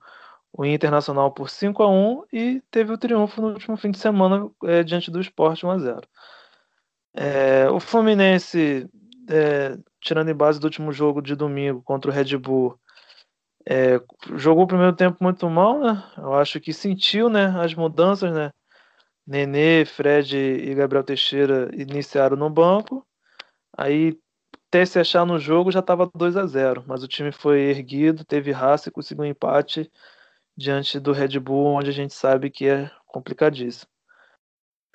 o 0.57 0.65
Internacional 0.65 1.31
por 1.31 1.49
5 1.49 1.83
a 1.83 1.89
1 1.89 2.23
e 2.31 2.61
teve 2.71 2.93
o 2.93 2.97
triunfo 2.97 3.41
no 3.41 3.49
último 3.49 3.75
fim 3.75 3.91
de 3.91 3.97
semana 3.97 4.49
é, 4.63 4.83
diante 4.83 5.11
do 5.11 5.19
Sport 5.19 5.63
1 5.63 5.71
a 5.71 5.77
0 5.79 6.01
é, 7.13 7.69
O 7.69 7.79
Fluminense, 7.79 8.89
é, 9.29 9.77
tirando 9.99 10.29
em 10.29 10.35
base 10.35 10.59
do 10.59 10.63
último 10.63 10.93
jogo 10.93 11.21
de 11.21 11.35
domingo 11.35 11.81
contra 11.83 12.09
o 12.09 12.13
Red 12.13 12.37
Bull, 12.37 12.79
é, 13.67 13.99
jogou 14.35 14.63
o 14.63 14.67
primeiro 14.67 14.95
tempo 14.95 15.17
muito 15.21 15.49
mal, 15.49 15.79
né? 15.79 16.03
Eu 16.17 16.33
acho 16.35 16.59
que 16.61 16.71
sentiu, 16.71 17.29
né, 17.29 17.53
as 17.59 17.73
mudanças, 17.73 18.31
né? 18.31 18.51
Nenê, 19.27 19.83
Fred 19.85 20.37
e 20.37 20.73
Gabriel 20.75 21.03
Teixeira 21.03 21.69
iniciaram 21.73 22.37
no 22.37 22.49
banco. 22.49 23.05
Aí 23.75 24.17
até 24.69 24.85
se 24.85 24.99
achar 24.99 25.25
no 25.25 25.39
jogo 25.39 25.71
já 25.71 25.79
estava 25.79 26.09
2 26.15 26.37
a 26.37 26.45
0, 26.45 26.83
mas 26.87 27.03
o 27.03 27.07
time 27.07 27.31
foi 27.31 27.61
erguido, 27.61 28.23
teve 28.23 28.51
raça 28.51 28.89
e 28.89 28.91
conseguiu 28.91 29.23
um 29.23 29.27
empate 29.27 29.91
diante 30.57 30.99
do 30.99 31.11
Red 31.11 31.39
Bull, 31.39 31.75
onde 31.75 31.89
a 31.89 31.93
gente 31.93 32.13
sabe 32.13 32.49
que 32.49 32.67
é 32.67 32.89
complicadíssimo. 33.07 33.89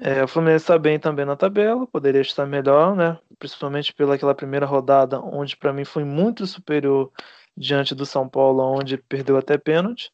É, 0.02 0.24
o 0.24 0.28
Fluminense 0.28 0.64
está 0.64 0.78
bem 0.78 0.98
também 0.98 1.26
na 1.26 1.36
tabela, 1.36 1.86
poderia 1.86 2.22
estar 2.22 2.46
melhor, 2.46 2.96
né? 2.96 3.18
Principalmente 3.38 3.92
pelaquela 3.92 4.34
primeira 4.34 4.64
rodada, 4.64 5.20
onde 5.20 5.56
para 5.56 5.74
mim 5.74 5.84
foi 5.84 6.04
muito 6.04 6.46
superior 6.46 7.12
diante 7.54 7.94
do 7.94 8.06
São 8.06 8.26
Paulo, 8.26 8.62
onde 8.62 8.96
perdeu 8.96 9.36
até 9.36 9.58
pênalti. 9.58 10.10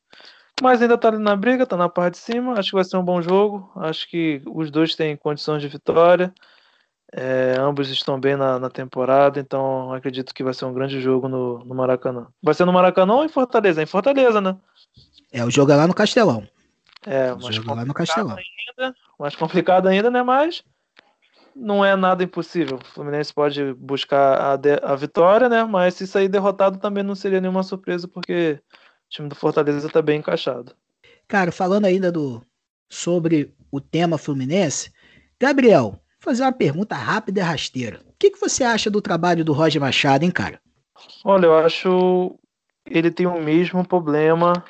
Mas 0.61 0.83
ainda 0.83 0.95
está 0.95 1.09
ali 1.09 1.19
na 1.19 1.37
briga, 1.37 1.65
está 1.65 1.77
na 1.77 1.89
parte 1.89 2.15
de 2.15 2.21
cima. 2.21 2.55
Acho 2.59 2.71
que 2.71 2.75
vai 2.77 2.85
ser 2.85 2.97
um 2.97 3.05
bom 3.05 3.23
jogo. 3.23 3.71
Acho 3.77 4.09
que 4.09 4.43
os 4.47 4.71
dois 4.71 4.97
têm 4.97 5.17
condições 5.17 5.63
de 5.63 5.69
vitória. 5.69 6.35
É, 7.13 7.55
ambos 7.59 7.89
estão 7.89 8.19
bem 8.19 8.37
na, 8.37 8.59
na, 8.59 8.69
temporada, 8.69 9.39
então 9.39 9.93
acredito 9.93 10.35
que 10.35 10.43
vai 10.43 10.53
ser 10.53 10.65
um 10.65 10.73
grande 10.75 11.01
jogo 11.01 11.29
no, 11.29 11.61
no 11.61 11.75
Maracanã. 11.75 12.27
Vai 12.43 12.53
ser 12.53 12.65
no 12.65 12.73
Maracanã 12.73 13.15
ou 13.15 13.25
em 13.25 13.29
Fortaleza? 13.29 13.83
Em 13.83 13.87
Fortaleza, 13.87 14.41
né? 14.41 14.57
É, 15.37 15.45
o 15.45 15.51
jogo 15.51 15.71
é 15.71 15.77
lá 15.77 15.87
no 15.87 15.93
Castelão. 15.93 16.49
É, 17.05 17.31
o 17.35 17.53
jogo 17.53 17.71
é 17.71 17.75
lá 17.75 17.85
no 17.85 17.93
Castelão. 17.93 18.39
Ainda, 18.39 18.97
mais 19.19 19.37
complicado 19.37 19.87
ainda, 19.87 20.11
né? 20.11 20.23
Mas 20.23 20.65
não 21.55 21.85
é 21.85 21.95
nada 21.95 22.25
impossível. 22.25 22.79
O 22.79 22.87
Fluminense 22.87 23.35
pode 23.35 23.75
buscar 23.75 24.41
a, 24.41 24.57
de, 24.57 24.81
a 24.83 24.95
vitória, 24.95 25.47
né? 25.47 25.63
Mas 25.63 25.93
se 25.93 26.07
sair 26.07 26.29
derrotado 26.29 26.79
também 26.79 27.05
não 27.05 27.15
seria 27.15 27.39
nenhuma 27.39 27.63
surpresa, 27.63 28.09
porque 28.09 28.59
o 28.63 29.11
time 29.11 29.29
do 29.29 29.35
Fortaleza 29.35 29.87
está 29.87 30.01
bem 30.01 30.21
encaixado. 30.21 30.75
Cara, 31.29 31.53
falando 31.53 31.85
ainda 31.85 32.11
do 32.11 32.43
sobre 32.89 33.55
o 33.71 33.79
tema 33.79 34.17
Fluminense, 34.17 34.91
Gabriel, 35.39 35.91
vou 35.91 36.01
fazer 36.19 36.45
uma 36.45 36.53
pergunta 36.53 36.95
rápida 36.95 37.41
e 37.41 37.43
rasteira. 37.43 38.01
que, 38.19 38.31
que 38.31 38.41
você 38.41 38.65
acha 38.65 38.91
do 38.91 39.03
trabalho 39.03 39.45
do 39.45 39.53
Roger 39.53 39.83
Machado, 39.83 40.25
hein, 40.25 40.31
cara? 40.31 40.59
Olha, 41.23 41.45
eu 41.45 41.59
acho 41.59 42.39
ele 42.89 43.11
tem 43.11 43.27
o 43.27 43.43
mesmo 43.43 43.87
problema 43.87 44.65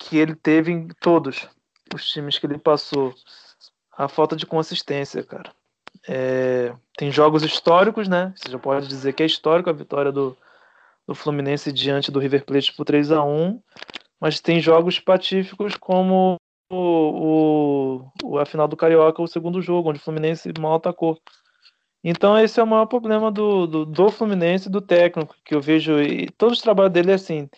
que 0.00 0.16
ele 0.16 0.34
teve 0.34 0.72
em 0.72 0.88
todos 1.00 1.46
os 1.94 2.10
times 2.10 2.38
que 2.38 2.46
ele 2.46 2.58
passou. 2.58 3.14
A 3.96 4.08
falta 4.08 4.34
de 4.34 4.46
consistência, 4.46 5.22
cara. 5.22 5.52
É, 6.08 6.74
tem 6.96 7.12
jogos 7.12 7.42
históricos, 7.42 8.08
né? 8.08 8.32
Você 8.34 8.50
já 8.50 8.58
pode 8.58 8.88
dizer 8.88 9.12
que 9.12 9.22
é 9.22 9.26
histórico 9.26 9.68
a 9.68 9.74
vitória 9.74 10.10
do, 10.10 10.34
do 11.06 11.14
Fluminense 11.14 11.70
diante 11.70 12.10
do 12.10 12.18
River 12.18 12.44
Plate 12.46 12.74
por 12.74 12.84
3 12.84 13.12
a 13.12 13.22
1 13.22 13.60
mas 14.20 14.38
tem 14.38 14.60
jogos 14.60 15.00
patíficos 15.00 15.74
como 15.76 16.36
o, 16.70 18.04
o, 18.22 18.38
a 18.38 18.44
final 18.44 18.68
do 18.68 18.76
Carioca, 18.76 19.22
o 19.22 19.26
segundo 19.26 19.62
jogo, 19.62 19.88
onde 19.88 19.98
o 19.98 20.02
Fluminense 20.02 20.52
mal 20.60 20.74
atacou. 20.74 21.18
Então 22.04 22.38
esse 22.38 22.60
é 22.60 22.62
o 22.62 22.66
maior 22.66 22.86
problema 22.86 23.30
do, 23.30 23.66
do, 23.66 23.86
do 23.86 24.10
Fluminense 24.10 24.68
do 24.68 24.80
técnico, 24.80 25.34
que 25.44 25.54
eu 25.54 25.60
vejo, 25.60 26.00
e 26.00 26.28
todos 26.30 26.58
os 26.58 26.62
trabalhos 26.62 26.92
dele 26.92 27.12
é 27.12 27.14
assim, 27.14 27.48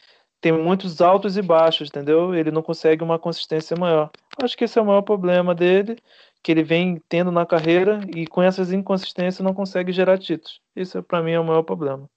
tem 0.42 0.52
muitos 0.52 1.00
altos 1.00 1.36
e 1.36 1.40
baixos, 1.40 1.88
entendeu? 1.88 2.34
Ele 2.34 2.50
não 2.50 2.62
consegue 2.62 3.04
uma 3.04 3.16
consistência 3.16 3.76
maior. 3.76 4.10
Acho 4.42 4.58
que 4.58 4.64
esse 4.64 4.76
é 4.76 4.82
o 4.82 4.84
maior 4.84 5.02
problema 5.02 5.54
dele, 5.54 5.96
que 6.42 6.50
ele 6.50 6.64
vem 6.64 7.00
tendo 7.08 7.30
na 7.30 7.46
carreira 7.46 8.00
e 8.12 8.26
com 8.26 8.42
essas 8.42 8.72
inconsistências 8.72 9.38
não 9.38 9.54
consegue 9.54 9.92
gerar 9.92 10.18
títulos. 10.18 10.60
Isso 10.74 11.00
para 11.00 11.22
mim 11.22 11.30
é 11.30 11.38
o 11.38 11.44
maior 11.44 11.62
problema. 11.62 12.10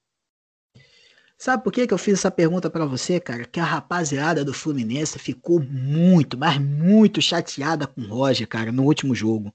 Sabe 1.37 1.63
por 1.63 1.71
que, 1.71 1.85
que 1.85 1.93
eu 1.93 1.99
fiz 1.99 2.15
essa 2.15 2.31
pergunta 2.31 2.67
para 2.67 2.85
você, 2.85 3.19
cara? 3.19 3.45
Que 3.45 3.59
a 3.59 3.63
rapaziada 3.63 4.43
do 4.43 4.53
Fluminense 4.55 5.19
ficou 5.19 5.61
muito, 5.61 6.35
mas 6.35 6.57
muito 6.57 7.21
chateada 7.21 7.85
com 7.85 8.01
o 8.01 8.07
Roger, 8.07 8.47
cara, 8.47 8.71
no 8.71 8.85
último 8.85 9.13
jogo. 9.13 9.53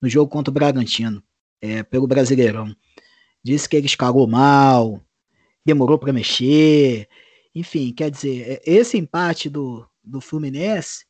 No 0.00 0.08
jogo 0.08 0.30
contra 0.30 0.50
o 0.50 0.54
Bragantino, 0.54 1.20
é, 1.60 1.82
pelo 1.82 2.06
Brasileirão. 2.06 2.72
Disse 3.42 3.68
que 3.68 3.76
ele 3.76 3.86
escalou 3.86 4.28
mal, 4.28 5.00
demorou 5.64 5.98
para 5.98 6.12
mexer, 6.12 7.08
enfim, 7.54 7.92
quer 7.92 8.10
dizer, 8.10 8.42
é, 8.48 8.62
esse 8.64 8.96
empate 8.96 9.48
do, 9.48 9.86
do 10.02 10.20
Fluminense 10.20 11.04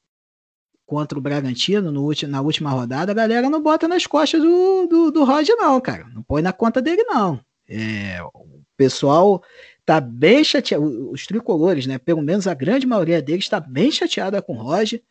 contra 0.85 1.19
o 1.19 1.23
Bragantino 1.23 1.91
no, 1.91 2.11
na 2.29 2.41
última 2.41 2.71
rodada, 2.71 3.13
a 3.13 3.15
galera 3.15 3.49
não 3.49 3.63
bota 3.63 3.89
nas 3.89 4.07
costas 4.07 4.43
do, 4.43 4.87
do, 4.87 5.11
do 5.11 5.25
Roger, 5.25 5.57
não, 5.57 5.81
cara. 5.81 6.07
Não 6.09 6.23
põe 6.23 6.43
na 6.43 6.53
conta 6.53 6.83
dele, 6.83 7.03
não. 7.05 7.41
É, 7.69 8.23
o 8.35 8.61
pessoal 8.77 9.43
tá 9.85 10.01
bem 10.01 10.45
chateado, 10.45 11.11
os 11.11 11.27
tricolores, 11.27 11.87
né? 11.87 11.99
Pelo 11.99 12.23
menos 12.23 12.47
a 12.47 12.55
grande 12.55 12.87
maioria 12.87 13.23
deles 13.23 13.45
está 13.45 13.59
bem 13.59 13.91
chateada 13.91 14.43
com 14.43 14.55
o 14.55 14.63
Roger. 14.63 15.03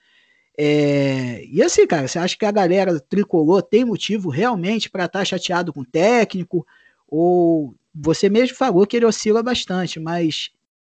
É, 0.58 1.44
e 1.46 1.64
assim, 1.64 1.88
cara, 1.88 2.08
você 2.08 2.20
acha 2.20 2.38
que 2.38 2.46
a 2.46 2.52
galera 2.52 3.00
tricolor 3.00 3.64
tem 3.64 3.86
motivo 3.86 4.30
realmente 4.30 4.90
para 4.90 5.06
estar 5.06 5.20
tá 5.20 5.26
chateado 5.26 5.74
com 5.74 5.82
o 5.82 5.86
técnico? 5.86 6.66
Ou 7.08 7.74
você 7.94 8.30
mesmo 8.30 8.56
falou 8.56 8.86
que 8.86 8.98
ele 8.98 9.06
oscila 9.06 9.42
bastante, 9.42 10.00
mas 10.00 10.52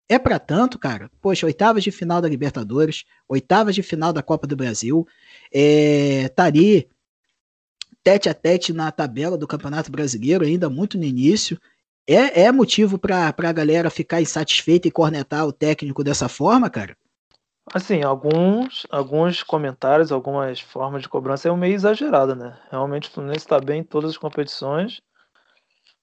é 0.10 0.18
para 0.18 0.40
tanto, 0.40 0.80
cara. 0.80 1.10
Poxa, 1.22 1.46
oitavas 1.46 1.84
de 1.84 1.92
final 1.92 2.20
da 2.20 2.28
Libertadores, 2.28 3.06
oitavas 3.28 3.76
de 3.76 3.84
final 3.84 4.12
da 4.12 4.24
Copa 4.24 4.48
do 4.48 4.56
Brasil, 4.56 5.08
é, 5.54 6.28
tá 6.30 6.46
ali 6.46 6.90
tete 8.04 8.28
a 8.28 8.34
tete 8.34 8.74
na 8.74 8.92
tabela 8.92 9.38
do 9.38 9.48
Campeonato 9.48 9.92
Brasileiro, 9.92 10.44
ainda 10.44 10.68
muito 10.68 10.98
no 10.98 11.04
início. 11.04 11.62
É, 12.08 12.42
é 12.42 12.52
motivo 12.52 12.98
para 12.98 13.36
a 13.38 13.52
galera 13.52 13.92
ficar 13.92 14.20
insatisfeita 14.20 14.88
e 14.88 14.92
cornetar 14.92 15.46
o 15.46 15.54
técnico 15.54 16.04
dessa 16.04 16.28
forma, 16.28 16.68
cara? 16.72 16.98
Assim, 17.72 18.02
alguns, 18.02 18.88
alguns 18.90 19.44
comentários, 19.44 20.12
algumas 20.12 20.60
formas 20.60 21.04
de 21.04 21.10
cobrança 21.10 21.48
é 21.48 21.52
um 21.52 21.58
meio 21.58 21.76
exagerado, 21.76 22.36
né? 22.36 22.58
Realmente 22.72 23.10
o 23.10 23.12
Fluminense 23.12 23.46
está 23.46 23.60
bem 23.60 23.82
em 23.82 23.84
todas 23.84 24.10
as 24.10 24.18
competições 24.18 25.04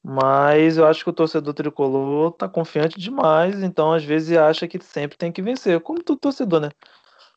mas 0.08 0.78
eu 0.78 0.86
acho 0.86 1.02
que 1.02 1.10
o 1.10 1.12
torcedor 1.12 1.52
tricolor 1.52 2.30
tá 2.30 2.48
confiante 2.48 2.96
demais, 2.96 3.60
então 3.60 3.92
às 3.92 4.04
vezes 4.04 4.38
acha 4.38 4.68
que 4.68 4.78
sempre 4.78 5.18
tem 5.18 5.32
que 5.32 5.42
vencer. 5.42 5.80
Como 5.80 6.00
todo 6.00 6.16
torcedor, 6.16 6.60
né? 6.60 6.68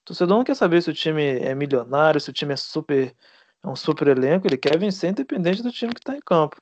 O 0.02 0.06
torcedor 0.06 0.38
não 0.38 0.44
quer 0.44 0.56
saber 0.56 0.80
se 0.84 0.88
o 0.92 0.94
time 0.94 1.40
é 1.40 1.56
milionário, 1.56 2.22
se 2.22 2.30
o 2.30 2.34
time 2.34 2.54
é 2.54 2.56
super 2.56 3.16
é 3.64 3.68
um 3.68 3.76
super 3.76 4.08
elenco, 4.08 4.46
ele 4.46 4.56
quer 4.56 4.78
vencer 4.78 5.10
independente 5.10 5.64
do 5.64 5.72
time 5.72 5.96
que 5.96 6.00
está 6.00 6.16
em 6.16 6.22
campo. 6.22 6.58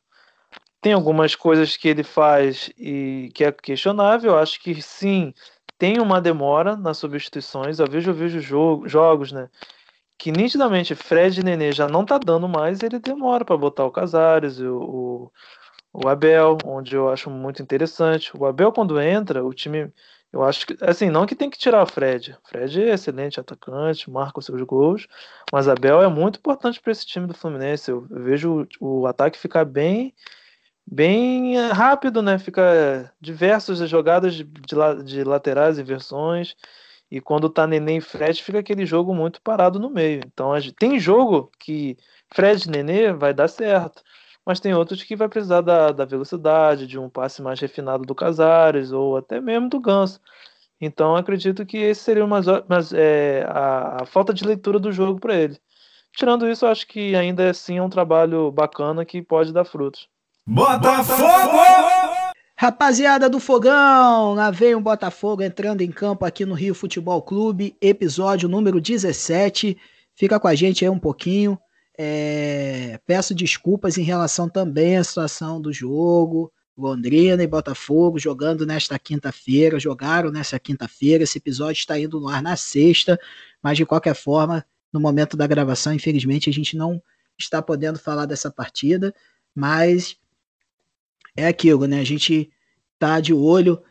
Tem 0.82 0.93
algumas 0.93 1.36
coisas 1.36 1.76
que 1.76 1.89
ele 1.89 2.03
faz 2.03 2.72
e 2.78 3.30
que 3.36 3.43
é 3.43 3.51
questionável, 3.51 4.32
eu 4.32 4.38
acho 4.38 4.62
que 4.62 4.82
sim, 4.82 5.34
tem 5.78 5.99
uma 5.99 6.22
demora 6.22 6.78
nas 6.78 6.97
substituições. 6.99 7.80
Eu 7.80 7.88
vejo, 7.88 8.12
eu 8.12 8.16
vejo 8.16 8.39
jogo, 8.39 8.88
jogos, 8.88 9.34
né? 9.34 9.49
Que 10.18 10.32
nitidamente 10.32 10.95
Fred 10.95 11.41
e 11.41 11.43
Nenê 11.43 11.74
já 11.74 11.88
não 11.89 12.05
tá 12.05 12.18
dando 12.18 12.47
mais, 12.47 12.82
ele 12.82 12.97
demora 12.97 13.43
para 13.43 13.58
botar 13.58 13.86
o 13.86 13.91
Casares, 13.91 14.60
o, 14.60 14.78
o 14.78 15.32
o 15.98 16.08
Abel, 16.08 16.60
onde 16.64 16.95
eu 16.95 17.10
acho 17.10 17.28
muito 17.28 17.60
interessante. 17.60 18.32
O 18.38 18.45
Abel, 18.45 18.72
quando 18.72 19.02
entra, 19.02 19.43
o 19.43 19.52
time. 19.52 19.91
Eu 20.32 20.43
acho 20.43 20.68
que. 20.68 20.78
Assim, 20.82 21.10
não 21.10 21.26
que 21.26 21.36
tem 21.36 21.50
que 21.50 21.58
tirar 21.58 21.82
o 21.82 21.88
Fred. 21.88 22.38
Fred 22.43 22.84
é 22.84 22.93
excelente 22.93 23.39
atacante, 23.39 24.10
marca 24.10 24.38
os 24.38 24.45
seus 24.45 24.62
gols. 24.62 25.08
Mas 25.52 25.68
Abel 25.68 26.04
é 26.04 26.08
muito 26.08 26.38
importante 26.38 26.80
para 26.80 26.91
esse 26.91 27.06
time 27.06 27.26
do 27.26 27.34
Fluminense. 27.34 27.89
Eu, 27.89 28.06
vejo 28.12 28.68
o, 28.80 29.02
o, 29.02 29.08
ataque 29.08 29.39
ficar 29.39 29.66
bem. 29.66 30.14
Bem 30.86 31.58
rápido, 31.72 32.22
né? 32.22 32.38
Fica 32.38 33.12
diversas 33.20 33.80
jogadas 33.89 34.36
de, 34.36 34.43
de, 34.43 35.04
de 35.04 35.24
laterais. 35.24 35.80
E 37.10 37.20
quando 37.22 37.50
tá 37.50 37.66
Nenê 37.66 37.98
e 37.98 38.02
Fred, 38.02 38.41
fica 38.43 38.60
aquele 38.60 38.86
jogo 38.86 39.16
muito 39.16 39.41
parado 39.41 39.80
no 39.80 39.89
meio. 39.89 40.22
Então, 40.26 40.52
tem 40.78 41.00
jogo 41.00 41.52
que 41.60 41.98
Fred 42.34 42.68
e 42.68 42.70
Nenê 42.72 43.14
vai 43.14 43.34
dar 43.34 43.48
certo 43.48 44.04
mas 44.48 44.62
tem 44.62 44.74
outros 44.74 45.04
que 45.04 45.14
vai 45.14 45.28
precisar 45.28 45.60
da, 45.60 45.91
da 45.91 46.06
velocidade, 46.06 46.88
de 46.88 46.98
um 46.98 47.10
passe 47.10 47.41
mais 47.41 47.60
refinado 47.60 48.06
do 48.06 48.16
Casares, 48.16 48.93
ou 48.93 49.18
até 49.18 49.41
mesmo 49.41 49.68
do 49.68 49.78
Ganso. 49.78 50.22
Então 50.80 51.18
acredito 51.18 51.66
que 51.66 51.76
esse 51.76 52.02
seria 52.02 52.24
uma, 52.24 52.39
mas, 52.66 52.93
é, 52.93 53.45
a, 53.50 54.04
a, 54.04 54.06
falta 54.06 54.34
de 54.34 54.45
leitura 54.45 54.80
do 54.80 54.89
jogo 54.89 55.20
para 55.20 55.36
ele. 55.36 55.58
Tirando 56.16 56.48
isso, 56.48 56.66
acho 56.66 56.88
que 56.88 57.14
ainda 57.14 57.50
assim 57.50 57.78
é 57.78 57.84
um 57.84 57.89
trabalho 57.89 58.50
bacana 58.50 59.04
que 59.04 59.22
pode 59.22 59.52
dar 59.52 59.66
frutos. 59.66 60.08
Botafogo! 60.45 61.58
Rapaziada 62.56 63.30
do 63.30 63.41
Fogão, 63.41 64.34
lá 64.34 64.50
vem 64.50 64.76
o 64.76 64.82
Botafogo 64.82 65.43
entrando 65.43 65.82
em 65.82 65.91
campo 65.91 66.24
aqui 66.24 66.45
no 66.45 66.56
Rio 66.56 66.74
Futebol 66.74 67.22
Clube, 67.22 67.76
episódio 67.82 68.48
número 68.48 68.80
17. 68.80 69.78
Fica 70.16 70.39
com 70.39 70.48
a 70.48 70.56
gente 70.56 70.86
aí 70.86 70.89
um 70.89 70.98
pouquinho. 70.98 71.60
É, 71.98 73.00
peço 73.06 73.34
desculpas 73.34 73.98
em 73.98 74.04
relação 74.04 74.48
também 74.48 74.98
à 74.98 75.04
situação 75.04 75.60
do 75.60 75.74
jogo. 75.74 76.52
Londrina 76.78 77.41
e 77.41 77.48
Botafogo 77.48 78.20
jogando 78.20 78.64
nesta 78.66 79.00
quinta-feira, 79.00 79.80
jogaram 79.80 80.30
nesta 80.30 80.60
quinta-feira. 80.60 81.24
Esse 81.24 81.39
episódio 81.39 81.80
está 81.80 82.00
indo 82.00 82.20
no 82.20 82.28
ar 82.28 82.41
na 82.41 82.56
sexta, 82.56 83.20
mas 83.62 83.78
de 83.78 83.86
qualquer 83.86 84.14
forma, 84.14 84.64
no 84.93 85.00
momento 85.00 85.36
da 85.36 85.48
gravação, 85.48 85.91
infelizmente, 85.91 86.50
a 86.50 86.54
gente 86.54 86.78
não 86.78 87.02
está 87.38 87.62
podendo 87.62 87.98
falar 87.98 88.26
dessa 88.26 88.52
partida, 88.52 89.14
mas 89.56 90.18
é 91.36 91.48
aquilo, 91.48 91.88
né? 91.88 92.00
A 92.00 92.04
gente 92.04 92.52
tá 93.00 93.20
de 93.20 93.34
olho 93.34 93.82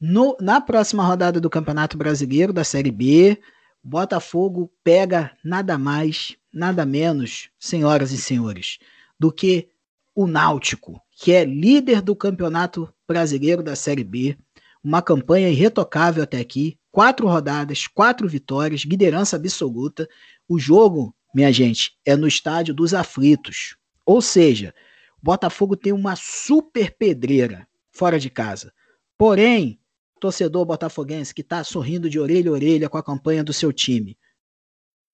no, 0.00 0.36
na 0.40 0.60
próxima 0.60 1.04
rodada 1.04 1.40
do 1.40 1.50
Campeonato 1.50 1.96
Brasileiro 1.96 2.52
da 2.52 2.64
Série 2.64 2.90
B. 2.90 3.40
Botafogo 3.82 4.72
pega 4.82 5.36
nada 5.44 5.76
mais, 5.76 6.36
nada 6.52 6.84
menos, 6.84 7.50
senhoras 7.58 8.12
e 8.12 8.18
senhores, 8.18 8.78
do 9.18 9.32
que 9.32 9.68
o 10.14 10.26
Náutico, 10.26 11.00
que 11.10 11.32
é 11.32 11.44
líder 11.44 12.02
do 12.02 12.14
Campeonato 12.14 12.92
Brasileiro 13.06 13.62
da 13.62 13.74
Série 13.74 14.04
B, 14.04 14.36
uma 14.84 15.00
campanha 15.00 15.48
irretocável 15.48 16.22
até 16.22 16.38
aqui, 16.38 16.78
quatro 16.90 17.26
rodadas, 17.26 17.86
quatro 17.86 18.28
vitórias, 18.28 18.82
liderança 18.82 19.36
absoluta. 19.36 20.08
O 20.48 20.58
jogo, 20.58 21.14
minha 21.34 21.52
gente, 21.52 21.96
é 22.04 22.16
no 22.16 22.26
estádio 22.26 22.74
dos 22.74 22.92
aflitos. 22.92 23.76
Ou 24.04 24.20
seja, 24.20 24.74
o 25.22 25.24
Botafogo 25.24 25.76
tem 25.76 25.92
uma 25.92 26.16
super 26.16 26.94
pedreira 26.96 27.66
fora 27.92 28.18
de 28.18 28.28
casa. 28.28 28.72
Porém, 29.16 29.78
torcedor 30.18 30.64
botafoguense 30.64 31.34
que 31.34 31.40
está 31.40 31.64
sorrindo 31.64 32.10
de 32.10 32.18
orelha 32.18 32.50
a 32.50 32.54
orelha 32.54 32.88
com 32.88 32.98
a 32.98 33.02
campanha 33.02 33.42
do 33.42 33.52
seu 33.52 33.72
time. 33.72 34.18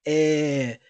É, 0.06 0.80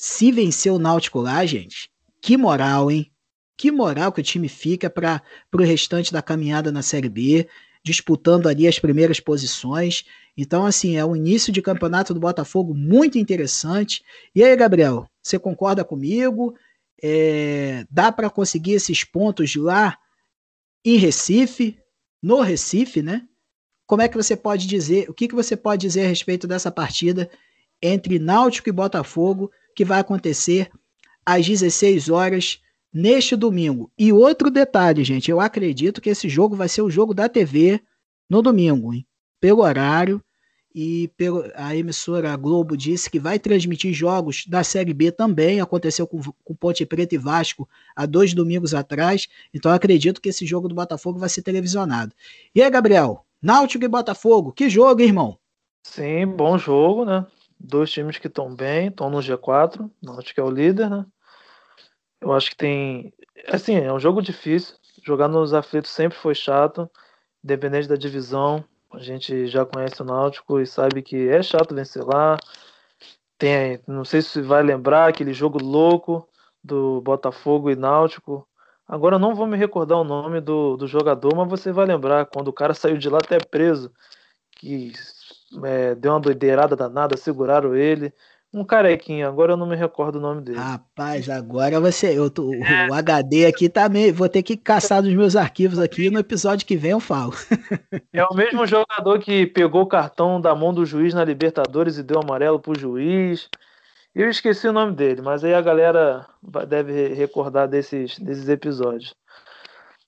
se 0.00 0.32
vencer 0.32 0.72
o 0.72 0.78
Náutico 0.78 1.20
lá, 1.20 1.44
gente, 1.44 1.90
que 2.22 2.34
moral, 2.34 2.90
hein? 2.90 3.12
Que 3.54 3.70
moral 3.70 4.10
que 4.10 4.22
o 4.22 4.24
time 4.24 4.48
fica 4.48 4.88
para 4.88 5.22
o 5.52 5.58
restante 5.58 6.10
da 6.10 6.22
caminhada 6.22 6.72
na 6.72 6.80
Série 6.80 7.10
B, 7.10 7.46
disputando 7.84 8.48
ali 8.48 8.66
as 8.66 8.78
primeiras 8.78 9.20
posições. 9.20 10.06
Então, 10.34 10.64
assim, 10.64 10.96
é 10.96 11.04
um 11.04 11.14
início 11.14 11.52
de 11.52 11.60
campeonato 11.60 12.14
do 12.14 12.20
Botafogo 12.20 12.72
muito 12.72 13.18
interessante. 13.18 14.02
E 14.34 14.42
aí, 14.42 14.56
Gabriel, 14.56 15.06
você 15.22 15.38
concorda 15.38 15.84
comigo? 15.84 16.56
É, 17.02 17.84
dá 17.90 18.10
para 18.10 18.30
conseguir 18.30 18.72
esses 18.72 19.04
pontos 19.04 19.54
lá 19.54 19.98
em 20.82 20.96
Recife, 20.96 21.78
no 22.22 22.40
Recife, 22.40 23.02
né? 23.02 23.28
Como 23.86 24.00
é 24.00 24.08
que 24.08 24.16
você 24.16 24.34
pode 24.34 24.66
dizer, 24.66 25.10
o 25.10 25.12
que, 25.12 25.28
que 25.28 25.34
você 25.34 25.58
pode 25.58 25.82
dizer 25.82 26.06
a 26.06 26.08
respeito 26.08 26.46
dessa 26.46 26.70
partida 26.70 27.30
entre 27.82 28.18
Náutico 28.18 28.70
e 28.70 28.72
Botafogo, 28.72 29.50
que 29.74 29.84
vai 29.84 30.00
acontecer 30.00 30.70
às 31.24 31.46
16 31.46 32.08
horas 32.08 32.60
neste 32.92 33.36
domingo. 33.36 33.90
E 33.98 34.12
outro 34.12 34.50
detalhe, 34.50 35.04
gente, 35.04 35.30
eu 35.30 35.40
acredito 35.40 36.00
que 36.00 36.10
esse 36.10 36.28
jogo 36.28 36.56
vai 36.56 36.68
ser 36.68 36.82
o 36.82 36.90
jogo 36.90 37.14
da 37.14 37.28
TV 37.28 37.80
no 38.28 38.42
domingo, 38.42 38.92
hein? 38.92 39.06
Pelo 39.40 39.62
horário 39.62 40.22
e 40.74 41.08
pelo, 41.16 41.44
a 41.54 41.74
emissora 41.74 42.36
Globo 42.36 42.76
disse 42.76 43.10
que 43.10 43.18
vai 43.18 43.38
transmitir 43.38 43.92
jogos 43.92 44.44
da 44.46 44.62
Série 44.62 44.94
B 44.94 45.10
também. 45.10 45.60
Aconteceu 45.60 46.06
com, 46.06 46.20
com 46.44 46.54
Ponte 46.54 46.86
Preta 46.86 47.14
e 47.14 47.18
Vasco 47.18 47.68
há 47.94 48.06
dois 48.06 48.34
domingos 48.34 48.74
atrás. 48.74 49.28
Então 49.52 49.72
acredito 49.72 50.20
que 50.20 50.28
esse 50.28 50.46
jogo 50.46 50.68
do 50.68 50.74
Botafogo 50.74 51.18
vai 51.18 51.28
ser 51.28 51.42
televisionado. 51.42 52.14
E 52.54 52.62
aí, 52.62 52.70
Gabriel? 52.70 53.24
Náutico 53.42 53.84
e 53.84 53.88
Botafogo, 53.88 54.52
que 54.52 54.68
jogo, 54.68 55.00
irmão? 55.00 55.38
Sim, 55.82 56.26
bom 56.26 56.58
jogo, 56.58 57.04
né? 57.04 57.26
Dois 57.60 57.90
times 57.90 58.16
que 58.16 58.26
estão 58.26 58.54
bem, 58.54 58.88
estão 58.88 59.10
no 59.10 59.18
G4. 59.18 59.90
Náutico 60.02 60.40
é 60.40 60.44
o 60.44 60.50
líder, 60.50 60.88
né? 60.88 61.04
Eu 62.20 62.32
acho 62.32 62.50
que 62.50 62.56
tem. 62.56 63.12
Assim, 63.48 63.76
é 63.76 63.92
um 63.92 64.00
jogo 64.00 64.22
difícil. 64.22 64.76
Jogar 65.02 65.28
nos 65.28 65.52
aflitos 65.52 65.90
sempre 65.90 66.16
foi 66.18 66.34
chato, 66.34 66.90
independente 67.44 67.86
da 67.86 67.96
divisão. 67.96 68.64
A 68.92 68.98
gente 68.98 69.46
já 69.46 69.64
conhece 69.64 70.00
o 70.02 70.04
Náutico 70.04 70.58
e 70.58 70.66
sabe 70.66 71.02
que 71.02 71.28
é 71.28 71.42
chato 71.42 71.74
vencer 71.74 72.02
lá. 72.02 72.38
Tem, 73.38 73.80
não 73.86 74.04
sei 74.04 74.22
se 74.22 74.42
vai 74.42 74.62
lembrar 74.62 75.08
aquele 75.08 75.32
jogo 75.32 75.62
louco 75.62 76.28
do 76.64 77.00
Botafogo 77.02 77.70
e 77.70 77.76
Náutico. 77.76 78.46
Agora 78.86 79.18
não 79.18 79.34
vou 79.34 79.46
me 79.46 79.56
recordar 79.56 79.98
o 79.98 80.04
nome 80.04 80.40
do, 80.40 80.76
do 80.76 80.86
jogador, 80.86 81.34
mas 81.36 81.48
você 81.48 81.72
vai 81.72 81.86
lembrar 81.86 82.26
quando 82.26 82.48
o 82.48 82.52
cara 82.52 82.74
saiu 82.74 82.98
de 82.98 83.08
lá 83.08 83.18
até 83.18 83.38
preso, 83.38 83.92
que 84.56 84.92
é, 85.64 85.94
deu 85.94 86.12
uma 86.12 86.20
doideirada 86.20 86.76
danada, 86.76 87.16
seguraram 87.16 87.74
ele. 87.74 88.12
Um 88.52 88.64
carequinho, 88.64 89.28
agora 89.28 89.52
eu 89.52 89.56
não 89.56 89.66
me 89.66 89.76
recordo 89.76 90.16
o 90.16 90.20
nome 90.20 90.42
dele. 90.42 90.58
Rapaz, 90.58 91.28
agora 91.28 91.78
você. 91.78 92.18
Eu 92.18 92.28
tô, 92.28 92.52
é. 92.52 92.88
O 92.88 92.94
HD 92.94 93.46
aqui 93.46 93.68
tá 93.68 93.88
meio. 93.88 94.12
Vou 94.12 94.28
ter 94.28 94.42
que 94.42 94.56
caçar 94.56 95.00
dos 95.00 95.14
meus 95.14 95.36
arquivos 95.36 95.78
aqui. 95.78 96.10
No 96.10 96.18
episódio 96.18 96.66
que 96.66 96.76
vem 96.76 96.90
eu 96.90 97.00
falo. 97.00 97.32
É 98.12 98.24
o 98.24 98.34
mesmo 98.34 98.66
jogador 98.66 99.20
que 99.20 99.46
pegou 99.46 99.82
o 99.82 99.86
cartão 99.86 100.40
da 100.40 100.52
mão 100.52 100.74
do 100.74 100.84
juiz 100.84 101.14
na 101.14 101.24
Libertadores 101.24 101.96
e 101.96 102.02
deu 102.02 102.20
amarelo 102.20 102.58
pro 102.58 102.78
juiz. 102.78 103.48
Eu 104.12 104.28
esqueci 104.28 104.66
o 104.66 104.72
nome 104.72 104.92
dele, 104.96 105.22
mas 105.22 105.44
aí 105.44 105.54
a 105.54 105.60
galera 105.60 106.26
deve 106.68 107.14
recordar 107.14 107.68
desses, 107.68 108.18
desses 108.18 108.48
episódios. 108.48 109.14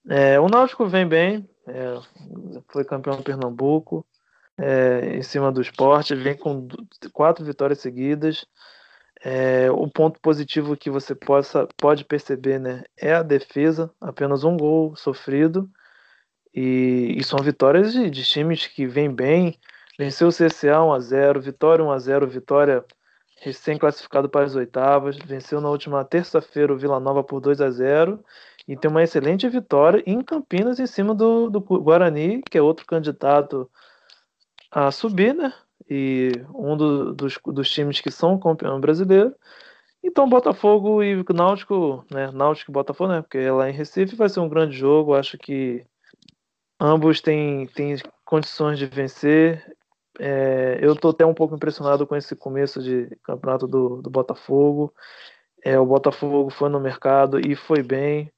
É, 0.09 0.40
o 0.40 0.49
Náutico 0.49 0.86
vem 0.86 1.07
bem, 1.07 1.49
é, 1.68 1.97
foi 2.68 2.84
campeão 2.84 3.22
Pernambuco 3.22 4.05
é, 4.59 5.17
em 5.17 5.23
cima 5.23 5.51
do 5.51 5.61
esporte, 5.61 6.15
vem 6.15 6.37
com 6.37 6.69
quatro 7.13 7.45
vitórias 7.45 7.81
seguidas. 7.81 8.47
É, 9.25 9.71
o 9.71 9.89
ponto 9.89 10.21
positivo 10.21 10.77
que 10.77 10.91
você 10.91 11.15
possa, 11.15 11.69
pode 11.77 12.05
perceber 12.05 12.59
né, 12.59 12.83
é 12.97 13.15
a 13.15 13.23
defesa, 13.23 13.91
apenas 14.01 14.45
um 14.45 14.57
gol 14.57 14.97
sofrido. 14.97 15.71
E, 16.55 17.15
e 17.17 17.25
são 17.25 17.39
vitórias 17.39 17.93
de, 17.93 18.11
de, 18.11 18.25
times 18.25 18.67
que 18.67 18.87
vêm 18.87 19.11
bem. 19.15 19.59
Venceu 19.99 20.29
o 20.29 20.31
CSA 20.31 20.79
1x0, 20.79 21.41
vitória 21.41 21.85
1x0, 21.85 22.27
vitória 22.27 22.85
recém-classificado 23.41 24.29
para 24.29 24.45
as 24.45 24.55
oitavas. 24.55 25.17
Venceu 25.17 25.61
na 25.61 25.71
última 25.71 26.05
terça-feira 26.05 26.73
o 26.73 26.79
Vila 26.79 27.01
Nova 27.01 27.23
por 27.25 27.41
2 27.41 27.61
a 27.61 27.71
0 27.71 28.23
e 28.67 28.77
tem 28.77 28.91
uma 28.91 29.03
excelente 29.03 29.49
vitória 29.49 30.03
em 30.07 30.23
Campinas 30.23 30.79
em 30.79 30.87
cima 30.87 31.15
do, 31.15 31.51
do 31.51 31.61
Guarani, 31.61 32.43
que 32.43 32.57
é 32.59 32.63
outro 32.63 32.87
candidato 32.87 33.71
a 34.73 34.91
subir, 34.91 35.35
né? 35.35 35.53
E 35.89 36.33
um 36.55 36.77
do, 36.77 37.12
dos, 37.12 37.39
dos 37.45 37.70
times 37.70 38.01
que 38.01 38.11
são 38.11 38.39
campeão 38.39 38.81
brasileiro. 38.81 39.35
Então, 40.03 40.29
Botafogo 40.29 41.03
e 41.03 41.23
Náutico, 41.33 42.05
né? 42.11 42.31
Náutico 42.33 42.70
e 42.70 42.75
Botafogo, 42.75 43.12
né? 43.12 43.23
Porque 43.23 43.51
lá 43.51 43.68
em 43.68 43.75
Recife 43.75 44.16
vai 44.16 44.29
ser 44.29 44.41
um 44.41 44.49
grande 44.49 44.77
jogo. 44.77 45.14
Acho 45.14 45.37
que 45.37 45.85
ambos 46.81 47.20
têm, 47.20 47.66
têm 47.68 47.97
condições 48.25 48.79
de 48.79 48.87
vencer. 48.87 49.64
É, 50.18 50.79
eu 50.81 50.95
estou 50.95 51.11
até 51.11 51.25
um 51.25 51.35
pouco 51.35 51.55
impressionado 51.55 52.07
com 52.07 52.16
esse 52.16 52.35
começo 52.35 52.83
de 52.83 53.09
campeonato 53.23 53.66
do, 53.66 54.01
do 54.01 54.11
Botafogo. 54.11 54.93
É, 55.62 55.79
o 55.79 55.87
Botafogo 55.87 56.51
foi 56.51 56.68
no 56.70 56.81
mercado 56.81 57.39
e 57.39 57.55
foi 57.55 57.83
bem. 57.83 58.33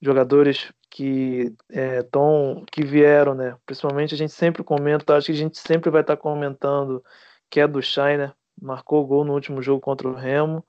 Jogadores 0.00 0.72
que 0.90 1.54
é, 1.70 2.02
tão, 2.02 2.64
que 2.70 2.84
vieram, 2.84 3.34
né? 3.34 3.56
Principalmente 3.64 4.14
a 4.14 4.18
gente 4.18 4.32
sempre 4.32 4.64
comenta, 4.64 5.16
acho 5.16 5.26
que 5.26 5.32
a 5.32 5.36
gente 5.36 5.58
sempre 5.58 5.88
vai 5.90 6.00
estar 6.00 6.16
tá 6.16 6.22
comentando 6.22 7.02
que 7.48 7.60
é 7.60 7.66
do 7.66 7.82
Shiner, 7.82 8.32
marcou 8.60 9.06
gol 9.06 9.24
no 9.24 9.34
último 9.34 9.62
jogo 9.62 9.80
contra 9.80 10.08
o 10.08 10.14
Remo. 10.14 10.64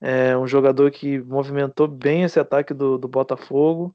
É 0.00 0.36
um 0.36 0.46
jogador 0.46 0.90
que 0.90 1.18
movimentou 1.20 1.88
bem 1.88 2.22
esse 2.22 2.38
ataque 2.38 2.72
do, 2.74 2.98
do 2.98 3.08
Botafogo. 3.08 3.94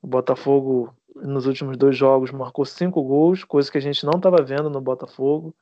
O 0.00 0.06
Botafogo, 0.06 0.94
nos 1.16 1.46
últimos 1.46 1.76
dois 1.76 1.96
jogos, 1.96 2.30
marcou 2.30 2.64
cinco 2.64 3.02
gols, 3.02 3.44
coisa 3.44 3.70
que 3.70 3.78
a 3.78 3.82
gente 3.82 4.04
não 4.04 4.12
estava 4.16 4.42
vendo 4.42 4.70
no 4.70 4.80
Botafogo. 4.80 5.54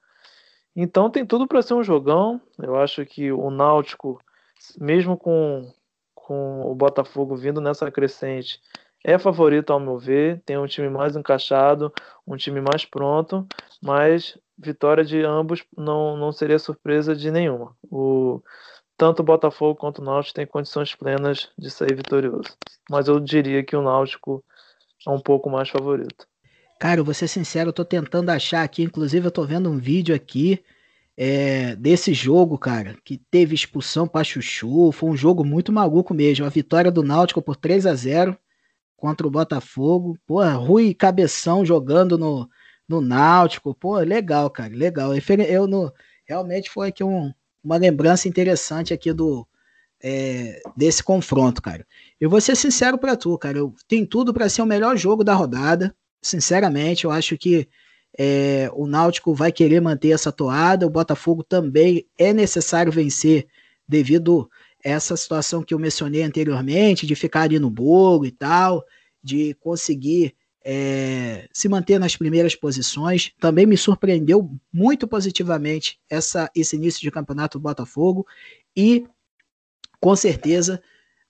Então 0.74 1.10
tem 1.10 1.24
tudo 1.24 1.46
para 1.46 1.62
ser 1.62 1.74
um 1.74 1.82
jogão. 1.82 2.40
Eu 2.58 2.76
acho 2.76 3.04
que 3.06 3.32
o 3.32 3.50
Náutico, 3.50 4.20
mesmo 4.78 5.16
com, 5.16 5.72
com 6.14 6.70
o 6.70 6.74
Botafogo 6.74 7.36
vindo 7.36 7.60
nessa 7.60 7.90
crescente, 7.90 8.60
é 9.04 9.18
favorito 9.18 9.72
ao 9.72 9.80
meu 9.80 9.98
ver, 9.98 10.42
tem 10.44 10.58
um 10.58 10.66
time 10.66 10.88
mais 10.88 11.16
encaixado, 11.16 11.92
um 12.26 12.36
time 12.36 12.60
mais 12.60 12.84
pronto, 12.84 13.46
mas 13.82 14.38
vitória 14.58 15.04
de 15.04 15.22
ambos 15.22 15.64
não, 15.76 16.16
não 16.16 16.32
seria 16.32 16.58
surpresa 16.58 17.14
de 17.14 17.30
nenhuma. 17.30 17.76
O, 17.90 18.42
tanto 18.96 19.20
o 19.20 19.24
Botafogo 19.24 19.78
quanto 19.78 20.00
o 20.00 20.04
Náutico 20.04 20.34
têm 20.34 20.46
condições 20.46 20.94
plenas 20.94 21.50
de 21.58 21.70
sair 21.70 21.94
vitorioso. 21.94 22.56
Mas 22.90 23.08
eu 23.08 23.20
diria 23.20 23.62
que 23.62 23.76
o 23.76 23.82
Náutico 23.82 24.44
é 25.06 25.10
um 25.10 25.20
pouco 25.20 25.50
mais 25.50 25.68
favorito. 25.68 26.26
Cara, 26.80 27.00
eu 27.00 27.04
vou 27.04 27.14
ser 27.14 27.28
sincero, 27.28 27.70
eu 27.70 27.72
tô 27.72 27.84
tentando 27.84 28.30
achar 28.30 28.62
aqui, 28.62 28.82
inclusive 28.82 29.26
eu 29.26 29.30
tô 29.30 29.44
vendo 29.44 29.70
um 29.70 29.78
vídeo 29.78 30.14
aqui 30.14 30.62
é, 31.16 31.74
desse 31.76 32.12
jogo, 32.12 32.58
cara, 32.58 32.96
que 33.02 33.16
teve 33.30 33.54
expulsão 33.54 34.06
pra 34.06 34.22
Chuchu, 34.22 34.92
foi 34.92 35.08
um 35.08 35.16
jogo 35.16 35.44
muito 35.44 35.72
maluco 35.72 36.12
mesmo. 36.12 36.44
A 36.44 36.50
vitória 36.50 36.90
do 36.90 37.02
Náutico 37.02 37.40
por 37.40 37.56
3 37.56 37.86
a 37.86 37.94
0 37.94 38.36
contra 38.96 39.26
o 39.26 39.30
Botafogo. 39.30 40.18
Pô, 40.26 40.42
Rui 40.42 40.94
Cabeção 40.94 41.64
jogando 41.64 42.16
no, 42.16 42.48
no 42.88 43.00
Náutico. 43.00 43.74
Pô, 43.74 43.98
legal, 43.98 44.50
cara, 44.50 44.74
legal. 44.74 45.12
Eu 45.48 45.66
no, 45.66 45.92
realmente 46.24 46.70
foi 46.70 46.88
aqui 46.88 47.04
um, 47.04 47.32
uma 47.62 47.76
lembrança 47.76 48.28
interessante 48.28 48.94
aqui 48.94 49.12
do 49.12 49.46
é, 50.02 50.60
desse 50.76 51.02
confronto, 51.02 51.62
cara. 51.62 51.86
Eu 52.20 52.30
vou 52.30 52.40
ser 52.40 52.56
sincero 52.56 52.98
para 52.98 53.16
tu, 53.16 53.36
cara. 53.38 53.58
Eu, 53.58 53.74
tem 53.88 54.04
tudo 54.04 54.32
para 54.32 54.48
ser 54.48 54.62
o 54.62 54.66
melhor 54.66 54.96
jogo 54.96 55.24
da 55.24 55.34
rodada. 55.34 55.94
Sinceramente, 56.22 57.04
eu 57.04 57.10
acho 57.10 57.36
que 57.36 57.68
é, 58.18 58.70
o 58.72 58.86
Náutico 58.86 59.34
vai 59.34 59.52
querer 59.52 59.80
manter 59.80 60.10
essa 60.10 60.32
toada. 60.32 60.86
O 60.86 60.90
Botafogo 60.90 61.42
também 61.42 62.06
é 62.18 62.32
necessário 62.32 62.92
vencer 62.92 63.46
devido 63.88 64.48
essa 64.86 65.16
situação 65.16 65.64
que 65.64 65.74
eu 65.74 65.80
mencionei 65.80 66.22
anteriormente, 66.22 67.08
de 67.08 67.16
ficar 67.16 67.42
ali 67.42 67.58
no 67.58 67.68
bolo 67.68 68.24
e 68.24 68.30
tal, 68.30 68.84
de 69.20 69.52
conseguir 69.54 70.32
é, 70.64 71.48
se 71.52 71.68
manter 71.68 71.98
nas 71.98 72.16
primeiras 72.16 72.54
posições. 72.54 73.32
Também 73.40 73.66
me 73.66 73.76
surpreendeu 73.76 74.48
muito 74.72 75.08
positivamente 75.08 75.98
essa, 76.08 76.48
esse 76.54 76.76
início 76.76 77.00
de 77.00 77.10
campeonato 77.10 77.58
do 77.58 77.62
Botafogo 77.62 78.24
e, 78.76 79.04
com 80.00 80.14
certeza, 80.14 80.80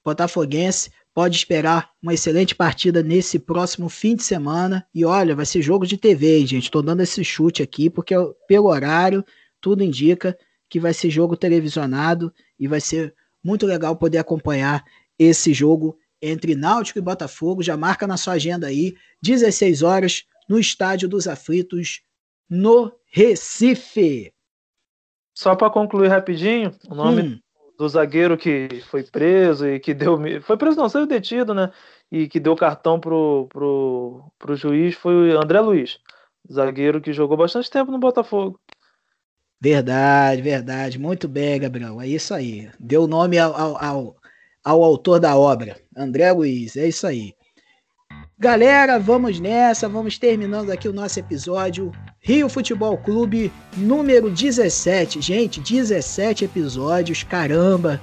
Botafoguense 0.04 0.90
pode 1.14 1.38
esperar 1.38 1.92
uma 2.02 2.12
excelente 2.12 2.54
partida 2.54 3.02
nesse 3.02 3.38
próximo 3.38 3.88
fim 3.88 4.14
de 4.14 4.22
semana. 4.22 4.86
E 4.94 5.02
olha, 5.02 5.34
vai 5.34 5.46
ser 5.46 5.62
jogo 5.62 5.86
de 5.86 5.96
TV, 5.96 6.40
gente. 6.44 6.64
Estou 6.64 6.82
dando 6.82 7.00
esse 7.00 7.24
chute 7.24 7.62
aqui, 7.62 7.88
porque 7.88 8.14
pelo 8.46 8.68
horário, 8.68 9.24
tudo 9.62 9.82
indica 9.82 10.36
que 10.68 10.78
vai 10.78 10.92
ser 10.92 11.08
jogo 11.08 11.38
televisionado 11.38 12.30
e 12.60 12.68
vai 12.68 12.82
ser 12.82 13.14
muito 13.46 13.64
legal 13.64 13.94
poder 13.94 14.18
acompanhar 14.18 14.84
esse 15.16 15.54
jogo 15.54 15.96
entre 16.20 16.56
Náutico 16.56 16.98
e 16.98 17.02
Botafogo. 17.02 17.62
Já 17.62 17.76
marca 17.76 18.04
na 18.04 18.16
sua 18.16 18.34
agenda 18.34 18.66
aí, 18.66 18.96
16 19.22 19.82
horas, 19.82 20.24
no 20.48 20.58
Estádio 20.58 21.08
dos 21.08 21.28
Aflitos, 21.28 22.02
no 22.50 22.92
Recife. 23.06 24.32
Só 25.32 25.54
para 25.54 25.70
concluir 25.70 26.08
rapidinho, 26.08 26.74
o 26.88 26.94
nome 26.94 27.22
hum. 27.22 27.38
do 27.78 27.88
zagueiro 27.88 28.36
que 28.36 28.68
foi 28.90 29.04
preso 29.04 29.68
e 29.68 29.78
que 29.78 29.94
deu. 29.94 30.18
Foi 30.42 30.56
preso, 30.56 30.76
não, 30.76 30.88
saiu 30.88 31.06
detido, 31.06 31.54
né? 31.54 31.70
E 32.10 32.26
que 32.26 32.40
deu 32.40 32.56
cartão 32.56 32.98
pro, 32.98 33.46
pro, 33.48 34.24
pro 34.38 34.56
juiz 34.56 34.94
foi 34.94 35.32
o 35.32 35.40
André 35.40 35.60
Luiz, 35.60 35.98
zagueiro 36.50 37.00
que 37.00 37.12
jogou 37.12 37.36
bastante 37.36 37.70
tempo 37.70 37.92
no 37.92 37.98
Botafogo. 37.98 38.58
Verdade, 39.60 40.42
verdade. 40.42 40.98
Muito 40.98 41.26
bem, 41.26 41.60
Gabriel. 41.60 42.00
É 42.00 42.06
isso 42.06 42.34
aí. 42.34 42.68
Deu 42.78 43.06
nome 43.06 43.38
ao, 43.38 43.54
ao, 43.54 43.84
ao, 43.84 44.16
ao 44.64 44.84
autor 44.84 45.18
da 45.18 45.36
obra, 45.36 45.80
André 45.96 46.30
Luiz. 46.32 46.76
É 46.76 46.86
isso 46.86 47.06
aí. 47.06 47.34
Galera, 48.38 48.98
vamos 48.98 49.40
nessa, 49.40 49.88
vamos 49.88 50.18
terminando 50.18 50.70
aqui 50.70 50.86
o 50.86 50.92
nosso 50.92 51.18
episódio 51.18 51.90
Rio 52.20 52.50
Futebol 52.50 52.98
Clube 52.98 53.50
número 53.74 54.30
17. 54.30 55.22
Gente, 55.22 55.58
17 55.58 56.44
episódios, 56.44 57.22
caramba, 57.22 57.98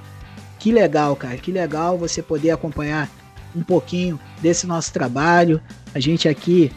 Que 0.58 0.72
legal, 0.72 1.14
cara, 1.14 1.36
que 1.36 1.52
legal 1.52 1.96
você 1.96 2.20
poder 2.20 2.50
acompanhar 2.50 3.08
um 3.54 3.62
pouquinho 3.62 4.18
desse 4.40 4.66
nosso 4.66 4.92
trabalho. 4.92 5.62
A 5.94 6.00
gente 6.00 6.28
aqui 6.28 6.72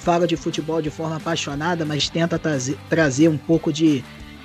fala 0.00 0.26
de 0.26 0.36
futebol 0.36 0.80
de 0.80 0.90
forma 0.90 1.16
apaixonada, 1.16 1.84
mas 1.84 2.08
tenta 2.08 2.38
trazer, 2.38 2.76
trazer 2.88 3.28
um 3.28 3.36
pouco 3.36 3.72
de, 3.72 4.02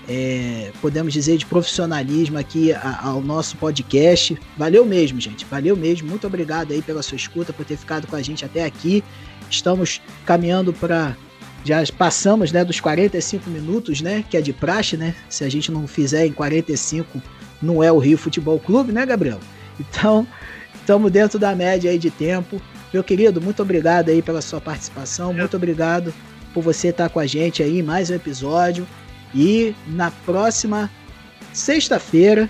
é, 0.07 0.71
podemos 0.81 1.13
dizer, 1.13 1.37
de 1.37 1.45
profissionalismo 1.45 2.37
aqui 2.37 2.71
ao 2.73 3.21
nosso 3.21 3.57
podcast. 3.57 4.37
Valeu 4.57 4.85
mesmo, 4.85 5.19
gente. 5.19 5.45
Valeu 5.45 5.75
mesmo. 5.75 6.09
Muito 6.09 6.27
obrigado 6.27 6.73
aí 6.73 6.81
pela 6.81 7.01
sua 7.01 7.15
escuta, 7.15 7.53
por 7.53 7.65
ter 7.65 7.77
ficado 7.77 8.05
com 8.05 8.15
a 8.15 8.21
gente 8.21 8.43
até 8.43 8.65
aqui. 8.65 9.03
Estamos 9.49 10.01
caminhando 10.25 10.73
para 10.73 11.15
já 11.63 11.83
passamos, 11.97 12.51
né, 12.51 12.63
dos 12.63 12.79
45 12.79 13.49
minutos, 13.49 13.99
né, 13.99 14.23
que 14.29 14.37
é 14.37 14.41
de 14.41 14.53
praxe, 14.53 14.95
né? 14.95 15.15
Se 15.27 15.43
a 15.43 15.49
gente 15.49 15.71
não 15.71 15.87
fizer 15.87 16.27
em 16.27 16.31
45, 16.31 17.19
não 17.59 17.83
é 17.83 17.91
o 17.91 17.97
Rio 17.97 18.19
Futebol 18.19 18.59
Clube, 18.59 18.91
né, 18.91 19.03
Gabriel? 19.03 19.39
Então, 19.79 20.27
estamos 20.75 21.11
dentro 21.11 21.39
da 21.39 21.55
média 21.55 21.89
aí 21.89 21.97
de 21.97 22.11
tempo. 22.11 22.61
Meu 22.95 23.03
querido, 23.03 23.41
muito 23.41 23.61
obrigado 23.61 24.07
aí 24.07 24.21
pela 24.21 24.41
sua 24.41 24.61
participação, 24.61 25.33
muito 25.33 25.57
obrigado 25.57 26.13
por 26.53 26.63
você 26.63 26.87
estar 26.87 27.09
com 27.09 27.19
a 27.19 27.25
gente 27.25 27.61
aí 27.61 27.79
em 27.79 27.83
mais 27.83 28.09
um 28.09 28.13
episódio. 28.13 28.87
E 29.33 29.75
na 29.85 30.11
próxima 30.11 30.89
sexta-feira, 31.51 32.49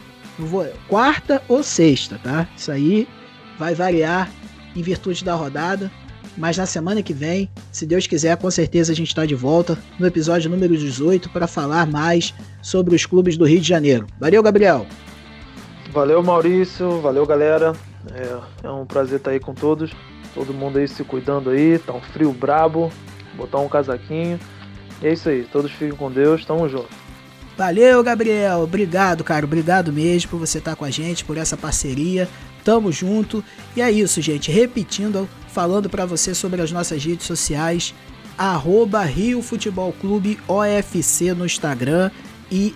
quarta 0.87 1.41
ou 1.47 1.63
sexta, 1.63 2.19
tá? 2.21 2.47
Isso 2.55 2.71
aí 2.71 3.07
vai 3.57 3.73
variar 3.73 4.29
em 4.75 4.83
virtude 4.83 5.25
da 5.25 5.33
rodada. 5.33 5.91
Mas 6.37 6.57
na 6.57 6.67
semana 6.67 7.01
que 7.01 7.11
vem, 7.11 7.49
se 7.71 7.87
Deus 7.87 8.05
quiser, 8.05 8.37
com 8.37 8.51
certeza 8.51 8.93
a 8.93 8.95
gente 8.95 9.07
está 9.07 9.25
de 9.25 9.33
volta 9.33 9.75
no 9.97 10.05
episódio 10.05 10.47
número 10.47 10.77
18 10.77 11.27
para 11.31 11.47
falar 11.47 11.87
mais 11.87 12.35
sobre 12.61 12.95
os 12.95 13.03
clubes 13.03 13.35
do 13.35 13.45
Rio 13.45 13.61
de 13.61 13.67
Janeiro. 13.67 14.05
Valeu, 14.19 14.43
Gabriel! 14.43 14.85
Valeu, 15.91 16.21
Maurício. 16.21 17.01
Valeu, 17.01 17.25
galera. 17.25 17.73
É, 18.13 18.67
é 18.67 18.69
um 18.69 18.85
prazer 18.85 19.17
estar 19.17 19.31
aí 19.31 19.39
com 19.39 19.55
todos. 19.55 19.91
Todo 20.35 20.53
mundo 20.53 20.77
aí 20.77 20.87
se 20.87 21.03
cuidando 21.03 21.49
aí. 21.49 21.79
Tá 21.79 21.93
um 21.93 22.01
frio 22.01 22.31
brabo. 22.33 22.91
Botar 23.35 23.59
um 23.59 23.69
casaquinho. 23.69 24.37
E 25.01 25.07
é 25.07 25.13
isso 25.13 25.29
aí. 25.29 25.47
Todos 25.51 25.71
fiquem 25.71 25.93
com 25.93 26.11
Deus. 26.11 26.45
Tamo 26.45 26.67
junto. 26.67 26.89
Valeu, 27.57 28.03
Gabriel. 28.03 28.59
Obrigado, 28.59 29.23
cara. 29.23 29.45
Obrigado 29.45 29.93
mesmo 29.93 30.29
por 30.29 30.39
você 30.39 30.57
estar 30.57 30.75
com 30.75 30.83
a 30.83 30.91
gente, 30.91 31.23
por 31.23 31.37
essa 31.37 31.55
parceria. 31.55 32.27
Tamo 32.65 32.91
junto. 32.91 33.43
E 33.75 33.81
é 33.81 33.89
isso, 33.89 34.21
gente. 34.21 34.51
Repetindo, 34.51 35.27
falando 35.47 35.89
para 35.89 36.05
você 36.05 36.35
sobre 36.35 36.61
as 36.61 36.71
nossas 36.71 37.03
redes 37.03 37.25
sociais. 37.25 37.95
Arroba 38.37 39.03
Rio 39.03 39.41
Futebol 39.41 39.93
Clube 39.93 40.37
OFC 40.45 41.33
no 41.33 41.45
Instagram 41.45 42.11
e 42.51 42.75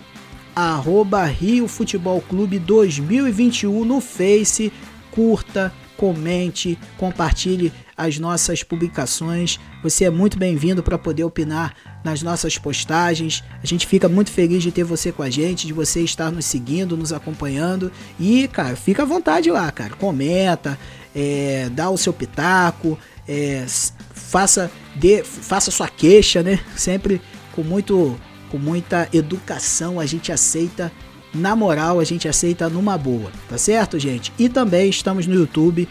arroba 0.55 1.26
Rio 1.26 1.68
Futebol 1.68 2.22
Clube 2.22 2.57
2021 2.57 3.84
no 3.84 3.99
Face. 3.99 4.72
Curta, 5.12 5.74
comente, 6.00 6.80
compartilhe 6.97 7.74
as 7.97 8.18
nossas 8.18 8.64
publicações. 8.64 9.60
Você 9.84 10.06
é 10.06 10.10
muito 10.10 10.39
bem-vindo 10.39 10.82
para 10.82 10.97
poder 10.97 11.26
opinar 11.26 11.76
nas 12.06 12.22
nossas 12.22 12.58
postagens. 12.58 13.43
A 13.62 13.68
gente 13.68 13.86
fica 13.86 14.08
muito 14.08 14.32
feliz 14.32 14.64
de 14.64 14.72
ter 14.72 14.86
você 14.86 15.12
com 15.12 15.22
a 15.22 15.30
gente, 15.30 15.68
de 15.68 15.74
você 15.74 16.00
estar 16.00 16.32
nos 16.32 16.45
seguindo, 16.45 16.95
nos 16.95 17.12
acompanhando. 17.12 17.91
E, 18.18 18.47
cara, 18.47 18.78
fica 18.78 19.04
à 19.04 19.06
vontade 19.06 19.52
lá, 19.52 19.70
cara. 19.74 19.93
Comenta, 19.95 20.80
é, 21.14 21.68
dá 21.74 21.89
o 21.89 21.97
seu 21.97 22.14
pitaco, 22.14 22.97
é, 23.28 23.66
faça, 23.68 24.72
de, 24.95 25.22
faça 25.22 25.70
sua 25.70 25.89
queixa, 25.89 26.41
né? 26.41 26.62
Sempre 26.78 27.22
com 27.52 27.62
muito 27.62 28.18
com 28.50 28.58
muita 28.58 29.08
educação, 29.14 30.00
a 30.00 30.08
gente 30.08 30.32
aceita 30.32 30.91
na 31.34 31.55
moral, 31.55 31.99
a 31.99 32.03
gente 32.03 32.27
aceita 32.27 32.69
numa 32.69 32.97
boa, 32.97 33.32
tá 33.47 33.57
certo, 33.57 33.99
gente? 33.99 34.34
E 34.38 34.49
também 34.49 34.89
estamos 34.89 35.27
no 35.27 35.36
YouTube, 35.36 35.88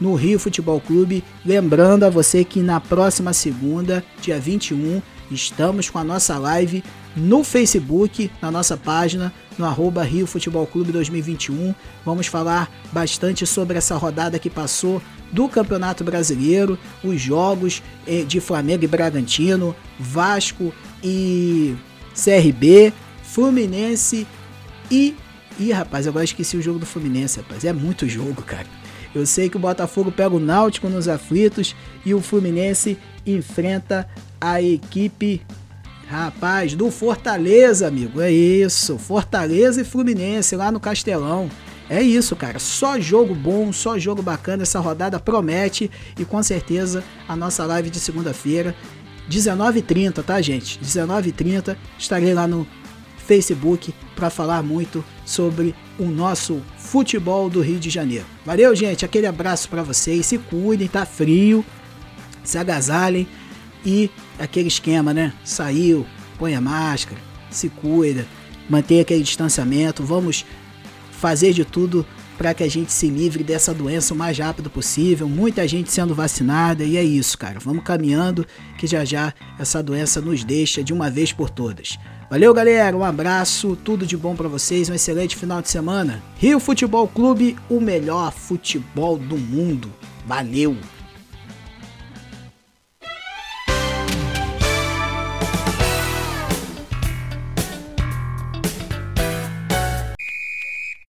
no 0.00 0.14
Rio 0.14 0.38
Futebol 0.38 0.80
Clube. 0.80 1.22
Lembrando 1.44 2.04
a 2.04 2.10
você 2.10 2.44
que 2.44 2.60
na 2.60 2.80
próxima 2.80 3.32
segunda, 3.32 4.02
dia 4.22 4.40
21, 4.40 5.02
estamos 5.30 5.90
com 5.90 5.98
a 5.98 6.04
nossa 6.04 6.38
live 6.38 6.82
no 7.14 7.42
Facebook, 7.44 8.30
na 8.40 8.50
nossa 8.50 8.76
página, 8.76 9.32
no 9.58 9.64
arroba 9.64 10.02
Rio 10.02 10.26
Futebol 10.26 10.66
Clube 10.66 10.92
2021. 10.92 11.74
Vamos 12.04 12.26
falar 12.26 12.70
bastante 12.92 13.46
sobre 13.46 13.76
essa 13.76 13.96
rodada 13.96 14.38
que 14.38 14.48
passou 14.48 15.02
do 15.30 15.48
Campeonato 15.48 16.02
Brasileiro, 16.02 16.78
os 17.04 17.20
jogos 17.20 17.82
eh, 18.06 18.22
de 18.22 18.40
Flamengo 18.40 18.84
e 18.84 18.88
Bragantino, 18.88 19.76
Vasco 19.98 20.72
e 21.02 21.76
CRB, 22.14 22.92
Fluminense 23.22 24.26
e. 24.90 25.14
Ih, 25.58 25.72
rapaz, 25.72 26.06
agora 26.06 26.24
esqueci 26.24 26.56
o 26.56 26.62
jogo 26.62 26.78
do 26.78 26.86
Fluminense, 26.86 27.38
rapaz. 27.38 27.64
É 27.64 27.72
muito 27.72 28.08
jogo, 28.08 28.40
cara. 28.42 28.66
Eu 29.14 29.26
sei 29.26 29.48
que 29.48 29.56
o 29.56 29.60
Botafogo 29.60 30.12
pega 30.12 30.34
o 30.34 30.40
Náutico 30.40 30.88
nos 30.88 31.08
aflitos 31.08 31.74
e 32.06 32.14
o 32.14 32.20
Fluminense 32.20 32.96
enfrenta 33.26 34.08
a 34.40 34.62
equipe, 34.62 35.42
rapaz, 36.08 36.74
do 36.74 36.90
Fortaleza, 36.90 37.88
amigo. 37.88 38.20
É 38.20 38.30
isso, 38.30 38.96
Fortaleza 38.96 39.80
e 39.80 39.84
Fluminense 39.84 40.56
lá 40.56 40.70
no 40.70 40.80
Castelão. 40.80 41.50
É 41.90 42.00
isso, 42.00 42.36
cara. 42.36 42.60
Só 42.60 43.00
jogo 43.00 43.34
bom, 43.34 43.72
só 43.72 43.98
jogo 43.98 44.22
bacana. 44.22 44.62
Essa 44.62 44.78
rodada 44.78 45.18
promete 45.18 45.90
e 46.16 46.24
com 46.24 46.40
certeza 46.40 47.02
a 47.28 47.34
nossa 47.34 47.66
live 47.66 47.90
de 47.90 47.98
segunda-feira 47.98 48.76
19h30, 49.28 50.22
tá, 50.22 50.40
gente? 50.40 50.78
19h30 50.78 51.76
estarei 51.98 52.32
lá 52.32 52.46
no 52.46 52.66
Facebook 53.26 53.92
para 54.20 54.28
falar 54.28 54.62
muito 54.62 55.02
sobre 55.24 55.74
o 55.98 56.04
nosso 56.04 56.60
futebol 56.76 57.48
do 57.48 57.62
Rio 57.62 57.80
de 57.80 57.88
Janeiro. 57.88 58.26
Valeu, 58.44 58.76
gente. 58.76 59.02
Aquele 59.02 59.26
abraço 59.26 59.66
para 59.66 59.82
vocês. 59.82 60.26
Se 60.26 60.36
cuidem, 60.36 60.86
tá 60.86 61.06
frio. 61.06 61.64
Se 62.44 62.58
agasalhem 62.58 63.26
e 63.84 64.10
aquele 64.38 64.68
esquema, 64.68 65.14
né? 65.14 65.32
Saiu, 65.42 66.06
põe 66.38 66.54
a 66.54 66.60
máscara, 66.60 67.18
se 67.50 67.70
cuida, 67.70 68.26
mantenha 68.68 69.00
aquele 69.00 69.22
distanciamento. 69.22 70.04
Vamos 70.04 70.44
fazer 71.12 71.54
de 71.54 71.64
tudo 71.64 72.04
para 72.36 72.52
que 72.52 72.62
a 72.62 72.68
gente 72.68 72.92
se 72.92 73.08
livre 73.08 73.42
dessa 73.42 73.72
doença 73.72 74.12
o 74.12 74.16
mais 74.16 74.38
rápido 74.38 74.68
possível. 74.68 75.26
Muita 75.30 75.66
gente 75.66 75.90
sendo 75.90 76.14
vacinada 76.14 76.84
e 76.84 76.98
é 76.98 77.02
isso, 77.02 77.38
cara. 77.38 77.58
Vamos 77.58 77.84
caminhando 77.84 78.46
que 78.76 78.86
já 78.86 79.02
já 79.02 79.32
essa 79.58 79.82
doença 79.82 80.20
nos 80.20 80.44
deixa 80.44 80.84
de 80.84 80.92
uma 80.92 81.10
vez 81.10 81.32
por 81.32 81.48
todas. 81.48 81.98
Valeu, 82.30 82.54
galera. 82.54 82.96
Um 82.96 83.02
abraço, 83.02 83.74
tudo 83.74 84.06
de 84.06 84.16
bom 84.16 84.36
para 84.36 84.46
vocês. 84.46 84.88
Um 84.88 84.94
excelente 84.94 85.34
final 85.34 85.60
de 85.60 85.68
semana. 85.68 86.22
Rio 86.36 86.60
Futebol 86.60 87.08
Clube, 87.08 87.56
o 87.68 87.80
melhor 87.80 88.30
futebol 88.30 89.18
do 89.18 89.36
mundo. 89.36 89.90
Valeu. 90.24 90.76